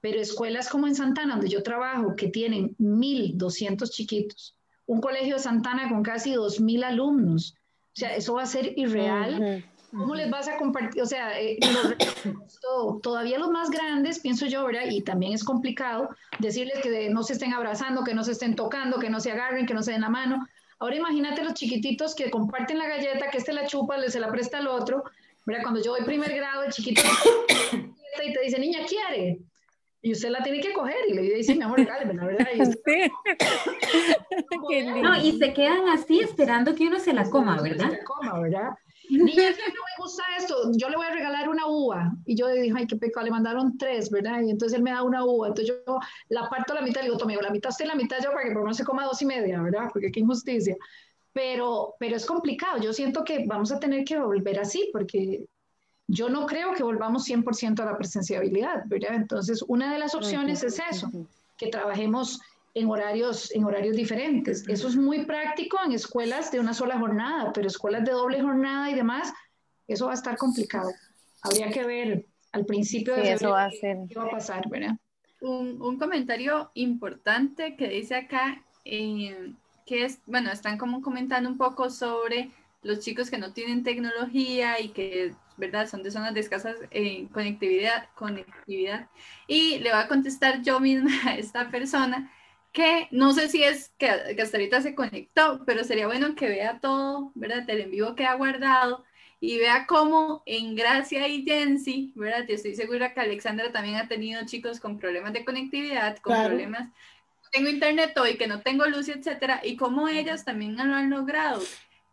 pero 0.01 0.19
escuelas 0.19 0.71
como 0.71 0.87
en 0.87 0.95
Santana, 0.95 1.35
donde 1.35 1.51
yo 1.51 1.63
trabajo, 1.63 2.17
que 2.17 2.29
tienen 2.29 2.75
1.200 2.79 3.91
chiquitos, 3.91 4.58
un 4.89 5.01
colegio 5.01 5.37
de 5.37 5.43
Santana 5.43 5.89
con 5.89 6.03
casi 6.03 6.33
2.000 6.33 6.85
alumnos, 6.85 7.55
o 7.55 8.01
sea, 8.01 8.17
eso 8.17 8.35
va 8.35 8.43
a 8.43 8.47
ser 8.47 8.73
irreal. 8.77 9.65
¿Cómo 9.91 10.15
les 10.15 10.31
vas 10.31 10.49
a 10.49 10.57
compartir? 10.57 11.03
O 11.03 11.07
sea, 11.07 11.41
eh, 11.41 11.59
todavía 13.03 13.39
los 13.39 13.51
más 13.51 13.71
grandes, 13.71 14.19
pienso 14.19 14.47
yo, 14.47 14.65
¿verdad? 14.65 14.83
Y 14.91 15.03
también 15.03 15.33
es 15.33 15.45
complicado 15.45 16.11
decirles 16.39 16.81
que 16.83 17.09
no 17.11 17.23
se 17.23 17.35
estén 17.35 17.55
abrazando, 17.55 18.05
que 18.05 18.15
no 18.15 18.23
se 18.23 18.33
estén 18.33 18.55
tocando, 18.55 18.99
que 18.99 19.11
no 19.11 19.21
se 19.21 19.33
agarren, 19.33 19.67
que 19.67 19.75
no 19.75 19.83
se 19.83 19.93
den 19.93 20.03
la 20.03 20.11
mano. 20.11 20.47
Ahora 20.79 20.97
imagínate 20.97 21.43
los 21.43 21.55
chiquititos 21.55 22.15
que 22.15 22.31
comparten 22.31 22.79
la 22.79 22.87
galleta, 22.87 23.31
que 23.31 23.39
este 23.39 23.53
la 23.53 23.67
chupa, 23.67 23.97
le 23.97 24.11
se 24.11 24.21
la 24.21 24.31
presta 24.31 24.59
al 24.59 24.69
otro. 24.69 25.05
¿verdad? 25.45 25.63
Cuando 25.63 25.83
yo 25.83 25.93
voy 25.93 26.03
primer 26.03 26.35
grado, 26.35 26.63
el 26.63 26.73
chiquito 26.73 27.03
y 27.73 28.33
te 28.33 28.41
dice, 28.43 28.59
niña, 28.59 28.81
¿quiere? 28.87 29.41
Y 30.01 30.13
usted 30.13 30.31
la 30.31 30.43
tiene 30.43 30.61
que 30.61 30.73
coger 30.73 30.97
y 31.09 31.15
le 31.15 31.23
dice, 31.23 31.57
mi 31.57 31.63
amor, 31.63 31.79
regáleme, 31.79 32.15
la 32.15 32.25
verdad. 32.25 32.47
Y, 34.71 35.01
no, 35.03 35.17
y 35.21 35.39
se 35.39 35.53
quedan 35.53 35.89
así 35.89 36.21
esperando 36.21 36.75
que 36.75 36.87
uno 36.87 37.01
se 37.01 37.13
la 37.13 37.29
coma, 37.29 37.61
¿verdad? 37.61 37.91
Se 37.91 37.97
la 37.97 38.05
coma, 38.05 38.41
¿verdad? 38.41 38.71
Niña, 39.11 39.35
que 39.35 39.73
no 39.73 39.83
me 39.83 40.03
gusta 40.03 40.23
esto, 40.37 40.71
yo 40.77 40.89
le 40.89 40.97
voy 40.97 41.07
a 41.07 41.13
regalar 41.13 41.49
una 41.49 41.67
uva. 41.67 42.13
Y 42.27 42.37
yo 42.37 42.49
le 42.49 42.61
dije, 42.61 42.75
ay, 42.77 42.87
qué 42.87 42.97
pecado, 42.97 43.25
le 43.25 43.33
mandaron 43.33 43.79
tres, 43.79 44.11
¿verdad? 44.11 44.43
Y 44.43 44.51
entonces 44.51 44.77
él 44.77 44.85
me 44.85 44.91
da 44.91 45.03
una 45.03 45.25
uva. 45.25 45.49
Entonces 45.49 45.75
yo 45.75 45.99
la 46.29 46.49
parto 46.49 46.75
a 46.75 46.77
la 46.77 46.83
mitad 46.83 47.01
y 47.01 47.05
le 47.05 47.09
digo, 47.09 47.19
tome, 47.19 47.37
la 47.37 47.51
mitad 47.51 47.71
usted, 47.71 47.87
la 47.87 47.95
mitad 47.95 48.19
yo, 48.23 48.31
para 48.31 48.43
que 48.43 48.49
por 48.49 48.59
lo 48.59 48.65
menos 48.65 48.77
se 48.77 48.85
coma 48.85 49.05
dos 49.05 49.21
y 49.23 49.27
media, 49.27 49.63
¿verdad? 49.63 49.89
Porque 49.93 50.11
qué 50.11 50.21
injusticia. 50.21 50.77
Pero, 51.33 51.95
pero 51.99 52.17
es 52.17 52.27
complicado. 52.27 52.79
Yo 52.79 52.93
siento 52.93 53.25
que 53.25 53.45
vamos 53.47 53.73
a 53.73 53.81
tener 53.81 54.05
que 54.05 54.19
volver 54.19 54.61
así, 54.61 54.91
porque 54.93 55.47
yo 56.09 56.31
no 56.31 56.47
creo 56.47 56.73
que 56.73 56.83
volvamos 56.83 57.29
100% 57.29 57.81
a 57.81 57.85
la 57.85 57.97
presenciabilidad, 57.97 58.83
¿verdad? 58.87 59.15
Entonces, 59.15 59.63
una 59.69 59.93
de 59.93 59.99
las 59.99 60.15
opciones 60.15 60.65
es 60.65 60.81
eso, 60.91 61.11
que 61.59 61.69
trabajemos 61.69 62.41
en 62.75 62.89
horarios, 62.89 63.55
en 63.55 63.65
horarios 63.65 63.95
diferentes. 63.95 64.67
Eso 64.69 64.89
es 64.89 64.97
muy 64.97 65.27
práctico 65.27 65.79
en 65.85 65.93
escuelas 65.93 66.51
de 66.51 66.61
una 66.61 66.73
sola 66.73 66.99
jornada, 66.99 67.53
pero 67.53 67.69
escuelas 67.69 68.05
de 68.05 68.13
doble 68.13 68.41
jornada 68.41 68.91
y 68.91 68.95
demás, 68.95 69.33
eso 69.87 70.07
va 70.07 70.13
a 70.13 70.15
estar 70.15 70.37
complicado. 70.39 70.91
Habría 71.43 71.71
que 71.71 71.85
ver 71.85 72.27
al 72.53 72.65
principio 72.65 73.15
de 73.15 73.33
eso 73.33 73.51
va 73.51 73.67
a 73.67 73.71
ser. 73.71 73.99
qué 74.09 74.15
va 74.19 74.25
a 74.25 74.31
pasar, 74.31 74.69
¿verdad? 74.71 74.97
Un, 75.43 75.81
un 75.83 75.99
comentario 75.99 76.71
importante 76.75 77.77
que 77.77 77.89
dice 77.89 78.15
acá, 78.15 78.65
eh, 78.87 79.53
que 79.85 80.05
es, 80.05 80.21
bueno, 80.27 80.51
están 80.51 80.79
como 80.79 81.03
comentando 81.03 81.51
un 81.51 81.59
poco 81.59 81.91
sobre 81.91 82.51
los 82.83 83.01
chicos 83.01 83.31
que 83.31 83.39
no 83.39 83.53
tienen 83.53 83.83
tecnología 83.83 84.81
y 84.81 84.89
que, 84.89 85.35
¿verdad? 85.59 85.89
Son 85.89 86.03
de 86.03 86.11
zonas 86.11 86.33
de 86.33 86.41
escasa 86.41 86.75
eh, 86.91 87.29
conectividad, 87.33 88.09
conectividad. 88.15 89.09
Y 89.47 89.79
le 89.81 89.91
voy 89.91 90.01
a 90.01 90.09
contestar 90.09 90.63
yo 90.63 90.81
misma 90.81 91.11
a 91.27 91.37
esta 91.37 91.71
persona 91.71 92.33
que 92.73 93.09
no 93.11 93.33
sé 93.33 93.49
si 93.49 93.63
es 93.65 93.93
que, 93.99 94.09
hasta 94.09 94.57
ahorita 94.57 94.81
se 94.81 94.95
conectó, 94.95 95.65
pero 95.67 95.85
sería 95.85 96.07
bueno 96.07 96.35
que 96.35 96.49
vea 96.49 96.79
todo, 96.81 97.33
¿verdad? 97.35 97.69
El 97.69 97.81
en 97.81 97.91
vivo 97.91 98.15
que 98.15 98.27
ha 98.27 98.35
guardado 98.35 99.05
y 99.41 99.59
vea 99.59 99.87
cómo 99.87 100.43
en 100.47 100.75
Gracia 100.75 101.29
y 101.29 101.45
Jensi, 101.45 102.13
¿verdad? 102.15 102.45
Yo 102.49 102.55
estoy 102.55 102.75
segura 102.75 103.15
que 103.15 103.21
Alexandra 103.21 103.73
también 103.73 103.97
ha 103.97 104.09
tenido 104.09 104.45
chicos 104.47 104.81
con 104.81 104.99
problemas 104.99 105.33
de 105.33 105.45
conectividad, 105.45 106.19
con 106.19 106.45
problemas, 106.45 106.89
tengo 107.51 107.69
internet 107.69 108.17
hoy, 108.19 108.37
que 108.37 108.47
no 108.47 108.61
tengo 108.61 108.85
luz, 108.87 109.09
etcétera, 109.09 109.61
y 109.65 109.77
cómo 109.77 110.09
ellas 110.09 110.45
también 110.45 110.77
lo 110.77 110.95
han 110.95 111.11
logrado. 111.11 111.63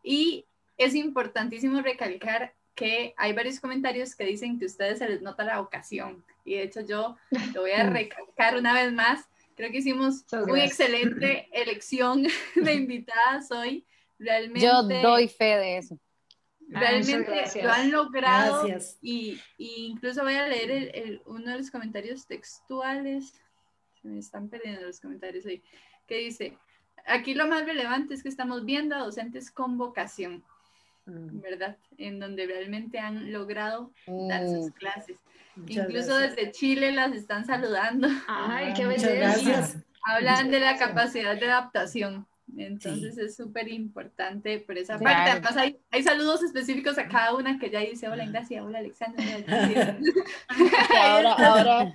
Y 0.04 0.46
es 0.78 0.96
importantísimo 0.96 1.82
recalcar 1.82 2.54
que 2.76 3.14
hay 3.18 3.34
varios 3.34 3.60
comentarios 3.60 4.16
que 4.16 4.26
dicen 4.26 4.60
que 4.60 4.66
a 4.66 4.68
ustedes 4.68 5.00
se 5.00 5.10
les 5.10 5.22
nota 5.22 5.44
la 5.44 5.60
vocación, 5.60 6.24
y 6.44 6.56
de 6.56 6.64
hecho 6.64 6.82
yo 6.82 7.16
lo 7.54 7.62
voy 7.62 7.72
a 7.72 7.90
recalcar 7.90 8.58
una 8.58 8.74
vez 8.74 8.92
más, 8.92 9.28
Creo 9.56 9.72
que 9.72 9.78
hicimos 9.78 10.26
una 10.32 10.66
excelente 10.66 11.48
elección 11.52 12.24
de 12.56 12.74
invitadas 12.74 13.52
hoy. 13.52 13.86
Realmente, 14.20 14.66
Yo 14.66 14.84
doy 14.84 15.28
fe 15.28 15.58
de 15.58 15.78
eso. 15.78 16.00
Realmente 16.68 17.44
lo 17.62 17.72
han 17.72 17.92
logrado 17.92 18.68
y, 19.02 19.40
y, 19.58 19.86
incluso 19.86 20.24
voy 20.24 20.34
a 20.34 20.48
leer 20.48 20.72
el, 20.72 20.92
el, 20.96 21.22
uno 21.26 21.52
de 21.52 21.58
los 21.60 21.70
comentarios 21.70 22.26
textuales. 22.26 23.34
Se 24.02 24.08
me 24.08 24.20
están 24.20 24.50
perdiendo 24.50 24.82
los 24.82 25.00
comentarios 25.00 25.46
ahí. 25.46 25.62
Que 26.08 26.18
dice, 26.18 26.58
aquí 27.06 27.36
lo 27.36 27.48
más 27.48 27.66
relevante 27.66 28.16
es 28.16 28.24
que 28.24 28.30
estamos 28.30 28.66
viendo 28.66 28.96
a 28.96 29.00
docentes 29.00 29.52
con 29.52 29.78
vocación. 29.78 30.44
¿Verdad? 31.06 31.78
En 31.98 32.20
donde 32.20 32.46
realmente 32.46 33.00
han 33.00 33.32
logrado 33.32 33.92
dar 34.08 34.48
sus 34.48 34.68
mm. 34.68 34.72
clases. 34.72 35.18
Incluso 35.68 36.18
desde 36.18 36.52
Chile 36.52 36.92
las 36.92 37.14
están 37.14 37.46
saludando. 37.46 38.08
Ay, 38.28 38.74
qué 38.74 38.86
belleza. 38.86 39.84
Hablan 40.08 40.52
de 40.52 40.60
la 40.60 40.78
capacidad 40.78 41.40
de 41.40 41.46
adaptación. 41.46 42.28
Entonces 42.58 43.18
es 43.18 43.36
súper 43.36 43.68
importante 43.70 44.60
por 44.60 44.78
esa 44.78 45.00
parte. 45.00 45.32
Además 45.32 45.58
hay, 45.58 45.80
hay, 45.92 46.04
saludos 46.04 46.44
específicos 46.44 46.98
a 46.98 47.08
cada 47.08 47.34
una 47.36 47.58
que 47.58 47.70
ya 47.70 47.80
dice, 47.80 48.08
hola 48.08 48.26
Gracia, 48.28 48.64
hola 48.64 48.80
Alexandra. 48.80 49.24
ahora, 51.02 51.34
ahora, 51.34 51.94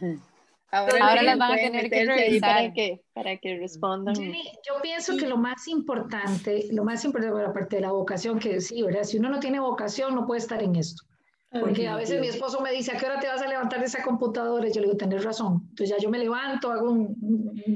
ahora, 0.70 1.08
ahora 1.08 1.22
las 1.22 1.38
van 1.38 1.52
a 1.52 1.56
tener 1.56 1.90
que 1.90 2.04
revisar 2.04 2.56
para 2.56 2.72
que, 2.72 3.02
para 3.12 3.36
que 3.36 3.58
respondan. 3.58 4.14
yo 4.14 4.80
pienso 4.82 5.16
que 5.16 5.26
lo 5.26 5.36
más 5.36 5.68
importante, 5.68 6.68
lo 6.72 6.84
más 6.84 7.04
importante, 7.04 7.32
por 7.32 7.42
la 7.42 7.52
parte 7.52 7.76
de 7.76 7.82
la 7.82 7.92
vocación, 7.92 8.38
que 8.38 8.60
sí, 8.60 8.82
¿verdad? 8.82 9.02
Si 9.04 9.18
uno 9.18 9.28
no 9.30 9.40
tiene 9.40 9.60
vocación, 9.60 10.14
no 10.14 10.26
puede 10.26 10.40
estar 10.40 10.62
en 10.62 10.76
esto. 10.76 11.04
Porque 11.52 11.88
a 11.88 11.96
veces 11.96 12.20
mi 12.20 12.28
esposo 12.28 12.60
me 12.60 12.70
dice, 12.70 12.92
¿a 12.92 12.96
qué 12.96 13.06
hora 13.06 13.18
te 13.18 13.26
vas 13.26 13.42
a 13.42 13.48
levantar 13.48 13.80
de 13.80 13.86
esa 13.86 14.04
computadora? 14.04 14.68
Y 14.68 14.72
yo 14.72 14.80
le 14.80 14.86
digo, 14.86 14.96
tenés 14.96 15.24
razón. 15.24 15.66
Entonces 15.70 15.88
ya 15.88 15.96
yo 16.00 16.08
me 16.08 16.18
levanto, 16.18 16.70
hago 16.70 16.92
un, 16.92 17.16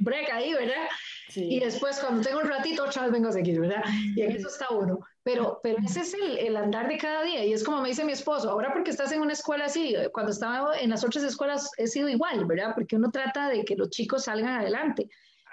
break 0.03 0.31
ahí, 0.33 0.55
¿verdad? 0.55 0.87
Y 1.35 1.59
después 1.59 1.99
cuando 1.99 2.23
tengo 2.23 2.39
un 2.39 2.49
ratito, 2.49 2.85
otra 2.85 3.03
vez 3.03 3.11
vengo 3.11 3.29
a 3.31 3.33
seguir, 3.33 3.59
¿verdad? 3.59 3.83
Y 4.15 4.23
en 4.23 4.31
eso 4.31 4.47
está 4.47 4.69
uno. 4.71 5.01
Pero, 5.25 5.59
pero 5.61 5.79
ese 5.85 6.03
es 6.03 6.15
el, 6.15 6.39
el, 6.39 6.57
andar 6.57 6.87
de 6.87 6.99
cada 6.99 7.25
día. 7.25 7.45
Y 7.45 7.53
es 7.53 7.65
como 7.65 7.83
me 7.83 7.89
dice 7.89 8.05
mi 8.05 8.13
esposo, 8.13 8.49
ahora 8.49 8.73
porque 8.73 8.93
estás 8.93 9.11
en 9.11 9.21
una 9.21 9.33
escuela 9.33 9.65
así, 9.65 9.97
cuando 10.13 10.31
estaba 10.31 10.79
en 10.79 10.91
las 10.91 11.03
otras 11.05 11.25
escuelas 11.25 11.69
he 11.77 11.89
sido 11.89 12.09
igual, 12.09 12.45
¿verdad? 12.45 12.75
Porque 12.77 12.95
uno 12.95 13.11
trata 13.11 13.49
de 13.49 13.65
que 13.65 13.75
los 13.75 13.91
chicos 13.91 14.25
salgan 14.25 14.61
adelante. 14.61 15.09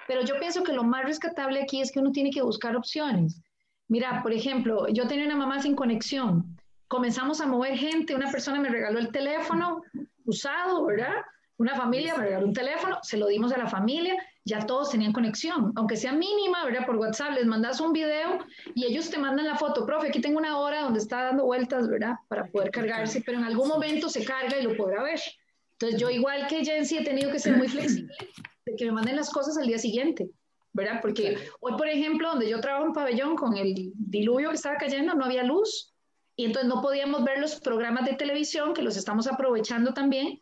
Pero 0.08 0.22
yo 0.22 0.38
pienso 0.38 0.62
que 0.62 0.74
lo 0.74 0.84
más 0.84 1.06
rescatable 1.06 1.60
aquí 1.64 1.82
es 1.82 1.92
que 1.92 2.00
uno 2.00 2.12
tiene 2.12 2.30
que 2.30 2.44
buscar 2.44 2.76
opciones. 2.76 3.42
Mira, 3.88 4.22
por 4.22 4.32
ejemplo, 4.32 4.88
yo 4.90 5.08
tenía 5.08 5.26
una 5.26 5.36
mamá 5.36 5.60
sin 5.60 5.76
conexión 5.76 6.61
comenzamos 6.92 7.39
a 7.39 7.48
mover 7.48 7.78
gente, 7.78 8.14
una 8.14 8.30
persona 8.30 8.60
me 8.60 8.68
regaló 8.68 9.00
el 9.00 9.14
teléfono 9.14 9.82
usado, 10.26 10.86
¿verdad? 10.86 11.14
Una 11.56 11.74
familia 11.74 12.18
me 12.18 12.26
regaló 12.26 12.46
un 12.46 12.54
teléfono, 12.54 13.00
se 13.02 13.16
lo 13.16 13.28
dimos 13.28 13.54
a 13.54 13.58
la 13.58 13.68
familia, 13.68 14.14
ya 14.44 14.66
todos 14.66 14.89
tenían 14.89 15.14
conexión, 15.14 15.72
aunque 15.78 15.96
sea 15.96 16.12
mínima, 16.12 16.66
¿verdad? 16.66 16.86
Por 16.86 16.98
WhatsApp 16.98 17.36
les 17.36 17.46
mandas 17.46 17.80
un 17.80 17.94
video 17.94 18.39
y 18.76 18.88
ellos 18.88 19.10
te 19.10 19.18
mandan 19.18 19.48
la 19.48 19.56
foto, 19.56 19.86
profe, 19.86 20.10
aquí 20.10 20.20
tengo 20.20 20.38
una 20.38 20.58
hora 20.58 20.82
donde 20.82 21.00
está 21.00 21.24
dando 21.24 21.46
vueltas, 21.46 21.88
¿verdad? 21.88 22.16
Para 22.28 22.48
poder 22.48 22.72
cargarse, 22.72 23.24
pero 23.26 23.38
en 23.38 23.46
algún 23.46 23.70
momento 23.70 24.10
se 24.10 24.26
carga 24.26 24.60
y 24.60 24.64
lo 24.64 24.76
podrá 24.76 25.02
ver. 25.02 25.22
Entonces 25.72 25.98
yo 25.98 26.10
igual 26.10 26.46
que 26.48 26.66
Jensi 26.66 26.98
he 26.98 27.06
tenido 27.06 27.32
que 27.32 27.39
ser 27.39 27.56
muy 27.56 27.70
flexible 27.70 28.14
de 28.66 28.76
que 28.76 28.84
me 28.84 28.92
manden 28.92 29.16
las 29.16 29.30
cosas 29.30 29.58
al 29.58 29.68
día 29.68 29.78
siguiente, 29.78 30.30
¿verdad? 30.74 31.00
Porque 31.02 31.38
hoy, 31.62 31.72
por 31.78 31.88
ejemplo, 31.88 32.32
donde 32.32 32.50
yo 32.50 32.60
trabajo 32.60 32.88
en 32.88 32.92
pabellón 32.92 33.38
con 33.38 33.56
el 33.56 33.94
diluvio 33.96 34.50
que 34.50 34.56
estaba 34.56 34.76
cayendo, 34.76 35.14
no 35.14 35.24
había 35.24 35.44
luz, 35.44 35.91
y 36.36 36.46
entonces 36.46 36.70
no 36.70 36.82
podíamos 36.82 37.24
ver 37.24 37.40
los 37.40 37.60
programas 37.60 38.06
de 38.06 38.14
televisión, 38.14 38.74
que 38.74 38.82
los 38.82 38.98
estamos 38.98 39.28
aprovechando 39.28 39.94
también, 39.94 40.42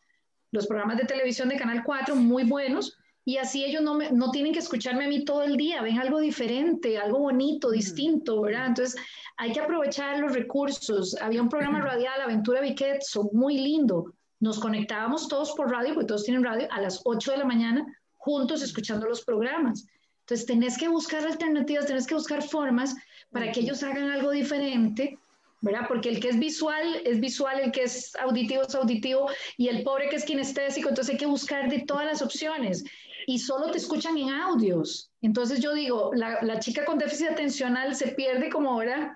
los 0.52 0.68
programas 0.68 0.98
de 0.98 1.06
televisión 1.06 1.50
de 1.50 1.58
Canal 1.58 1.84
4, 1.84 2.16
muy 2.16 2.44
buenos, 2.44 2.98
y 3.26 3.38
así 3.38 3.64
ellos 3.64 3.84
no, 3.84 3.98
no 3.98 4.32
tienen 4.32 4.54
que 4.54 4.60
escucharme 4.60 5.06
a 5.06 5.08
mí 5.08 5.24
todo 5.24 5.44
el 5.44 5.58
día, 5.58 5.82
ven 5.82 6.00
algo 6.00 6.20
diferente, 6.20 6.98
algo 6.98 7.20
bonito, 7.20 7.70
distinto, 7.70 8.42
¿verdad? 8.42 8.68
Entonces 8.68 9.00
hay 9.38 9.52
que 9.52 9.60
aprovechar 9.60 10.20
los 10.20 10.34
recursos. 10.34 11.16
Había 11.22 11.42
un 11.42 11.50
programa 11.50 11.80
radial, 11.82 12.22
Aventura 12.22 12.62
son 13.02 13.30
muy 13.34 13.58
lindo. 13.58 14.14
Nos 14.40 14.60
conectábamos 14.60 15.28
todos 15.28 15.52
por 15.52 15.70
radio, 15.70 15.94
porque 15.94 16.08
todos 16.08 16.24
tienen 16.24 16.44
radio, 16.44 16.68
a 16.72 16.82
las 16.82 17.02
8 17.04 17.32
de 17.32 17.38
la 17.38 17.46
mañana, 17.46 17.86
juntos 18.14 18.62
escuchando 18.62 19.06
los 19.06 19.24
programas. 19.24 19.86
Entonces 20.22 20.48
tenés 20.48 20.78
que 20.78 20.88
buscar 20.88 21.24
alternativas, 21.24 21.86
tenés 21.86 22.08
que 22.08 22.16
buscar 22.16 22.42
formas 22.42 22.96
para 23.32 23.52
que 23.52 23.60
ellos 23.60 23.84
hagan 23.84 24.10
algo 24.10 24.32
diferente 24.32 25.20
¿verdad? 25.62 25.86
Porque 25.88 26.10
el 26.10 26.20
que 26.20 26.30
es 26.30 26.40
visual 26.40 27.02
es 27.06 27.20
visual, 27.20 27.60
el 27.60 27.72
que 27.72 27.84
es 27.84 28.16
auditivo 28.16 28.64
es 28.64 28.76
auditivo 28.76 29.30
y 29.58 29.68
el 29.68 29.84
pobre 29.84 30.10
que 30.10 30.16
es 30.16 30.26
kinestésico, 30.26 30.90
entonces 30.90 31.14
hay 31.14 31.20
que 31.20 31.26
buscar 31.26 31.70
de 31.70 31.80
todas 31.80 32.06
las 32.06 32.22
opciones 32.22 32.84
y 33.28 33.40
solo 33.40 33.70
te 33.72 33.78
escuchan 33.78 34.18
en 34.18 34.30
audios. 34.30 35.12
Entonces 35.22 35.60
yo 35.60 35.74
digo, 35.74 36.12
la, 36.14 36.42
la 36.42 36.60
chica 36.60 36.86
con 36.86 36.98
déficit 36.98 37.30
atencional 37.30 37.96
se 37.96 38.10
pierde 38.10 38.50
como, 38.50 38.78
¿verdad? 38.78 39.12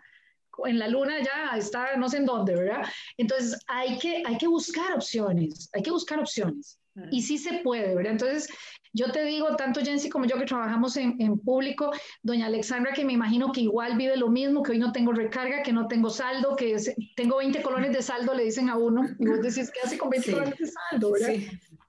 En 0.65 0.77
la 0.77 0.87
luna 0.87 1.15
ya 1.23 1.57
está 1.57 1.95
no 1.95 2.09
sé 2.09 2.17
en 2.17 2.25
dónde, 2.25 2.55
¿verdad? 2.55 2.85
Entonces 3.17 3.59
hay 3.67 3.97
que, 3.97 4.21
hay 4.25 4.37
que 4.37 4.47
buscar 4.47 4.93
opciones, 4.93 5.69
hay 5.73 5.81
que 5.81 5.91
buscar 5.91 6.19
opciones. 6.19 6.77
Y 7.11 7.23
sí 7.23 7.37
se 7.37 7.59
puede, 7.63 7.95
¿verdad? 7.95 8.11
Entonces, 8.11 8.47
yo 8.93 9.11
te 9.11 9.25
digo, 9.25 9.55
tanto 9.55 9.81
Jensi 9.81 10.09
como 10.09 10.25
yo 10.25 10.37
que 10.37 10.45
trabajamos 10.45 10.95
en, 10.97 11.15
en, 11.19 11.39
público, 11.39 11.91
doña 12.21 12.45
Alexandra, 12.45 12.93
que 12.93 13.03
me 13.03 13.13
imagino 13.13 13.51
que 13.51 13.61
igual 13.61 13.97
vive 13.97 14.15
lo 14.15 14.29
mismo, 14.29 14.61
que 14.61 14.73
hoy 14.73 14.77
no 14.77 14.91
tengo 14.91 15.11
recarga, 15.11 15.63
que 15.63 15.73
no 15.73 15.87
tengo 15.87 16.11
saldo, 16.11 16.55
que 16.55 16.75
tengo 17.15 17.37
20 17.37 17.63
colones 17.63 17.93
de 17.93 18.03
saldo, 18.03 18.35
le 18.35 18.43
dicen 18.43 18.69
a 18.69 18.77
uno, 18.77 19.07
y 19.17 19.27
vos 19.27 19.41
decís, 19.41 19.71
¿qué 19.71 19.79
hace 19.83 19.97
con 19.97 20.11
20 20.11 20.31
colones 20.31 20.57
de 20.59 20.67
saldo? 20.67 21.11
¿verdad? 21.13 21.33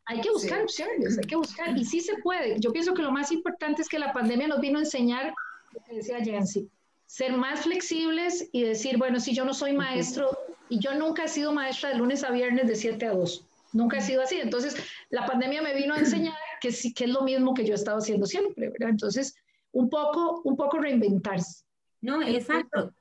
Hay 0.07 0.21
que 0.21 0.31
buscar 0.31 0.63
opciones, 0.63 1.19
hay 1.19 1.25
que 1.25 1.37
buscar, 1.37 1.77
y 1.77 1.85
sí 1.85 2.01
se 2.01 2.17
puede. 2.23 2.59
Yo 2.61 2.73
pienso 2.73 2.95
que 2.95 3.03
lo 3.03 3.13
más 3.13 3.31
importante 3.33 3.83
es 3.83 3.89
que 3.89 3.99
la 3.99 4.13
pandemia 4.13 4.49
nos 4.49 4.61
vino 4.61 4.79
a 4.79 4.83
enseñar, 4.83 5.35
lo 5.73 5.81
que 5.85 5.97
decía 5.97 6.25
Jensi, 6.25 6.69
ser 7.07 7.37
más 7.37 7.61
flexibles 7.63 8.49
y 8.53 8.63
decir, 8.63 8.97
bueno, 8.97 9.21
si 9.21 9.35
yo 9.35 9.45
no 9.45 9.53
soy 9.53 9.75
maestro, 9.75 10.31
y 10.69 10.79
yo 10.79 10.95
nunca 10.95 11.25
he 11.25 11.29
sido 11.29 11.53
maestra 11.53 11.91
de 11.91 11.97
lunes 11.97 12.25
a 12.25 12.31
viernes 12.31 12.67
de 12.67 12.75
7 12.75 13.07
a 13.07 13.13
2, 13.13 13.47
nunca 13.75 13.99
he 13.99 14.01
sido 14.01 14.23
así. 14.23 14.37
Entonces, 14.41 14.77
la 15.11 15.27
pandemia 15.27 15.61
me 15.61 15.75
vino 15.75 15.93
a 15.93 15.99
enseñar 15.99 16.35
que, 16.61 16.73
sí, 16.73 16.95
que 16.95 17.05
es 17.05 17.11
lo 17.11 17.23
mismo 17.23 17.53
que 17.53 17.67
yo 17.67 17.73
he 17.73 17.77
estado 17.77 17.99
haciendo 17.99 18.25
siempre, 18.25 18.71
¿verdad? 18.71 18.89
Entonces, 18.89 19.37
un 19.73 19.91
poco, 19.91 20.41
un 20.45 20.57
poco 20.57 20.79
reinventarse. 20.79 21.65
No, 22.01 22.23
exacto. 22.23 22.95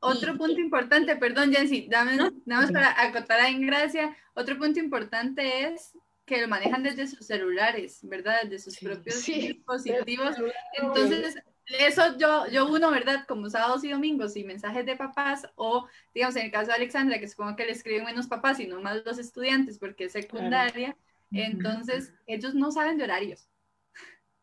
Otro 0.00 0.36
punto 0.36 0.60
importante, 0.60 1.16
perdón, 1.16 1.52
Jensi, 1.52 1.88
dame, 1.88 2.16
nada 2.44 2.62
más 2.62 2.70
para 2.70 3.02
acotar 3.02 3.40
a 3.40 3.50
Ingracia, 3.50 4.14
otro 4.34 4.58
punto 4.58 4.78
importante 4.78 5.64
es 5.64 5.92
que 6.26 6.42
lo 6.42 6.48
manejan 6.48 6.82
desde 6.82 7.06
sus 7.06 7.26
celulares, 7.26 8.00
¿verdad? 8.02 8.42
Desde 8.44 8.58
sus 8.58 8.78
propios 8.78 9.24
dispositivos. 9.24 10.36
Entonces, 10.74 11.36
eso 11.66 12.16
yo, 12.18 12.46
yo 12.48 12.66
uno, 12.68 12.90
¿verdad? 12.90 13.24
Como 13.26 13.50
sábados 13.50 13.84
y 13.84 13.90
domingos 13.90 14.36
y 14.36 14.44
mensajes 14.44 14.86
de 14.86 14.96
papás 14.96 15.48
o, 15.56 15.86
digamos, 16.14 16.36
en 16.36 16.46
el 16.46 16.52
caso 16.52 16.68
de 16.68 16.74
Alexandra, 16.74 17.18
que 17.18 17.28
supongo 17.28 17.56
que 17.56 17.66
le 17.66 17.72
escriben 17.72 18.04
menos 18.04 18.26
papás 18.26 18.60
y 18.60 18.66
no 18.66 18.80
más 18.80 19.04
los 19.04 19.18
estudiantes 19.18 19.78
porque 19.78 20.04
es 20.04 20.12
secundaria, 20.12 20.96
entonces, 21.32 22.14
ellos 22.26 22.54
no 22.54 22.70
saben 22.70 22.98
de 22.98 23.04
horarios. 23.04 23.48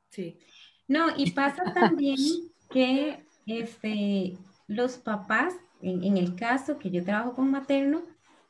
Sí. 0.09 0.38
No, 0.88 1.07
y 1.15 1.32
pasa 1.32 1.63
también 1.74 2.17
que 2.69 3.26
este, 3.45 4.38
los 4.67 4.97
papás, 4.97 5.55
en, 5.82 6.17
el 6.17 6.36
caso 6.36 6.78
que 6.78 6.91
yo 6.91 7.03
trabajo 7.03 7.34
con 7.34 7.51
materno, 7.51 8.03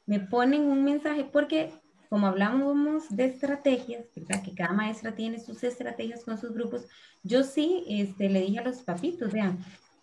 me 0.06 0.20
ponen 0.20 0.64
un 0.64 0.84
mensaje 0.84 1.24
porque 1.24 1.72
como 2.14 2.28
hablamos 2.28 3.10
de 3.10 3.26
estrategias, 3.26 4.06
¿verdad? 4.16 4.44
que 4.44 4.54
cada 4.54 4.72
maestra 4.72 5.16
tiene 5.16 5.40
sus 5.40 5.64
estrategias 5.64 6.24
con 6.24 6.38
sus 6.38 6.54
grupos, 6.54 6.86
yo 7.24 7.42
sí 7.42 7.86
este, 7.90 8.30
le 8.30 8.42
dije 8.42 8.60
a 8.60 8.64
los 8.64 8.84
papitos, 8.84 9.32
vean, 9.34 9.58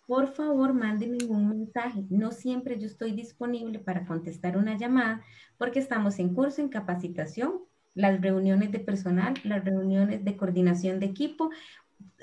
por 0.07 0.27
favor 0.27 0.73
mándenme 0.73 1.23
un 1.29 1.47
mensaje. 1.47 2.03
No 2.09 2.33
siempre 2.33 2.77
yo 2.77 2.87
estoy 2.87 3.13
disponible 3.13 3.79
para 3.79 4.05
contestar 4.05 4.57
una 4.57 4.77
llamada 4.77 5.23
porque 5.57 5.79
estamos 5.79 6.19
en 6.19 6.33
curso, 6.35 6.59
en 6.59 6.67
capacitación 6.67 7.61
las 7.93 8.19
reuniones 8.19 8.73
de 8.73 8.79
personal, 8.79 9.35
las 9.45 9.63
reuniones 9.63 10.25
de 10.25 10.35
coordinación 10.35 10.99
de 10.99 11.05
equipo. 11.05 11.49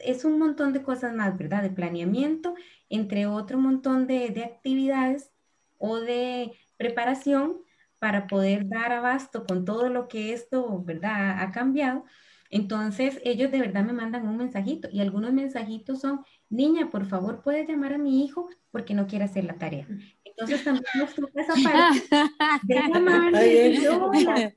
Es 0.05 0.27
un 0.27 0.39
montón 0.39 0.75
de 0.75 0.83
cosas 0.83 1.15
más, 1.15 1.39
¿verdad? 1.39 1.63
De 1.63 1.71
planeamiento, 1.71 2.55
entre 2.91 3.25
otro 3.25 3.57
montón 3.57 4.07
de, 4.07 4.29
de 4.29 4.45
actividades 4.45 5.31
o 5.79 5.97
de 5.97 6.53
preparación 6.77 7.63
para 7.99 8.27
poder 8.27 8.69
dar 8.69 8.93
abasto 8.93 9.45
con 9.47 9.65
todo 9.65 9.89
lo 9.89 10.09
que 10.09 10.33
esto, 10.33 10.83
¿verdad? 10.85 11.41
Ha 11.43 11.51
cambiado. 11.53 12.05
Entonces, 12.51 13.21
ellos 13.25 13.51
de 13.51 13.61
verdad 13.61 13.85
me 13.85 13.93
mandan 13.93 14.27
un 14.27 14.37
mensajito 14.39 14.89
y 14.91 15.01
algunos 15.01 15.33
mensajitos 15.33 16.01
son, 16.01 16.25
niña, 16.49 16.89
por 16.91 17.07
favor, 17.07 17.43
puedes 17.43 17.69
llamar 17.69 17.93
a 17.95 17.99
mi 17.99 18.25
hijo 18.25 18.49
porque 18.71 18.95
no 18.95 19.07
quiere 19.07 19.25
hacer 19.27 19.45
la 19.45 19.59
tarea. 19.59 19.91
Entonces 20.39 20.65
también 20.65 20.85
nos 20.95 21.15
toca 21.15 21.41
esa 21.41 21.55
parte 21.65 23.41
de 23.43 24.53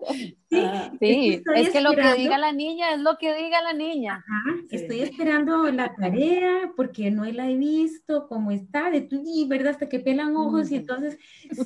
Sí, 0.99 1.41
es 1.55 1.69
que 1.69 1.79
lo 1.79 1.93
que 1.93 2.13
diga 2.15 2.37
la 2.37 2.51
niña 2.51 2.93
es 2.93 2.99
lo 2.99 3.17
que 3.17 3.33
diga 3.33 3.61
la 3.61 3.71
niña. 3.71 4.15
Ajá, 4.15 4.57
estoy 4.69 4.99
esperando 5.01 5.71
la 5.71 5.95
tarea 5.95 6.73
porque 6.75 7.09
no 7.09 7.23
la 7.23 7.49
he 7.49 7.55
visto, 7.55 8.27
cómo 8.27 8.51
está, 8.51 8.91
de 8.91 9.01
tu, 9.01 9.23
¿verdad? 9.47 9.69
Hasta 9.69 9.87
que 9.87 10.01
pelan 10.01 10.35
ojos 10.35 10.69
y 10.71 10.75
entonces, 10.75 11.17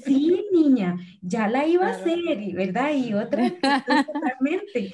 sí, 0.03 0.45
niña, 0.53 0.97
ya 1.21 1.47
la 1.47 1.65
iba 1.65 1.87
a 1.87 1.91
hacer, 1.91 2.19
¿verdad? 2.53 2.91
Y 2.93 3.15
otra, 3.15 3.49
totalmente. 4.05 4.93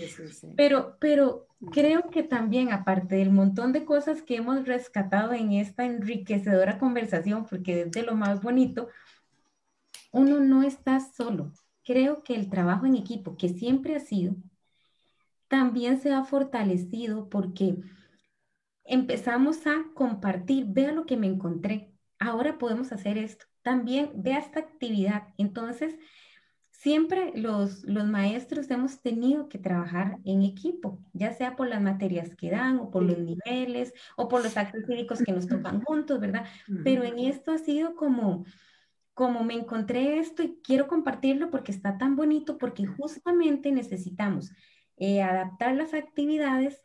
Pero, 0.55 0.95
pero 0.99 1.47
creo 1.71 2.09
que 2.09 2.23
también, 2.23 2.71
aparte 2.71 3.15
del 3.15 3.31
montón 3.31 3.73
de 3.73 3.83
cosas 3.83 4.21
que 4.21 4.37
hemos 4.37 4.65
rescatado 4.65 5.33
en 5.33 5.51
esta 5.51 5.83
enriquecedora 5.83 6.79
conversación, 6.79 7.45
porque 7.45 7.81
es 7.81 7.91
de 7.91 8.03
lo 8.03 8.15
más 8.15 8.41
bonito, 8.41 8.87
uno 10.11 10.39
no 10.39 10.63
está 10.63 10.99
solo. 10.99 11.51
Creo 11.83 12.23
que 12.23 12.35
el 12.35 12.49
trabajo 12.49 12.85
en 12.85 12.95
equipo, 12.95 13.37
que 13.37 13.49
siempre 13.49 13.95
ha 13.95 13.99
sido, 13.99 14.35
también 15.47 15.99
se 15.99 16.13
ha 16.13 16.23
fortalecido 16.23 17.27
porque 17.29 17.77
empezamos 18.83 19.65
a 19.67 19.85
compartir, 19.93 20.65
vea 20.67 20.91
lo 20.91 21.05
que 21.05 21.17
me 21.17 21.27
encontré, 21.27 21.93
ahora 22.19 22.57
podemos 22.57 22.91
hacer 22.91 23.17
esto, 23.17 23.45
también 23.61 24.11
vea 24.15 24.39
esta 24.39 24.59
actividad. 24.59 25.27
Entonces, 25.37 25.95
siempre 26.81 27.31
los, 27.35 27.83
los 27.83 28.05
maestros 28.05 28.71
hemos 28.71 29.01
tenido 29.01 29.49
que 29.49 29.59
trabajar 29.59 30.17
en 30.25 30.41
equipo, 30.41 30.99
ya 31.13 31.31
sea 31.33 31.55
por 31.55 31.67
las 31.67 31.81
materias 31.81 32.35
que 32.35 32.49
dan 32.49 32.79
o 32.79 32.89
por 32.89 33.03
los 33.03 33.19
niveles 33.19 33.93
o 34.17 34.27
por 34.27 34.43
los 34.43 34.57
actos 34.57 34.85
cívicos 34.87 35.21
que 35.21 35.31
nos 35.31 35.47
tocan 35.47 35.81
juntos, 35.85 36.19
¿verdad? 36.19 36.45
Pero 36.83 37.03
en 37.03 37.19
esto 37.19 37.51
ha 37.51 37.57
sido 37.57 37.95
como, 37.95 38.45
como 39.13 39.43
me 39.43 39.55
encontré 39.55 40.19
esto 40.19 40.43
y 40.43 40.59
quiero 40.63 40.87
compartirlo 40.87 41.49
porque 41.51 41.71
está 41.71 41.97
tan 41.97 42.15
bonito, 42.15 42.57
porque 42.57 42.85
justamente 42.85 43.71
necesitamos 43.71 44.51
eh, 44.97 45.21
adaptar 45.21 45.75
las 45.75 45.93
actividades 45.93 46.81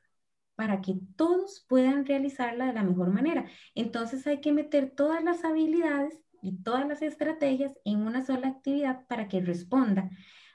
para 0.56 0.80
que 0.80 0.98
todos 1.16 1.64
puedan 1.68 2.06
realizarla 2.06 2.66
de 2.66 2.72
la 2.72 2.82
mejor 2.82 3.10
manera. 3.10 3.46
Entonces 3.74 4.26
hay 4.26 4.40
que 4.40 4.52
meter 4.52 4.90
todas 4.90 5.22
las 5.22 5.44
habilidades 5.44 6.18
y 6.42 6.62
todas 6.62 6.86
las 6.88 7.02
estrategias 7.02 7.78
en 7.84 8.00
una 8.00 8.24
sola 8.24 8.48
actividad 8.48 9.06
para 9.06 9.28
que 9.28 9.40
responda 9.40 10.10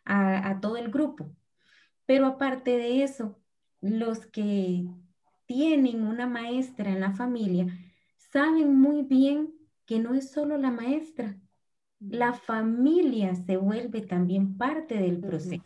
a, 0.06 0.60
todo 0.62 0.78
el 0.78 0.90
grupo. 0.92 1.36
Pero 2.06 2.26
aparte 2.26 2.78
de 2.78 3.04
eso, 3.04 3.40
los 3.82 4.26
que 4.26 4.86
tienen 5.46 6.08
una 6.08 6.28
maestra 6.28 6.90
en 6.90 7.02
la 7.02 7.12
familia 7.12 7.68
saben 8.18 8.76
muy 8.80 9.04
bien 9.04 9.54
que 9.86 10.00
no 10.00 10.14
es 10.14 10.32
solo 10.32 10.58
la 10.58 10.72
maestra, 10.72 11.38
la 12.02 12.34
familia 12.34 13.36
se 13.36 13.58
vuelve 13.58 14.02
también 14.02 14.58
parte 14.58 14.96
del 14.96 15.20
proceso. 15.20 15.64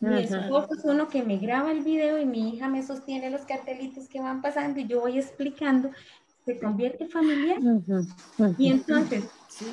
Mi 0.00 0.22
esposo 0.22 0.68
es 0.72 0.84
uno 0.84 1.08
que 1.08 1.22
me 1.22 1.36
graba 1.38 1.70
el 1.72 1.84
video 1.84 2.18
y 2.18 2.24
mi 2.24 2.54
hija 2.54 2.68
me 2.68 2.82
sostiene 2.82 3.30
los 3.30 3.42
cartelitos 3.42 4.08
que 4.08 4.20
van 4.20 4.40
pasando 4.40 4.80
y 4.80 4.86
yo 4.86 5.00
voy 5.00 5.18
explicando 5.18 5.90
se 6.44 6.58
convierte 6.58 7.06
familiar. 7.06 7.58
Y 8.58 8.70
entonces, 8.70 9.24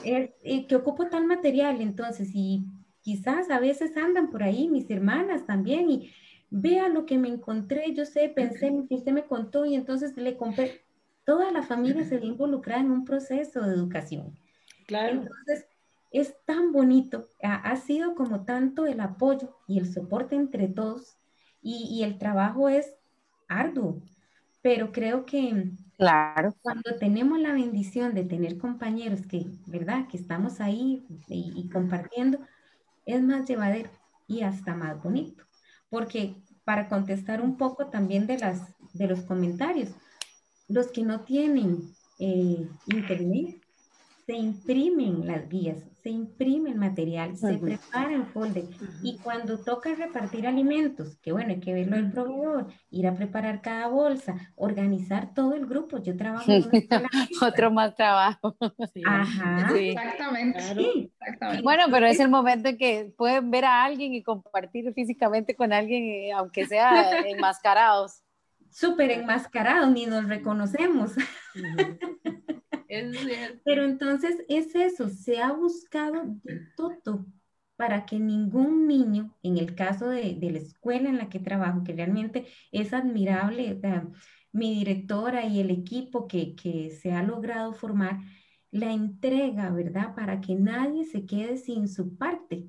es, 0.04 0.32
eh, 0.44 0.68
que 0.68 0.76
ocupo 0.76 1.08
tal 1.08 1.26
material, 1.26 1.82
entonces, 1.82 2.30
y 2.34 2.66
quizás 3.02 3.50
a 3.50 3.60
veces 3.60 3.96
andan 3.96 4.30
por 4.30 4.44
ahí 4.44 4.68
mis 4.68 4.90
hermanas 4.90 5.46
también, 5.46 5.90
y 5.90 6.12
vea 6.50 6.90
lo 6.90 7.06
que 7.06 7.18
me 7.18 7.30
encontré, 7.30 7.94
yo 7.94 8.06
sé, 8.06 8.30
pensé 8.30 8.72
usted 8.90 9.12
me 9.14 9.26
contó, 9.26 9.66
y 9.66 9.76
entonces 9.76 10.16
le 10.18 10.36
compré. 10.38 10.82
Toda 11.24 11.52
la 11.52 11.64
familia 11.64 12.04
se 12.04 12.20
ve 12.20 12.26
involucrada 12.26 12.82
en 12.82 12.92
un 12.92 13.06
proceso 13.06 13.62
de 13.62 13.74
educación. 13.74 14.38
Claro. 14.86 15.22
Entonces, 15.22 15.66
es 16.20 16.36
tan 16.46 16.72
bonito, 16.72 17.28
ha, 17.44 17.56
ha, 17.56 17.76
sido 17.78 18.16
como 18.16 18.46
tanto 18.46 18.86
el 18.86 19.00
apoyo 19.00 19.58
y 19.68 19.80
el 19.80 19.92
soporte 19.92 20.36
entre 20.36 20.68
todos, 20.68 21.18
y, 21.62 21.88
y 21.92 22.04
el 22.04 22.18
trabajo 22.18 22.70
es 22.70 22.96
arduo, 23.48 24.02
pero 24.62 24.92
creo 24.92 25.26
que 25.26 25.72
Claro. 25.98 26.54
Cuando 26.62 26.96
tenemos 27.00 27.40
la 27.40 27.54
bendición 27.54 28.14
de 28.14 28.24
tener 28.24 28.60
compañeros 28.60 29.22
que, 29.26 29.48
¿verdad? 29.66 30.08
Que 30.08 30.18
estamos 30.18 30.62
ahí 30.62 31.06
y, 31.28 31.68
compartiendo, 31.70 32.40
es 33.06 33.22
más 33.24 33.48
llevadero 33.48 33.90
y 34.28 34.42
hasta 34.44 34.76
más 34.76 35.02
bonito. 35.02 35.44
Porque 35.90 36.36
para 36.64 36.88
contestar 36.88 37.42
un 37.42 37.58
poco 37.58 37.88
también 37.88 38.28
de, 38.28 38.38
las, 38.38 38.62
de 38.94 39.08
los 39.08 39.22
comentarios, 39.22 39.90
los 40.68 40.92
que 40.92 41.02
no 41.02 41.22
tienen 41.22 41.82
eh, 42.20 42.68
internet, 42.88 43.60
se 44.28 44.36
imprimen 44.36 45.26
las 45.26 45.48
guías, 45.48 45.78
se 46.04 46.10
imprime 46.10 46.72
el 46.72 46.76
material, 46.76 47.38
se 47.38 47.58
prepara 47.58 48.14
el 48.14 48.26
folder 48.26 48.66
y 49.02 49.18
cuando 49.20 49.58
toca 49.58 49.96
repartir 49.96 50.46
alimentos, 50.46 51.16
que 51.22 51.32
bueno, 51.32 51.52
hay 51.52 51.62
que 51.62 51.74
verlo 51.74 51.96
el 51.96 52.12
proveedor, 52.12 52.68
ir 52.90 53.08
a 53.08 53.16
preparar 53.16 53.62
cada 53.62 53.88
bolsa, 53.88 54.36
organizar 54.58 55.34
todo 55.34 55.54
el 55.54 55.66
grupo. 55.66 56.00
Yo 56.00 56.18
trabajo 56.18 56.52
en 56.52 56.62
Otro 57.42 57.72
más 57.72 57.96
trabajo. 57.96 58.58
Ajá. 59.06 59.70
Exactamente. 59.74 60.60
exactamente. 60.60 61.64
Bueno, 61.64 61.84
pero 61.90 62.06
es 62.08 62.20
el 62.20 62.30
momento 62.30 62.68
en 62.68 62.78
que 62.78 63.14
pueden 63.18 63.50
ver 63.50 63.64
a 63.64 63.86
alguien 63.86 64.14
y 64.14 64.24
compartir 64.24 64.92
físicamente 64.94 65.56
con 65.56 65.72
alguien, 65.72 66.04
eh, 66.04 66.34
aunque 66.34 66.66
sea 66.66 67.22
enmascarados. 67.28 68.24
Súper 68.70 69.10
enmascarados, 69.12 69.90
ni 69.90 70.06
nos 70.06 70.28
reconocemos. 70.28 71.12
Pero 73.64 73.84
entonces 73.84 74.38
es 74.48 74.76
eso, 74.76 75.10
se 75.10 75.42
ha 75.42 75.52
buscado 75.52 76.24
de 76.44 76.62
todo 76.76 77.26
para 77.76 78.06
que 78.06 78.20
ningún 78.20 78.88
niño, 78.88 79.38
en 79.44 79.58
el 79.58 79.76
caso 79.76 80.10
de, 80.10 80.36
la 80.42 80.58
escuela 80.58 81.10
en 81.10 81.18
la 81.18 81.30
que 81.30 81.40
trabajo, 81.40 81.84
que 81.84 81.94
realmente 81.94 82.48
es 82.72 82.92
admirable, 82.92 83.80
mi 84.52 84.74
directora 84.80 85.46
y 85.46 85.60
el 85.60 85.70
equipo 85.70 86.28
que, 86.28 86.90
se 87.00 87.12
ha 87.12 87.22
logrado 87.24 87.74
formar, 87.74 88.20
la 88.72 88.92
entrega, 88.92 89.70
¿verdad? 89.70 90.16
Para 90.16 90.42
que 90.42 90.56
nadie 90.56 91.06
se 91.06 91.26
quede 91.26 91.58
sin 91.58 91.88
su 91.88 92.18
parte. 92.18 92.68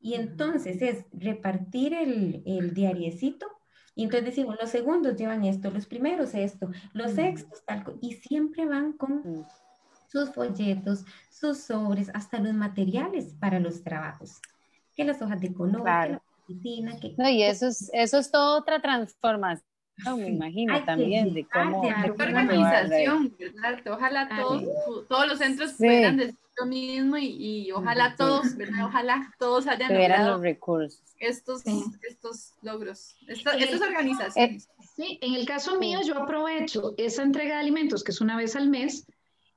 Y 0.00 0.14
entonces 0.14 0.82
es 0.82 1.06
repartir 1.12 1.94
el, 1.94 2.42
el 2.44 2.74
diariecito 2.74 3.46
y 3.94 4.04
entonces 4.04 4.26
decimos, 4.26 4.56
los 4.60 4.70
segundos 4.70 5.16
llevan 5.16 5.44
esto, 5.44 5.70
los 5.70 5.86
primeros 5.86 6.34
esto, 6.34 6.70
los 6.92 7.12
sextos 7.12 7.62
tal, 7.64 7.84
y 8.00 8.14
siempre 8.14 8.66
van 8.66 8.92
con 8.92 9.46
sus 10.08 10.30
folletos, 10.30 11.04
sus 11.30 11.58
sobres, 11.58 12.10
hasta 12.14 12.38
los 12.38 12.54
materiales 12.54 13.34
para 13.38 13.60
los 13.60 13.82
trabajos, 13.82 14.40
que 14.94 15.04
las 15.04 15.20
hojas 15.20 15.40
de 15.40 15.52
color, 15.52 15.82
que 15.82 16.12
la 16.12 16.22
oficina, 16.42 17.00
que... 17.00 17.14
No, 17.18 17.28
y 17.28 17.42
eso 17.42 17.66
es, 17.66 17.90
eso 17.92 18.18
es 18.18 18.30
toda 18.30 18.58
otra 18.58 18.80
transformación. 18.80 19.71
Me 19.96 20.28
imagino 20.28 20.84
también 20.84 21.32
de 21.34 21.46
cómo, 21.46 21.82
de 21.82 22.10
organización, 22.10 23.34
¿verdad? 23.38 23.80
Ojalá 23.90 24.28
todos, 24.28 25.08
todos 25.08 25.26
los 25.28 25.38
centros 25.38 25.74
puedan 25.78 26.16
decir 26.16 26.36
lo 26.58 26.66
mismo 26.66 27.16
y, 27.18 27.70
ojalá 27.72 28.14
todos, 28.16 28.56
¿verdad? 28.56 28.86
Ojalá 28.86 29.34
todos 29.38 29.66
hayan 29.66 29.92
logrado 29.92 30.32
los 30.32 30.42
recursos. 30.42 31.00
Estos, 31.18 31.62
estos 32.02 32.52
logros, 32.62 33.16
estas, 33.26 33.80
organizaciones. 33.80 34.68
Sí, 34.96 35.18
en 35.22 35.34
el 35.34 35.46
caso 35.46 35.78
mío 35.78 36.00
yo 36.04 36.18
aprovecho 36.18 36.94
esa 36.98 37.22
entrega 37.22 37.54
de 37.54 37.60
alimentos 37.60 38.04
que 38.04 38.12
es 38.12 38.20
una 38.20 38.36
vez 38.36 38.56
al 38.56 38.68
mes 38.68 39.06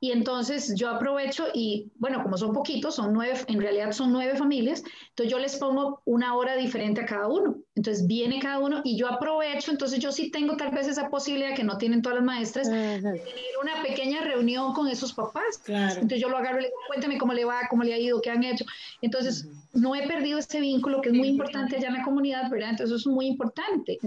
y 0.06 0.12
entonces 0.12 0.76
yo 0.76 0.90
aprovecho 0.90 1.46
y, 1.52 1.92
bueno, 1.98 2.22
como 2.22 2.38
son 2.38 2.54
poquitos, 2.54 2.94
son 2.94 3.12
nueve, 3.12 3.40
en 3.48 3.60
realidad 3.60 3.92
son 3.92 4.14
nueve 4.14 4.38
familias, 4.38 4.84
entonces 5.10 5.32
yo 5.32 5.40
les 5.40 5.56
pongo 5.56 6.04
una 6.06 6.36
hora 6.36 6.56
diferente 6.56 7.02
a 7.02 7.08
cada 7.08 7.28
uno. 7.28 7.56
Entonces 7.74 8.06
viene 8.06 8.38
cada 8.40 8.60
uno 8.60 8.82
y 8.84 8.98
yo 8.98 9.08
aprovecho, 9.08 9.72
entonces 9.72 9.98
yo 9.98 10.12
sí 10.12 10.30
tengo 10.30 10.58
tal 10.58 10.70
vez 10.70 10.88
esa 10.88 11.10
posibilidad 11.10 11.56
que 11.56 11.64
no 11.64 11.80
tienen 11.80 12.04
todas 12.04 12.20
las 12.20 12.24
maestras, 12.24 12.70
de 12.70 13.02
tener 13.02 13.24
una 13.64 13.82
pequeña 13.82 14.22
reunión 14.22 14.74
con 14.74 14.88
esos 14.88 15.12
papás. 15.12 15.64
Entonces 15.68 16.22
yo 16.22 16.30
lo 16.30 16.38
agarro 16.38 16.60
y 16.60 16.62
le 16.62 16.68
digo, 16.68 16.80
cuéntame 16.86 17.18
cómo 17.18 17.34
le 17.34 17.44
va, 17.44 17.62
cómo 17.68 17.84
le 17.84 17.96
ha 17.96 17.98
ido, 17.98 18.22
qué 18.22 18.30
han 18.30 18.44
hecho. 18.44 18.64
Entonces 19.02 19.48
no 19.74 19.96
he 19.96 20.08
perdido 20.08 20.38
ese 20.38 20.60
vínculo 20.60 21.02
que 21.02 21.10
es 21.10 21.16
muy 21.16 21.30
importante 21.30 21.78
allá 21.78 21.88
en 21.88 21.96
la 21.96 22.04
comunidad, 22.04 22.48
¿verdad? 22.52 22.70
Entonces 22.70 22.96
eso 22.96 23.10
es 23.10 23.16
muy 23.16 23.26
importante. 23.26 23.98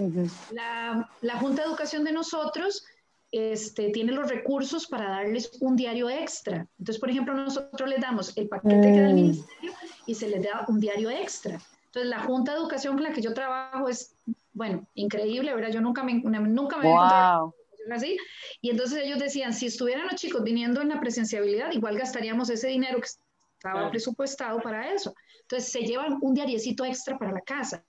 la, 0.53 1.09
la 1.19 1.35
Junta 1.39 1.63
de 1.63 1.67
Educación 1.67 2.05
de 2.05 2.13
nosotros 2.13 2.85
este, 3.31 3.89
tiene 3.89 4.11
los 4.11 4.27
recursos 4.27 4.87
para 4.87 5.09
darles 5.09 5.51
un 5.59 5.75
diario 5.75 6.09
extra. 6.09 6.67
Entonces, 6.79 6.99
por 6.99 7.09
ejemplo, 7.09 7.33
nosotros 7.33 7.89
les 7.89 8.01
damos 8.01 8.35
el 8.37 8.47
paquete 8.47 8.81
que 8.81 9.01
da 9.01 9.07
el 9.07 9.13
mm. 9.13 9.15
ministerio 9.15 9.73
y 10.05 10.15
se 10.15 10.27
les 10.27 10.43
da 10.43 10.65
un 10.67 10.79
diario 10.79 11.09
extra. 11.09 11.61
Entonces, 11.85 12.09
la 12.09 12.19
Junta 12.21 12.53
de 12.53 12.59
Educación 12.59 12.95
con 12.95 13.03
la 13.03 13.13
que 13.13 13.21
yo 13.21 13.33
trabajo 13.33 13.87
es, 13.87 14.15
bueno, 14.53 14.87
increíble, 14.95 15.53
¿verdad? 15.53 15.71
Yo 15.71 15.81
nunca 15.81 16.03
me, 16.03 16.15
nunca 16.15 16.77
me 16.77 16.87
wow. 16.87 17.53
así. 17.91 18.17
Y 18.61 18.71
entonces 18.71 19.03
ellos 19.03 19.19
decían, 19.19 19.53
si 19.53 19.67
estuvieran 19.67 20.05
los 20.05 20.15
chicos 20.15 20.43
viniendo 20.43 20.81
en 20.81 20.89
la 20.89 20.99
presenciabilidad, 20.99 21.71
igual 21.71 21.97
gastaríamos 21.97 22.49
ese 22.49 22.67
dinero 22.67 22.99
que 22.99 23.07
estaba 23.55 23.89
presupuestado 23.89 24.59
para 24.59 24.93
eso. 24.93 25.13
Entonces, 25.41 25.71
se 25.71 25.81
llevan 25.81 26.17
un 26.21 26.33
diariecito 26.33 26.85
extra 26.85 27.17
para 27.17 27.31
la 27.31 27.41
casa. 27.41 27.83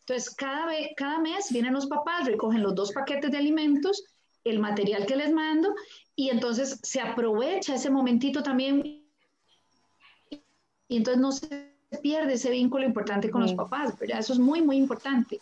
Entonces, 0.00 0.32
cada, 0.36 0.66
vez, 0.66 0.90
cada 0.96 1.18
mes 1.18 1.50
vienen 1.50 1.72
los 1.72 1.86
papás, 1.86 2.26
recogen 2.26 2.62
los 2.62 2.74
dos 2.76 2.92
paquetes 2.92 3.32
de 3.32 3.38
alimentos 3.38 4.04
el 4.50 4.58
material 4.58 5.06
que 5.06 5.16
les 5.16 5.32
mando 5.32 5.74
y 6.14 6.30
entonces 6.30 6.78
se 6.82 7.00
aprovecha 7.00 7.74
ese 7.74 7.90
momentito 7.90 8.42
también 8.42 9.04
y 10.88 10.96
entonces 10.96 11.20
no 11.20 11.32
se 11.32 11.74
pierde 12.02 12.34
ese 12.34 12.50
vínculo 12.50 12.84
importante 12.84 13.30
con 13.30 13.42
los 13.42 13.54
papás, 13.54 13.98
¿verdad? 13.98 14.20
Eso 14.20 14.32
es 14.32 14.38
muy, 14.38 14.62
muy 14.62 14.76
importante. 14.76 15.40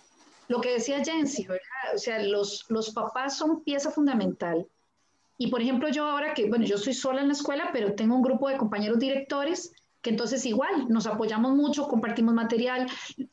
Lo 0.48 0.61
que 0.61 0.72
decía 0.72 1.05
Jensi, 1.05 1.46
¿verdad? 1.46 1.94
O 1.94 1.98
sea, 1.98 2.22
los, 2.22 2.64
los 2.68 2.90
papás 2.90 3.36
son 3.36 3.62
pieza 3.62 3.90
fundamental. 3.90 4.66
Y 5.36 5.48
por 5.48 5.61
ejemplo, 5.61 5.88
yo 5.88 6.07
ahora 6.07 6.32
que, 6.32 6.48
bueno, 6.48 6.64
yo 6.64 6.78
soy 6.78 6.94
sola 6.94 7.20
en 7.20 7.28
la 7.28 7.34
escuela, 7.34 7.70
pero 7.72 7.94
tengo 7.94 8.14
un 8.14 8.22
grupo 8.22 8.48
de 8.48 8.57
compañeros 8.57 8.98
directores 8.98 9.72
que 10.00 10.11
entonces 10.11 10.44
igual 10.44 10.86
nos 10.88 11.07
apoyamos 11.07 11.55
mucho, 11.55 11.88
compartimos 11.88 12.34
material, 12.34 12.86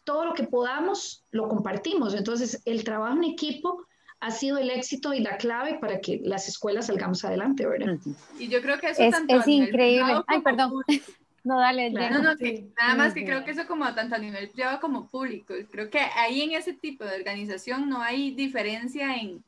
todo 0.06 0.26
lo 0.26 0.34
que 0.34 0.44
podamos 0.44 1.26
lo 1.32 1.50
compartimos. 1.50 2.14
Entonces, 2.14 2.62
el 2.66 2.86
trabajo 2.86 3.18
en 3.18 3.26
equipo 3.26 3.86
ha 4.22 4.32
sido 4.32 4.60
el 4.60 4.70
éxito 4.70 5.14
y 5.14 5.20
la 5.20 5.38
clave 5.38 5.80
para 5.80 6.00
que 6.00 6.22
las 6.24 6.48
escuelas 6.48 6.88
salgamos 6.88 7.26
adelante, 7.26 7.66
¿verdad? 7.66 7.98
Y 8.40 8.48
yo 8.48 8.62
creo 8.62 8.80
que 8.80 8.92
eso 8.92 9.02
es, 9.02 9.16
es 9.28 9.48
increíble. 9.48 10.22
Ay, 10.28 10.42
perdón. 10.42 10.72
No, 11.44 11.60
dale. 11.60 11.90
No, 11.90 12.08
no, 12.08 12.36
nada 12.80 12.96
más 12.96 13.16
que 13.16 13.26
creo 13.26 13.44
que 13.44 13.50
eso 13.50 13.66
como 13.66 13.92
tanto 13.96 14.14
a 14.14 14.20
nivel 14.20 14.50
privado 14.52 14.80
como 14.80 15.10
público. 15.10 15.56
Creo 15.72 15.90
que 15.90 15.98
ahí 16.00 16.42
en 16.42 16.52
ese 16.52 16.74
tipo 16.74 17.04
de 17.04 17.16
organización 17.16 17.90
no 17.90 18.00
hay 18.00 18.30
diferencia 18.36 19.16
en, 19.16 19.44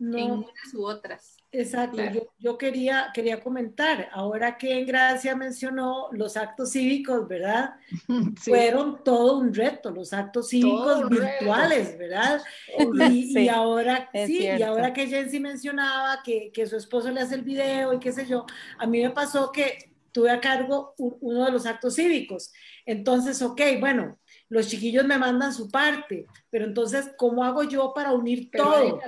en 0.00 0.30
unas 0.30 0.74
u 0.74 0.84
otras. 0.84 1.36
Exacto, 1.52 2.00
yo, 2.38 2.56
quería, 2.56 3.10
quería 3.12 3.40
comentar, 3.40 4.08
ahora 4.12 4.56
que 4.56 4.78
en 4.78 4.86
Gracia 4.86 5.34
mencionó 5.34 6.08
los 6.12 6.36
actos 6.36 6.70
cívicos, 6.72 7.26
¿verdad? 7.26 7.74
Fueron 8.36 9.02
todo 9.02 9.38
un 9.38 9.52
reto, 9.52 9.90
los 9.90 10.12
actos 10.12 10.48
cívicos 10.48 11.08
virtuales, 11.08 11.98
¿verdad? 11.98 12.40
Y, 12.78 13.48
ahora, 13.48 14.08
sí, 14.26 14.44
y 14.44 14.62
ahora 14.62 14.92
que 14.92 15.08
Jensi 15.08 15.40
mencionaba 15.40 16.22
que, 16.22 16.52
que 16.52 16.66
su 16.66 16.76
esposo 16.76 17.10
le 17.10 17.20
hace 17.20 17.34
el 17.34 17.42
video 17.42 17.92
y 17.94 17.98
qué 17.98 18.12
sé 18.12 18.26
yo, 18.26 18.46
a 18.78 18.86
mí 18.86 19.02
me 19.02 19.10
pasó 19.10 19.50
que 19.50 19.90
tuve 20.12 20.30
a 20.30 20.40
cargo 20.40 20.94
uno 20.98 21.46
de 21.46 21.52
los 21.52 21.66
actos 21.66 21.96
cívicos. 21.96 22.52
Entonces, 22.86 23.42
ok, 23.42 23.60
bueno, 23.80 24.19
los 24.50 24.66
chiquillos 24.66 25.06
me 25.06 25.16
mandan 25.16 25.54
su 25.54 25.70
parte, 25.70 26.26
pero 26.50 26.64
entonces, 26.64 27.08
¿cómo 27.16 27.44
hago 27.44 27.62
yo 27.62 27.94
para 27.94 28.12
unir 28.12 28.50
todo? 28.50 29.00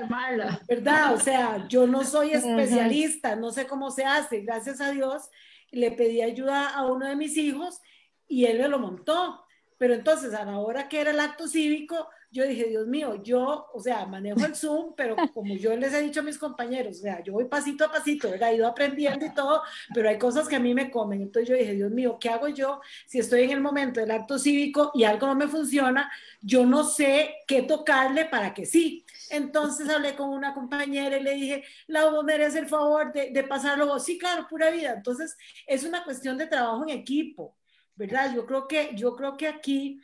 ¿Verdad? 0.68 1.14
O 1.14 1.20
sea, 1.20 1.66
yo 1.68 1.86
no 1.86 2.04
soy 2.04 2.30
especialista, 2.30 3.34
no 3.34 3.50
sé 3.50 3.66
cómo 3.66 3.90
se 3.90 4.04
hace, 4.04 4.40
gracias 4.40 4.80
a 4.80 4.92
Dios, 4.92 5.28
le 5.72 5.90
pedí 5.90 6.22
ayuda 6.22 6.68
a 6.68 6.86
uno 6.86 7.06
de 7.06 7.16
mis 7.16 7.36
hijos 7.36 7.80
y 8.28 8.44
él 8.44 8.58
me 8.60 8.68
lo 8.68 8.78
montó. 8.78 9.44
Pero 9.82 9.94
entonces, 9.94 10.32
a 10.32 10.44
la 10.44 10.60
hora 10.60 10.88
que 10.88 11.00
era 11.00 11.10
el 11.10 11.18
acto 11.18 11.48
cívico, 11.48 12.08
yo 12.30 12.46
dije, 12.46 12.66
Dios 12.66 12.86
mío, 12.86 13.20
yo, 13.24 13.66
o 13.74 13.80
sea, 13.80 14.06
manejo 14.06 14.38
el 14.46 14.54
Zoom, 14.54 14.94
pero 14.96 15.16
como 15.34 15.56
yo 15.56 15.74
les 15.76 15.92
he 15.92 16.02
dicho 16.02 16.20
a 16.20 16.22
mis 16.22 16.38
compañeros, 16.38 16.98
o 16.98 17.00
sea, 17.00 17.20
yo 17.24 17.32
voy 17.32 17.46
pasito 17.46 17.86
a 17.86 17.90
pasito, 17.90 18.30
¿verdad? 18.30 18.52
He 18.52 18.54
ido 18.58 18.68
aprendiendo 18.68 19.26
y 19.26 19.34
todo, 19.34 19.60
pero 19.92 20.08
hay 20.08 20.20
cosas 20.20 20.46
que 20.46 20.54
a 20.54 20.60
mí 20.60 20.72
me 20.72 20.88
comen. 20.88 21.22
Entonces 21.22 21.48
yo 21.48 21.56
dije, 21.56 21.74
Dios 21.74 21.90
mío, 21.90 22.16
¿qué 22.20 22.28
hago 22.28 22.46
yo 22.46 22.80
si 23.08 23.18
estoy 23.18 23.42
en 23.42 23.50
el 23.50 23.60
momento 23.60 23.98
del 23.98 24.12
acto 24.12 24.38
cívico 24.38 24.92
y 24.94 25.02
algo 25.02 25.26
no 25.26 25.34
me 25.34 25.48
funciona? 25.48 26.12
Yo 26.40 26.64
no 26.64 26.84
sé 26.84 27.34
qué 27.48 27.62
tocarle 27.62 28.26
para 28.26 28.54
que 28.54 28.66
sí. 28.66 29.04
Entonces 29.30 29.88
hablé 29.88 30.14
con 30.14 30.28
una 30.28 30.54
compañera 30.54 31.16
y 31.16 31.24
le 31.24 31.34
dije, 31.34 31.64
la 31.88 32.08
vos 32.08 32.22
merece 32.22 32.60
el 32.60 32.68
favor 32.68 33.12
de, 33.12 33.30
de 33.30 33.42
pasarlo. 33.42 33.98
Sí, 33.98 34.16
claro, 34.16 34.46
pura 34.48 34.70
vida. 34.70 34.92
Entonces 34.92 35.36
es 35.66 35.82
una 35.82 36.04
cuestión 36.04 36.38
de 36.38 36.46
trabajo 36.46 36.84
en 36.84 36.90
equipo, 36.90 37.56
¿verdad? 37.94 38.34
Yo 38.34 38.46
creo 38.46 38.66
que, 38.66 38.90
yo 38.94 39.14
creo 39.14 39.36
que 39.36 39.48
aquí 39.48 40.00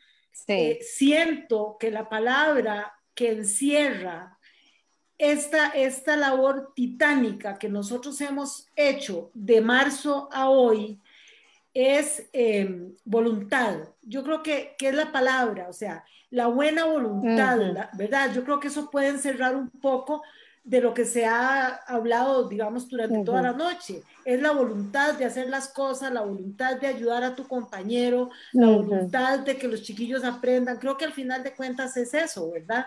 eh, 0.46 0.78
siento 0.82 1.76
que 1.78 1.90
la 1.90 2.08
palabra 2.08 2.92
que 3.14 3.32
encierra 3.32 4.38
esta, 5.18 5.68
esta 5.70 6.16
labor 6.16 6.72
titánica 6.74 7.58
que 7.58 7.68
nosotros 7.68 8.20
hemos 8.20 8.68
hecho 8.76 9.30
de 9.34 9.60
marzo 9.60 10.28
a 10.32 10.48
hoy 10.48 11.00
es 11.74 12.28
em, 12.32 12.94
voluntad. 13.04 13.88
Yo 14.02 14.22
creo 14.22 14.42
que, 14.42 14.74
que, 14.78 14.88
es 14.88 14.94
la 14.94 15.12
palabra, 15.12 15.68
o 15.68 15.72
sea, 15.72 16.04
la 16.30 16.46
buena 16.46 16.84
voluntad, 16.84 17.58
¿verdad? 17.94 18.32
Yo 18.34 18.44
creo 18.44 18.60
que 18.60 18.68
eso 18.68 18.90
puede 18.90 19.08
encerrar 19.08 19.56
un 19.56 19.70
poco 19.70 20.22
de 20.68 20.82
lo 20.82 20.92
que 20.92 21.06
se 21.06 21.24
ha 21.24 21.76
hablado, 21.86 22.46
digamos, 22.46 22.90
durante 22.90 23.24
toda 23.24 23.40
la 23.40 23.52
noche. 23.54 24.02
Es 24.22 24.42
la 24.42 24.52
voluntad 24.52 25.14
de 25.14 25.24
hacer 25.24 25.48
las 25.48 25.68
cosas, 25.68 26.12
la 26.12 26.20
voluntad 26.20 26.78
de 26.78 26.86
ayudar 26.86 27.24
a 27.24 27.34
tu 27.34 27.48
compañero, 27.48 28.28
la 28.52 28.66
voluntad 28.66 29.38
de 29.38 29.56
que 29.56 29.66
los 29.66 29.82
chiquillos 29.82 30.24
aprendan. 30.24 30.78
Creo 30.78 30.98
que 30.98 31.06
al 31.06 31.14
final 31.14 31.42
de 31.42 31.54
cuentas 31.54 31.96
es 31.96 32.12
eso, 32.12 32.50
¿verdad? 32.50 32.86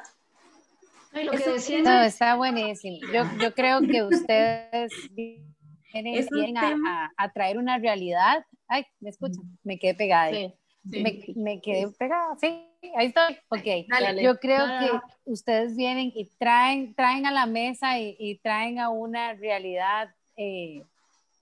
lo 1.12 1.32
que 1.32 1.82
no, 1.82 2.04
está 2.04 2.36
buenísimo. 2.36 3.00
Yo, 3.12 3.24
yo 3.42 3.54
creo 3.56 3.82
que 3.82 4.04
ustedes 4.04 4.92
vienen, 5.12 6.58
a, 6.58 7.12
a, 7.18 7.32
traer 7.34 7.58
una 7.58 7.80
realidad. 7.80 8.46
Ay, 8.68 8.86
me 9.00 9.10
escuchan, 9.10 9.58
me 9.64 9.80
quedé 9.80 9.96
pegada. 9.96 10.26
Ahí. 10.26 10.54
Me, 10.84 11.20
me, 11.36 11.62
quedé 11.62 11.88
pegada, 11.98 12.36
sí, 12.40 12.71
ahí 12.96 13.08
estoy. 13.08 13.38
Ok, 13.50 14.22
yo 14.22 14.40
creo 14.40 14.66
que 14.80 15.00
ustedes 15.26 15.76
vienen 15.76 16.12
y 16.16 16.26
traen, 16.38 16.94
traen 16.96 17.26
a 17.26 17.32
la 17.32 17.46
mesa 17.46 18.00
y, 18.00 18.40
traen 18.44 18.80
a 18.80 18.90
una 18.90 19.34
realidad 19.34 20.14
eh, 20.36 20.84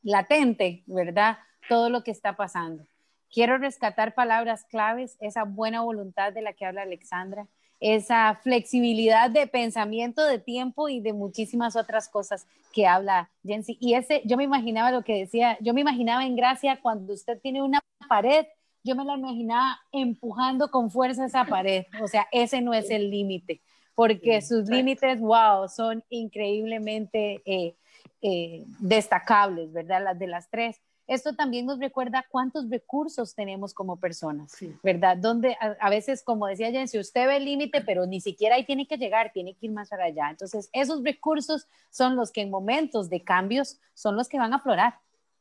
latente, 0.04 0.84
¿verdad? 0.86 1.38
Todo 1.68 1.90
lo 1.90 2.04
que 2.04 2.12
está 2.12 2.36
pasando. 2.36 2.86
Quiero 3.32 3.58
rescatar 3.58 4.16
palabras 4.16 4.66
claves, 4.66 5.18
esa 5.20 5.44
buena 5.44 5.82
voluntad 5.82 6.34
de 6.34 6.42
la 6.42 6.54
que 6.54 6.66
habla 6.66 6.82
Alexandra, 6.82 7.48
esa 7.80 8.40
flexibilidad 8.44 9.30
de 9.30 9.48
pensamiento, 9.48 10.26
de 10.26 10.40
tiempo 10.40 10.90
y 10.90 11.00
de 11.00 11.14
muchísimas 11.14 11.76
otras 11.76 12.10
cosas 12.10 12.48
que 12.74 12.88
habla 12.88 13.30
Jensi. 13.46 13.78
Y 13.80 13.94
ese, 13.94 14.22
yo 14.26 14.36
me 14.36 14.44
imaginaba 14.44 14.92
lo 14.92 15.04
que 15.04 15.20
decía, 15.20 15.58
yo 15.62 15.74
me 15.74 15.82
imaginaba 15.82 16.26
en 16.26 16.36
Gracia 16.36 16.80
cuando 16.82 17.14
usted 17.14 17.40
tiene 17.40 17.62
una 17.62 17.80
pared 18.08 18.46
yo 18.84 18.96
me 18.96 19.06
la 19.06 19.16
imaginaba 19.16 19.80
empujando 19.92 20.70
con 20.72 20.90
fuerza 20.92 21.26
esa 21.26 21.46
pared. 21.46 21.86
O 22.02 22.08
sea, 22.08 22.28
ese 22.32 22.62
no 22.62 22.74
es 22.74 22.90
el 22.90 23.10
límite, 23.10 23.62
porque 23.96 24.42
sus 24.42 24.70
límites, 24.70 25.20
wow, 25.20 25.68
son 25.68 26.04
increíblemente 26.10 27.42
eh, 27.46 27.76
eh, 28.22 28.66
destacables, 28.80 29.72
¿verdad? 29.72 30.04
Las 30.04 30.20
de 30.20 30.28
las 30.28 30.50
tres. 30.50 30.82
Esto 31.08 31.34
también 31.34 31.66
nos 31.66 31.80
recuerda 31.80 32.24
cuántos 32.30 32.70
recursos 32.70 33.34
tenemos 33.34 33.74
como 33.74 33.98
personas, 33.98 34.56
¿verdad? 34.84 35.18
Donde 35.18 35.58
a, 35.60 35.90
veces, 35.90 36.22
como 36.22 36.46
decía 36.46 36.70
Jensi, 36.70 37.00
usted 37.00 37.26
ve 37.26 37.38
el 37.38 37.46
límite, 37.46 37.82
pero 37.82 38.06
ni 38.06 38.22
siquiera 38.22 38.58
ahí 38.58 38.64
tiene 38.64 38.86
que 38.86 38.98
llegar, 38.98 39.32
tiene 39.34 39.56
que 39.56 39.66
ir 39.66 39.72
más 39.72 39.90
para 39.90 40.06
allá. 40.06 40.30
Entonces, 40.30 40.70
esos 40.72 41.04
recursos 41.04 41.68
son 41.90 42.16
los 42.16 42.32
que 42.32 42.42
en 42.42 42.52
momentos 42.52 43.10
de 43.10 43.24
cambios 43.24 43.80
son 43.96 44.16
los 44.16 44.30
que 44.30 44.38
van 44.38 44.54
a 44.54 44.58
aflorar 44.58 45.00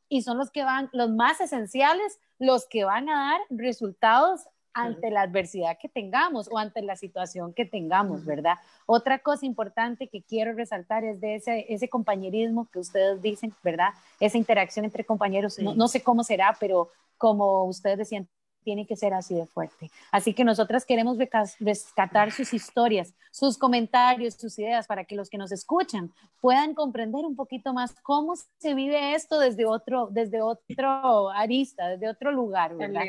y 0.09 0.23
son 0.23 0.37
los 0.37 0.49
que 0.51 0.63
van, 0.63 0.89
los 0.91 1.09
más 1.11 1.39
esenciales, 1.39 2.19
los 2.39 2.67
que 2.67 2.83
van 2.83 3.09
a 3.09 3.31
dar 3.31 3.41
resultados 3.49 4.41
ante 4.73 5.09
la 5.11 5.21
adversidad 5.21 5.77
que 5.79 5.89
tengamos 5.89 6.47
o 6.51 6.57
ante 6.57 6.81
la 6.81 6.95
situación 6.95 7.53
que 7.53 7.65
tengamos, 7.65 8.25
¿verdad? 8.25 8.55
Otra 8.85 9.19
cosa 9.19 9.45
importante 9.45 10.07
que 10.07 10.21
quiero 10.21 10.53
resaltar 10.53 11.03
es 11.03 11.19
de 11.19 11.35
ese, 11.35 11.65
ese 11.69 11.89
compañerismo 11.89 12.67
que 12.71 12.79
ustedes 12.79 13.21
dicen, 13.21 13.53
¿verdad? 13.63 13.89
Esa 14.19 14.37
interacción 14.37 14.85
entre 14.85 15.05
compañeros, 15.05 15.59
no, 15.59 15.73
no, 15.75 15.87
sé 15.87 16.01
cómo 16.01 16.23
será, 16.23 16.55
pero 16.59 16.89
como 17.17 17.65
ustedes 17.65 17.97
decían, 17.97 18.27
tiene 18.69 18.85
que 18.85 18.95
ser 18.95 19.15
así 19.15 19.33
de 19.33 19.47
fuerte. 19.47 19.89
Así 20.11 20.35
que 20.35 20.43
nosotras 20.43 20.85
queremos 20.85 21.17
rescatar 21.59 22.31
sus 22.31 22.53
historias, 22.53 23.15
sus 23.31 23.57
comentarios, 23.57 24.35
sus 24.35 24.59
ideas, 24.59 24.85
para 24.85 25.05
que 25.05 25.15
los 25.15 25.27
que 25.27 25.39
nos 25.39 25.51
escuchan 25.51 26.11
puedan 26.39 26.75
comprender 26.75 27.25
un 27.25 27.35
poquito 27.35 27.73
más 27.73 27.95
cómo 28.03 28.35
se 28.59 28.75
vive 28.75 29.15
esto 29.15 29.39
desde 29.39 29.65
otro, 29.65 30.09
desde 30.11 30.43
otro 30.43 31.31
arista, 31.31 31.89
desde 31.89 32.09
otro 32.09 32.31
lugar, 32.31 32.75
¿verdad? 32.75 33.05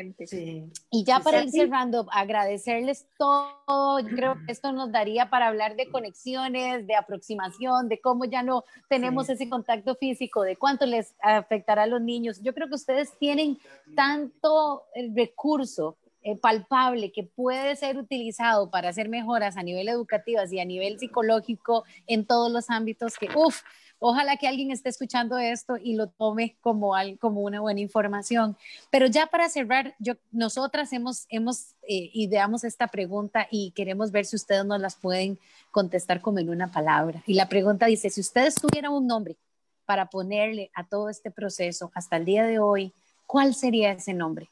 Y 0.89 1.03
ya 1.05 1.19
para 1.19 1.43
ir 1.43 1.51
cerrando, 1.51 2.07
agradecerles 2.11 3.05
todo. 3.19 3.99
creo 4.15 4.33
que 4.43 4.51
esto 4.51 4.71
nos 4.71 4.91
daría 4.91 5.29
para 5.29 5.47
hablar 5.47 5.75
de 5.75 5.91
conexiones, 5.91 6.87
de 6.87 6.95
aproximación, 6.95 7.87
de 7.87 8.01
cómo 8.01 8.25
ya 8.25 8.41
no 8.41 8.63
tenemos 8.89 9.29
ese 9.29 9.47
contacto 9.47 9.93
físico, 9.93 10.41
de 10.41 10.55
cuánto 10.55 10.87
les 10.87 11.13
afectará 11.21 11.83
a 11.83 11.87
los 11.87 12.01
niños. 12.01 12.41
Yo 12.41 12.55
creo 12.55 12.67
que 12.67 12.75
ustedes 12.75 13.15
tienen 13.19 13.59
tanto 13.95 14.85
el 14.95 15.11
recurso 15.51 15.97
eh, 16.23 16.35
palpable 16.35 17.11
que 17.11 17.23
puede 17.23 17.75
ser 17.75 17.97
utilizado 17.97 18.69
para 18.69 18.89
hacer 18.89 19.09
mejoras 19.09 19.57
a 19.57 19.63
nivel 19.63 19.89
educativo 19.89 20.39
y 20.49 20.59
a 20.59 20.65
nivel 20.65 20.99
psicológico 20.99 21.83
en 22.05 22.25
todos 22.25 22.51
los 22.51 22.69
ámbitos 22.69 23.17
que, 23.17 23.27
uff, 23.35 23.61
ojalá 23.97 24.37
que 24.37 24.47
alguien 24.47 24.69
esté 24.69 24.89
escuchando 24.89 25.39
esto 25.39 25.77
y 25.77 25.95
lo 25.95 26.07
tome 26.07 26.55
como, 26.61 26.93
como 27.19 27.41
una 27.41 27.59
buena 27.59 27.79
información. 27.79 28.55
Pero 28.91 29.07
ya 29.07 29.25
para 29.27 29.49
cerrar, 29.49 29.95
yo, 29.97 30.13
nosotras 30.31 30.93
hemos, 30.93 31.25
hemos 31.29 31.73
eh, 31.87 32.11
ideamos 32.13 32.63
esta 32.63 32.87
pregunta 32.87 33.47
y 33.49 33.71
queremos 33.71 34.11
ver 34.11 34.25
si 34.25 34.35
ustedes 34.35 34.63
nos 34.63 34.79
las 34.79 34.95
pueden 34.95 35.39
contestar 35.71 36.21
como 36.21 36.37
en 36.37 36.51
una 36.51 36.71
palabra. 36.71 37.23
Y 37.25 37.33
la 37.33 37.49
pregunta 37.49 37.87
dice, 37.87 38.11
si 38.11 38.21
ustedes 38.21 38.55
tuvieran 38.55 38.93
un 38.93 39.07
nombre 39.07 39.37
para 39.85 40.05
ponerle 40.05 40.69
a 40.75 40.85
todo 40.85 41.09
este 41.09 41.31
proceso 41.31 41.91
hasta 41.95 42.17
el 42.17 42.25
día 42.25 42.43
de 42.43 42.59
hoy, 42.59 42.93
¿cuál 43.25 43.55
sería 43.55 43.91
ese 43.91 44.13
nombre? 44.13 44.49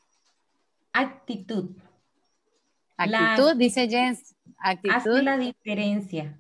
Actitud. 1.00 1.70
Actitud, 2.98 3.56
dice 3.56 3.88
Jens. 3.88 4.36
Actitud. 4.58 4.96
Hace 4.96 5.24
la 5.24 5.38
diferencia. 5.38 6.38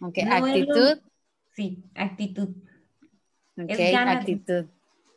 Ok, 0.00 0.18
actitud. 0.30 0.98
sí, 1.54 1.84
actitud. 1.94 2.48
Ok, 3.56 3.78
actitud. 3.94 4.64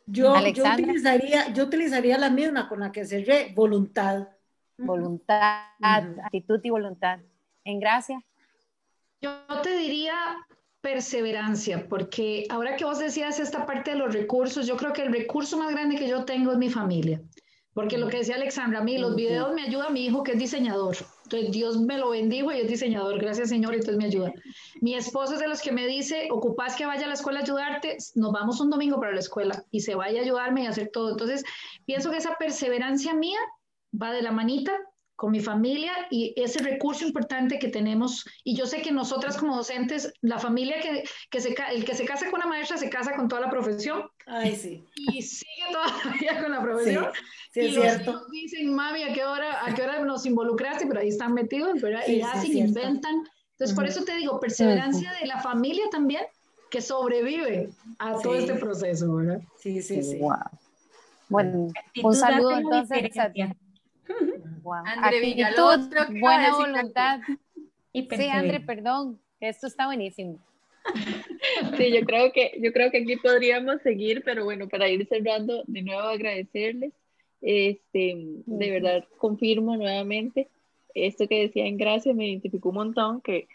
Yo, 0.06 0.34
yo, 0.52 0.64
utilizaría, 0.64 1.52
yo 1.54 1.64
utilizaría 1.64 2.18
la 2.18 2.28
misma 2.28 2.68
con 2.68 2.80
la 2.80 2.92
que 2.92 3.06
cerré, 3.06 3.52
voluntad. 3.54 4.28
Voluntad, 4.76 5.68
actitud 5.80 6.60
y 6.62 6.70
voluntad. 6.70 7.20
En 7.64 7.80
gracia. 7.80 8.22
Yo 9.22 9.30
te 9.62 9.74
diría 9.76 10.14
perseverancia, 10.82 11.88
porque 11.88 12.46
ahora 12.50 12.76
que 12.76 12.84
vos 12.84 12.98
decías 12.98 13.40
esta 13.40 13.64
parte 13.64 13.92
de 13.92 13.96
los 13.96 14.12
recursos, 14.12 14.66
yo 14.66 14.76
creo 14.76 14.92
que 14.92 15.02
el 15.02 15.12
recurso 15.12 15.56
más 15.56 15.70
grande 15.70 15.96
que 15.96 16.08
yo 16.08 16.24
tengo 16.24 16.52
es 16.52 16.58
mi 16.58 16.68
familia. 16.68 17.22
Porque 17.74 17.96
lo 17.96 18.08
que 18.08 18.18
decía 18.18 18.34
Alexandra, 18.34 18.80
a 18.80 18.84
mí 18.84 18.98
los 18.98 19.16
videos 19.16 19.54
me 19.54 19.62
ayuda 19.62 19.88
mi 19.88 20.04
hijo 20.04 20.22
que 20.22 20.32
es 20.32 20.38
diseñador. 20.38 20.96
Entonces 21.24 21.52
Dios 21.52 21.80
me 21.80 21.96
lo 21.96 22.10
bendijo 22.10 22.52
y 22.52 22.60
es 22.60 22.68
diseñador. 22.68 23.18
Gracias 23.18 23.48
Señor, 23.48 23.72
y 23.72 23.78
entonces 23.78 23.96
me 23.96 24.04
ayuda. 24.04 24.32
Mi 24.80 24.94
esposo 24.94 25.34
es 25.34 25.40
de 25.40 25.48
los 25.48 25.62
que 25.62 25.72
me 25.72 25.86
dice, 25.86 26.28
ocupas 26.30 26.76
que 26.76 26.84
vaya 26.84 27.06
a 27.06 27.08
la 27.08 27.14
escuela 27.14 27.40
a 27.40 27.42
ayudarte, 27.42 27.96
nos 28.14 28.32
vamos 28.32 28.60
un 28.60 28.68
domingo 28.68 29.00
para 29.00 29.12
la 29.12 29.20
escuela 29.20 29.64
y 29.70 29.80
se 29.80 29.94
vaya 29.94 30.20
a 30.20 30.22
ayudarme 30.22 30.64
y 30.64 30.66
hacer 30.66 30.90
todo. 30.92 31.10
Entonces 31.10 31.44
pienso 31.86 32.10
que 32.10 32.18
esa 32.18 32.36
perseverancia 32.36 33.14
mía 33.14 33.38
va 34.00 34.12
de 34.12 34.22
la 34.22 34.32
manita 34.32 34.72
con 35.22 35.30
mi 35.30 35.38
familia 35.38 35.92
y 36.10 36.34
ese 36.34 36.58
recurso 36.64 37.06
importante 37.06 37.60
que 37.60 37.68
tenemos. 37.68 38.26
Y 38.42 38.56
yo 38.56 38.66
sé 38.66 38.82
que 38.82 38.90
nosotras 38.90 39.36
como 39.36 39.54
docentes, 39.54 40.12
la 40.20 40.40
familia 40.40 40.80
que, 40.80 41.04
que 41.30 41.40
se, 41.40 41.54
el 41.70 41.84
que 41.84 41.94
se 41.94 42.04
casa 42.04 42.28
con 42.28 42.40
una 42.40 42.48
maestra 42.48 42.76
se 42.76 42.90
casa 42.90 43.14
con 43.14 43.28
toda 43.28 43.42
la 43.42 43.48
profesión. 43.48 44.02
Ay, 44.26 44.56
sí. 44.56 44.84
Y 44.96 45.22
sigue 45.22 45.62
todavía 45.70 46.42
con 46.42 46.50
la 46.50 46.60
profesión. 46.60 47.06
Sí, 47.52 47.60
sí 47.60 47.60
y 47.60 47.68
es 47.68 47.74
cierto. 47.74 48.14
Los 48.14 48.30
dicen, 48.32 48.74
mami, 48.74 49.04
¿a 49.04 49.12
qué, 49.12 49.24
hora, 49.24 49.64
¿a 49.64 49.72
qué 49.72 49.82
hora 49.82 50.00
nos 50.00 50.26
involucraste? 50.26 50.88
Pero 50.88 50.98
ahí 50.98 51.10
están 51.10 51.34
metidos, 51.34 51.80
¿verdad? 51.80 52.02
y 52.08 52.20
hacen, 52.20 52.58
inventan. 52.58 53.14
Entonces, 53.52 53.76
por 53.76 53.86
eso 53.86 54.02
te 54.02 54.16
digo, 54.16 54.40
perseverancia 54.40 55.12
de 55.20 55.28
la 55.28 55.40
familia 55.40 55.84
también, 55.92 56.24
que 56.68 56.80
sobrevive 56.80 57.70
a 58.00 58.18
todo 58.18 58.34
este 58.34 58.54
proceso, 58.54 59.14
¿verdad? 59.14 59.40
Sí, 59.60 59.82
sí, 59.82 60.02
sí. 60.02 60.16
Wow. 60.18 60.34
Bueno, 61.28 61.68
un 62.02 62.14
saludo 62.16 62.58
entonces 62.58 63.04
Wow. 64.62 64.84
Actitud, 64.86 66.20
buena 66.20 66.56
voluntad. 66.56 67.20
Y 67.92 68.08
sí, 68.08 68.28
André, 68.28 68.60
perdón, 68.60 69.20
esto 69.40 69.66
está 69.66 69.86
buenísimo. 69.86 70.38
Sí, 71.76 71.92
yo 71.92 72.04
creo 72.04 72.32
que 72.32 72.58
yo 72.60 72.72
creo 72.72 72.90
que 72.90 72.98
aquí 72.98 73.16
podríamos 73.16 73.82
seguir, 73.82 74.22
pero 74.24 74.44
bueno, 74.44 74.68
para 74.68 74.88
ir 74.88 75.06
cerrando, 75.08 75.64
de 75.66 75.82
nuevo 75.82 76.02
agradecerles. 76.02 76.92
Este, 77.40 78.14
de 78.46 78.70
verdad 78.70 79.04
confirmo 79.18 79.76
nuevamente 79.76 80.48
esto 80.94 81.26
que 81.28 81.42
decía 81.42 81.66
en 81.66 81.76
Gracia, 81.76 82.14
me 82.14 82.28
identificó 82.28 82.70
un 82.70 82.76
montón 82.76 83.20
que 83.20 83.48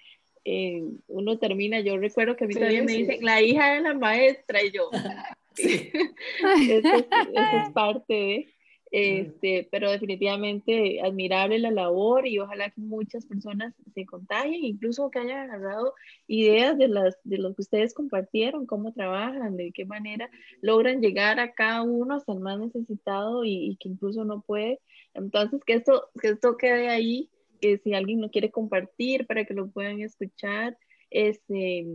eh, 0.45 0.83
uno 1.07 1.37
termina, 1.37 1.79
yo 1.81 1.97
recuerdo 1.97 2.35
que 2.35 2.45
a 2.45 2.47
mí 2.47 2.53
también 2.53 2.85
me 2.85 2.93
dicen 2.93 3.23
la 3.23 3.41
hija 3.41 3.73
de 3.73 3.81
la 3.81 3.93
maestra 3.93 4.63
y 4.63 4.71
yo, 4.71 4.89
sí. 5.53 5.91
eso, 6.69 6.95
es, 6.95 7.69
parte 7.73 8.13
de, 8.13 8.53
este, 8.91 9.67
pero 9.71 9.91
definitivamente 9.91 11.01
admirable 11.01 11.59
la 11.59 11.71
labor 11.71 12.27
y 12.27 12.39
ojalá 12.39 12.69
que 12.69 12.81
muchas 12.81 13.25
personas 13.25 13.73
se 13.93 14.05
contagien, 14.05 14.63
incluso 14.63 15.09
que 15.11 15.19
hayan 15.19 15.49
agarrado 15.49 15.93
ideas 16.27 16.77
de, 16.77 16.87
las, 16.87 17.17
de 17.23 17.37
lo 17.37 17.53
que 17.53 17.61
ustedes 17.61 17.93
compartieron, 17.93 18.65
cómo 18.65 18.93
trabajan, 18.93 19.57
de 19.57 19.71
qué 19.71 19.85
manera 19.85 20.29
logran 20.61 21.01
llegar 21.01 21.39
a 21.39 21.53
cada 21.53 21.83
uno 21.83 22.15
hasta 22.15 22.33
el 22.33 22.39
más 22.39 22.59
necesitado 22.59 23.43
y, 23.43 23.77
que 23.79 23.89
incluso 23.89 24.23
no 24.23 24.41
puede. 24.41 24.79
Entonces, 25.13 25.61
que 25.65 25.73
esto, 25.73 26.09
que 26.21 26.29
esto 26.29 26.57
quede 26.57 26.89
ahí, 26.89 27.29
que 27.59 27.77
si 27.79 27.93
alguien 27.93 28.21
lo 28.21 28.29
quiere 28.29 28.51
compartir 28.51 29.25
para 29.25 29.45
que 29.45 29.53
lo 29.53 29.69
puedan 29.69 29.99
escuchar, 30.01 30.77
este, 31.09 31.85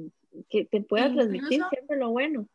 que 0.49 0.64
te 0.64 0.80
pueda 0.80 1.12
transmitir 1.12 1.62
siempre 1.70 1.97
lo 1.97 2.11
bueno 2.11 2.49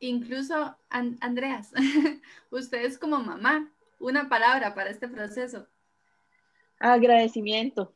incluso, 0.00 0.76
Andreas, 0.90 1.72
ustedes 2.50 2.98
como 2.98 3.18
mamá, 3.18 3.72
una 3.98 4.28
palabra 4.28 4.74
para 4.74 4.90
este 4.90 5.08
proceso. 5.08 5.66
Agradecimiento. 6.78 7.94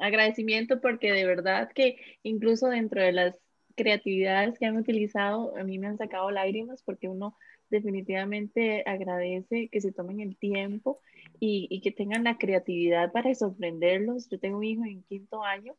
Agradecimiento 0.00 0.80
porque 0.80 1.12
de 1.12 1.24
verdad 1.24 1.70
que 1.72 1.98
incluso 2.22 2.68
dentro 2.68 3.02
de 3.02 3.12
las 3.12 3.38
creatividades 3.76 4.58
que 4.58 4.66
han 4.66 4.76
utilizado, 4.76 5.56
a 5.56 5.64
mí 5.64 5.78
me 5.78 5.86
han 5.86 5.98
sacado 5.98 6.30
lágrimas 6.30 6.82
porque 6.82 7.08
uno 7.08 7.36
definitivamente 7.70 8.82
agradece 8.86 9.68
que 9.68 9.80
se 9.80 9.92
tomen 9.92 10.20
el 10.20 10.36
tiempo 10.36 11.00
y, 11.38 11.68
y 11.70 11.80
que 11.80 11.92
tengan 11.92 12.24
la 12.24 12.38
creatividad 12.38 13.12
para 13.12 13.34
sorprenderlos. 13.34 14.28
Yo 14.28 14.38
tengo 14.38 14.58
un 14.58 14.64
hijo 14.64 14.84
en 14.84 15.02
quinto 15.04 15.44
año 15.44 15.74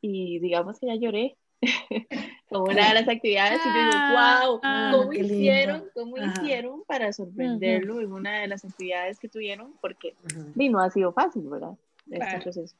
y 0.00 0.38
digamos 0.38 0.78
que 0.78 0.86
ya 0.86 0.94
lloré 0.96 1.36
como 2.48 2.64
una 2.64 2.88
de 2.88 2.94
las 2.94 3.08
actividades 3.08 3.60
y 3.64 3.68
digo, 3.68 3.90
wow, 4.10 4.60
ah, 4.62 4.92
¿cómo 4.94 5.12
hicieron, 5.12 5.84
cómo 5.94 6.16
hicieron 6.16 6.84
para 6.84 7.12
sorprenderlo 7.12 8.00
en 8.00 8.12
una 8.12 8.40
de 8.40 8.48
las 8.48 8.64
actividades 8.64 9.18
que 9.18 9.28
tuvieron? 9.28 9.74
Porque 9.80 10.14
no 10.54 10.78
ha 10.80 10.90
sido 10.90 11.12
fácil, 11.12 11.48
¿verdad? 11.48 11.76
Este 12.10 12.40
proceso. 12.40 12.76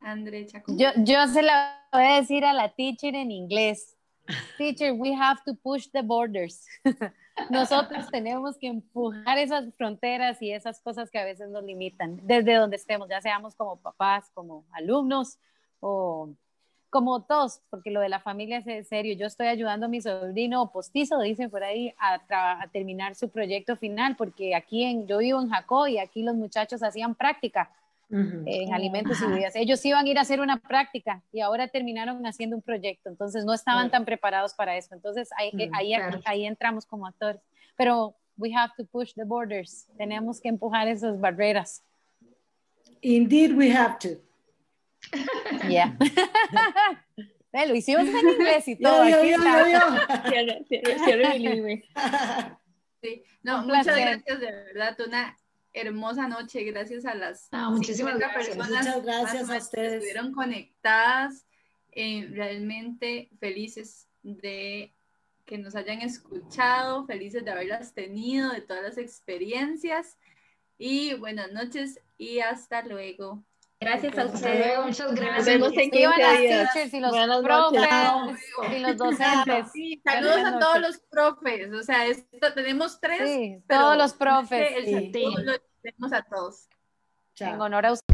André 0.00 0.46
Yo, 0.68 0.90
yo 0.98 1.26
se 1.26 1.42
la 1.42 1.86
voy 1.92 2.04
a 2.04 2.16
decir 2.16 2.44
a 2.44 2.52
la 2.52 2.68
teacher 2.68 3.14
en 3.14 3.30
inglés. 3.30 3.96
Teacher, 4.58 4.92
we 4.92 5.12
have 5.14 5.40
to 5.44 5.54
push 5.54 5.88
the 5.92 6.02
borders. 6.02 6.66
Nosotros 7.50 8.10
tenemos 8.10 8.58
que 8.58 8.66
empujar 8.66 9.38
esas 9.38 9.72
fronteras 9.76 10.42
y 10.42 10.52
esas 10.52 10.80
cosas 10.80 11.10
que 11.10 11.18
a 11.18 11.24
veces 11.24 11.48
nos 11.50 11.64
limitan, 11.64 12.20
desde 12.24 12.54
donde 12.54 12.76
estemos, 12.76 13.08
ya 13.08 13.20
seamos 13.20 13.54
como 13.54 13.80
papás, 13.80 14.30
como 14.34 14.66
alumnos 14.72 15.38
o 15.80 16.30
como 16.90 17.22
todos, 17.22 17.60
porque 17.70 17.90
lo 17.90 18.00
de 18.00 18.08
la 18.08 18.20
familia 18.20 18.62
es 18.64 18.88
serio. 18.88 19.14
Yo 19.14 19.26
estoy 19.26 19.48
ayudando 19.48 19.86
a 19.86 19.88
mi 19.88 20.00
sobrino 20.00 20.70
postizo, 20.72 21.20
dicen 21.20 21.50
por 21.50 21.62
ahí, 21.62 21.94
a, 21.98 22.66
terminar 22.72 23.14
su 23.14 23.28
proyecto 23.28 23.76
final, 23.76 24.16
porque 24.16 24.54
aquí 24.54 24.84
en, 24.84 25.06
yo 25.06 25.18
vivo 25.18 25.40
en 25.40 25.50
Jacó 25.50 25.86
y 25.86 25.98
aquí 25.98 26.22
los 26.22 26.34
muchachos 26.34 26.82
hacían 26.82 27.14
práctica 27.14 27.70
en 28.10 28.72
alimentos 28.72 29.20
y 29.20 29.26
bebidas. 29.26 29.54
Ellos 29.54 29.84
iban 29.84 30.06
a 30.06 30.08
ir 30.08 30.18
a 30.18 30.22
hacer 30.22 30.40
una 30.40 30.56
práctica 30.56 31.22
y 31.30 31.40
ahora 31.40 31.68
terminaron 31.68 32.24
haciendo 32.26 32.56
un 32.56 32.62
proyecto, 32.62 33.10
entonces 33.10 33.44
no 33.44 33.52
estaban 33.52 33.90
tan 33.90 34.06
preparados 34.06 34.54
para 34.54 34.78
eso. 34.78 34.94
Entonces 34.94 35.28
ahí, 35.36 35.50
eh, 35.58 35.70
ahí, 35.74 35.92
ahí 36.24 36.46
entramos 36.46 36.86
como 36.86 37.06
actores. 37.06 37.42
Pero 37.76 38.14
we 38.38 38.54
have 38.54 38.72
to 38.78 38.86
push 38.86 39.12
the 39.12 39.24
borders, 39.24 39.86
tenemos 39.98 40.40
que 40.40 40.48
empujar 40.48 40.88
esas 40.88 41.20
barreras. 41.20 41.82
Indeed, 43.02 43.52
we 43.56 43.70
have 43.70 43.98
to. 43.98 44.27
Ya. 45.68 45.96
lo 47.66 47.74
hicimos 47.74 48.06
en 48.06 48.28
inglés 48.28 48.68
y 48.68 48.76
todo. 48.80 49.08
Yo, 49.08 49.24
yo, 49.24 49.36
sí. 53.02 53.24
No, 53.42 53.62
muchas 53.62 53.86
gracias, 53.86 54.40
de 54.40 54.52
verdad, 54.52 54.96
una 55.06 55.36
hermosa 55.72 56.28
noche. 56.28 56.64
Gracias 56.64 57.04
a 57.04 57.14
las 57.14 57.48
muchísimas 57.52 58.18
personas 58.18 58.86
Muchas 58.86 59.04
gracias 59.04 59.50
a 59.50 59.56
ustedes. 59.56 59.70
que 59.70 59.96
estuvieron 59.96 60.32
conectadas, 60.32 61.46
eh, 61.92 62.28
realmente 62.30 63.30
felices 63.40 64.08
de 64.22 64.94
que 65.44 65.58
nos 65.58 65.74
hayan 65.74 66.02
escuchado, 66.02 67.06
felices 67.06 67.44
de 67.44 67.50
haberlas 67.50 67.94
tenido, 67.94 68.52
de 68.52 68.60
todas 68.60 68.82
las 68.82 68.98
experiencias. 68.98 70.18
Y 70.76 71.14
buenas 71.14 71.50
noches 71.52 72.00
y 72.18 72.40
hasta 72.40 72.82
luego. 72.82 73.42
Gracias 73.80 74.18
a 74.18 74.24
ustedes. 74.24 74.78
Muchas 74.84 75.14
gracias. 75.14 75.36
Nos 75.36 75.46
vemos 75.46 75.72
en 75.76 75.90
15 75.90 76.16
días. 76.16 76.92
y 76.92 77.00
los 77.00 77.10
Buenas 77.10 77.42
profes 77.42 77.80
y 78.72 78.78
los 78.80 78.96
docentes. 78.96 79.72
Sí, 79.72 80.02
saludos 80.04 80.44
a 80.44 80.58
todos 80.58 80.80
los 80.80 80.98
profes. 80.98 81.72
O 81.72 81.82
sea, 81.84 82.06
esto, 82.06 82.52
tenemos 82.54 83.00
tres. 83.00 83.20
Sí, 83.28 83.62
todos 83.68 83.96
los 83.96 84.14
profes. 84.14 84.72
El 84.76 85.12
sí. 85.12 85.12
lo 85.44 85.52
tenemos 85.80 86.12
a 86.12 86.22
todos. 86.22 86.68
Chao. 87.34 87.54
En 87.54 87.60
honor 87.60 87.86
a 87.86 87.92
ustedes. 87.92 88.08